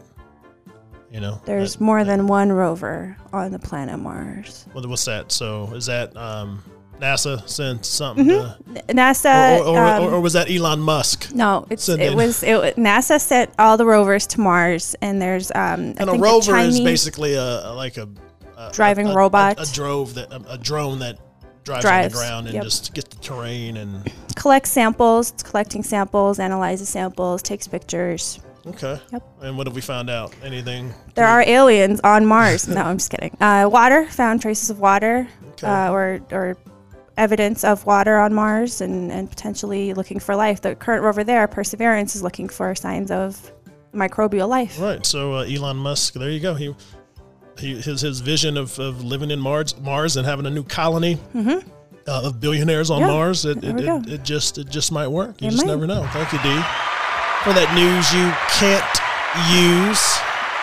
You 1.13 1.21
know, 1.21 1.41
There's 1.45 1.75
that- 1.75 1.83
more 1.83 2.05
than 2.05 2.27
one 2.29 2.53
rover 2.53 3.17
on 3.33 3.51
the 3.51 3.59
planet 3.59 3.99
Mars. 3.99 4.67
what- 4.73 4.87
what's 4.87 5.05
that? 5.07 5.33
So 5.33 5.65
is 5.75 5.87
that 5.87 6.17
um, 6.17 6.63
NASA 7.01 7.49
sent 7.49 7.85
something? 7.87 8.27
To, 8.29 8.57
NASA. 8.89 9.59
or, 9.61 9.63
or, 9.63 9.69
or, 9.69 9.77
Mm-hmm. 9.77 10.05
um, 10.05 10.15
or 10.15 10.21
was 10.21 10.35
that 10.35 10.51
Elon 10.51 10.81
Musk? 10.81 11.33
no, 11.35 11.67
it's 11.71 11.89
it 11.89 12.01
in- 12.01 12.17
was 12.17 12.43
it, 12.43 12.77
NASA 12.77 13.21
sent 13.21 13.51
all 13.59 13.77
the 13.77 13.87
rovers 13.87 14.27
to 14.29 14.41
Mars, 14.41 14.95
and 15.01 15.21
there's 15.21 15.51
um. 15.55 15.95
I 15.99 16.03
And 16.03 16.11
a 16.11 16.13
rover 16.13 16.53
Chinese, 16.53 16.75
is 16.79 16.85
basically 16.85 17.35
a 17.35 17.71
a- 17.71 17.75
like 17.75 17.97
a, 17.97 18.09
a 18.57 18.71
Driving 18.73 19.07
a, 19.09 19.13
a- 19.13 19.17
robot. 19.17 19.59
a, 19.59 19.63
a 19.63 19.67
drove 19.67 20.15
that 20.15 20.33
a, 20.33 20.53
a 20.55 20.59
drone 20.59 20.99
that 21.01 21.19
drives, 21.65 21.83
Drives, 21.85 22.15
on 22.15 22.21
the 22.21 22.27
ground 22.29 22.47
and 22.49 22.55
yep. 22.55 22.65
just 22.65 22.95
gets 22.95 23.15
the 23.15 23.23
terrain 23.23 23.77
and 23.77 24.11
collects 24.37 24.71
samples, 24.71 25.31
it's 25.33 25.43
collecting 25.43 25.83
samples, 25.83 26.39
analyzes 26.39 26.89
samples, 26.89 27.43
takes 27.43 27.67
pictures. 27.69 28.41
okay. 28.67 28.99
Yep. 29.13 29.23
And 29.43 29.57
what 29.57 29.67
have 29.67 29.75
we 29.75 29.81
found 29.83 30.09
out? 30.11 30.35
Anything? 30.43 30.93
There 31.15 31.27
are 31.27 31.43
aliens 31.47 32.01
on 32.05 32.25
Mars. 32.27 32.67
no, 32.77 32.83
I'm 32.83 32.97
just 32.99 33.11
kidding. 33.11 33.37
Uh, 33.41 33.69
water 33.71 34.07
found 34.07 34.41
traces 34.43 34.69
of 34.71 34.81
water, 34.81 35.29
Okay. 35.53 35.67
uh, 35.67 35.91
or 35.93 36.21
or 36.31 36.57
evidence 37.21 37.63
of 37.65 37.85
water 37.87 38.17
on 38.19 38.33
Mars, 38.35 38.81
and 38.81 39.13
and 39.13 39.29
potentially 39.29 39.95
looking 39.95 40.19
for 40.19 40.35
life. 40.35 40.61
The 40.63 40.75
current 40.75 41.03
rover 41.05 41.23
there, 41.25 41.47
Perseverance, 41.47 42.17
is 42.17 42.23
looking 42.23 42.49
for 42.49 42.75
signs 42.75 43.11
of 43.11 43.53
microbial 43.95 44.49
life. 44.49 44.81
Right. 44.81 45.05
So 45.05 45.35
uh, 45.35 45.43
Elon 45.45 45.77
Musk, 45.77 46.15
there 46.15 46.31
you 46.31 46.41
go. 46.41 46.55
He, 46.55 46.75
he 47.59 47.81
his 47.81 48.01
his 48.01 48.21
vision 48.21 48.57
of, 48.57 48.79
of 48.79 49.05
living 49.05 49.31
in 49.31 49.39
Mars 49.41 49.79
Mars 49.81 50.17
and 50.17 50.27
having 50.27 50.47
a 50.47 50.51
new 50.51 50.65
colony 50.65 51.19
uh, 51.37 51.61
of 52.07 52.41
billionaires 52.41 52.91
on 52.91 53.01
Mm-hmm. 53.03 53.09
Yeah, 53.11 53.15
Mars. 53.17 53.45
It 53.45 53.63
it, 53.65 53.81
it, 53.81 54.09
it 54.09 54.23
just 54.25 54.59
it 54.59 54.69
just 54.71 54.91
might 54.93 55.09
work. 55.09 55.41
You 55.43 55.49
It 55.49 55.51
just 55.53 55.67
might. 55.67 55.73
never 55.73 55.87
know. 55.87 56.07
Thank 56.13 56.33
you, 56.33 56.39
Dee, 56.39 56.63
for 57.45 57.53
that 57.53 57.71
news 57.75 58.07
you 58.15 58.27
can't 58.59 58.97
use, 59.53 60.03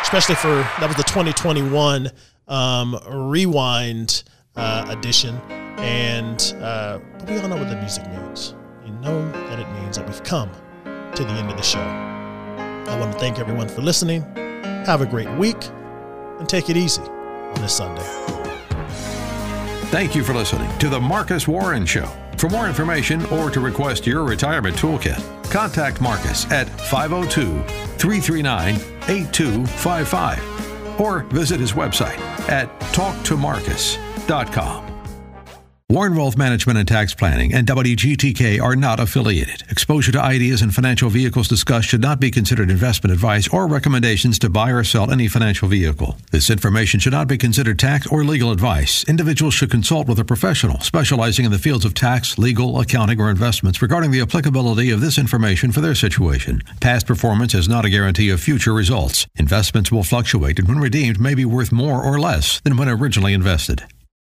especially 0.02 0.36
for 0.36 0.56
that 0.80 0.88
was 0.88 0.96
the 0.98 1.04
2021 1.04 2.10
um, 2.48 2.98
rewind 3.10 4.24
uh, 4.58 4.86
edition. 4.90 5.36
And 5.78 6.56
uh, 6.62 7.00
but 7.20 7.30
we 7.30 7.38
all 7.40 7.48
know 7.48 7.58
what 7.58 7.70
the 7.70 7.78
music 7.78 8.06
means. 8.08 8.56
You 8.86 8.92
know 8.94 9.32
that 9.32 9.60
it 9.60 9.70
means 9.82 9.98
that 9.98 10.08
we've 10.08 10.24
come 10.24 10.52
to 10.84 11.24
the 11.24 11.30
end 11.32 11.50
of 11.50 11.58
the 11.58 11.64
show. 11.64 11.80
I 11.80 12.98
want 13.00 13.14
to 13.14 13.20
thank 13.20 13.40
everyone 13.40 13.70
for 13.70 13.82
listening. 13.82 14.24
Have 14.86 15.02
a 15.02 15.06
great 15.06 15.30
week 15.38 15.58
and 16.40 16.48
take 16.50 16.70
it 16.70 16.78
easy 16.78 17.02
on 17.02 17.56
this 17.62 17.76
Sunday. 17.76 18.04
Thank 19.90 20.16
you 20.16 20.24
for 20.24 20.34
listening 20.34 20.76
to 20.80 20.90
The 20.90 21.00
Marcus 21.00 21.48
Warren 21.48 21.86
Show. 21.86 22.08
For 22.38 22.50
more 22.50 22.68
information 22.68 23.26
or 23.28 23.50
to 23.50 23.60
request 23.60 24.06
your 24.06 24.24
retirement 24.24 24.76
toolkit, 24.76 25.22
contact 25.50 26.02
Marcus 26.02 26.50
at 26.52 26.70
502 26.82 27.64
339 27.98 28.76
8255 29.08 31.02
or 31.02 31.22
visit 31.24 31.60
his 31.60 31.74
website 31.74 32.20
at 32.50 32.68
talktomarcus.com. 32.94 34.17
Warren 35.90 36.18
Wealth 36.18 36.36
Management 36.36 36.78
and 36.78 36.86
Tax 36.86 37.16
Planning 37.16 37.54
and 37.54 37.66
WGTK 37.66 38.62
are 38.62 38.76
not 38.76 39.00
affiliated. 39.00 39.64
Exposure 39.70 40.12
to 40.12 40.22
ideas 40.22 40.62
and 40.62 40.76
financial 40.76 41.10
vehicles 41.10 41.48
discussed 41.48 41.88
should 41.88 42.02
not 42.02 42.20
be 42.20 42.30
considered 42.30 42.70
investment 42.70 43.14
advice 43.14 43.48
or 43.48 43.68
recommendations 43.68 44.38
to 44.40 44.50
buy 44.50 44.70
or 44.70 44.84
sell 44.84 45.10
any 45.10 45.30
financial 45.30 45.70
vehicle. 45.70 46.18
This 46.30 46.50
information 46.50 47.00
should 47.00 47.14
not 47.14 47.30
be 47.30 47.38
considered 47.38 47.80
tax 47.80 48.06
or 48.06 48.26
legal 48.26 48.52
advice. 48.52 49.06
Individuals 49.06 49.54
should 49.54 49.72
consult 49.72 50.10
with 50.10 50.20
a 50.20 50.26
professional 50.26 50.82
specializing 50.82 51.46
in 51.46 51.52
the 51.52 51.58
fields 51.58 51.86
of 51.86 51.94
tax, 51.94 52.38
legal, 52.38 52.82
accounting, 52.82 53.22
or 53.22 53.30
investments 53.30 53.82
regarding 53.82 54.12
the 54.12 54.20
applicability 54.20 54.92
of 54.92 55.00
this 55.00 55.18
information 55.18 55.72
for 55.72 55.80
their 55.80 55.96
situation. 55.96 56.62
Past 56.82 57.08
performance 57.08 57.56
is 57.56 57.70
not 57.70 57.86
a 57.86 57.90
guarantee 57.90 58.30
of 58.30 58.42
future 58.42 58.74
results. 58.74 59.26
Investments 59.38 59.90
will 59.90 60.04
fluctuate 60.04 60.60
and 60.60 60.68
when 60.68 60.80
redeemed 60.80 61.18
may 61.18 61.34
be 61.34 61.46
worth 61.46 61.72
more 61.72 62.04
or 62.04 62.20
less 62.20 62.60
than 62.66 62.76
when 62.76 62.90
originally 62.90 63.32
invested. 63.32 63.86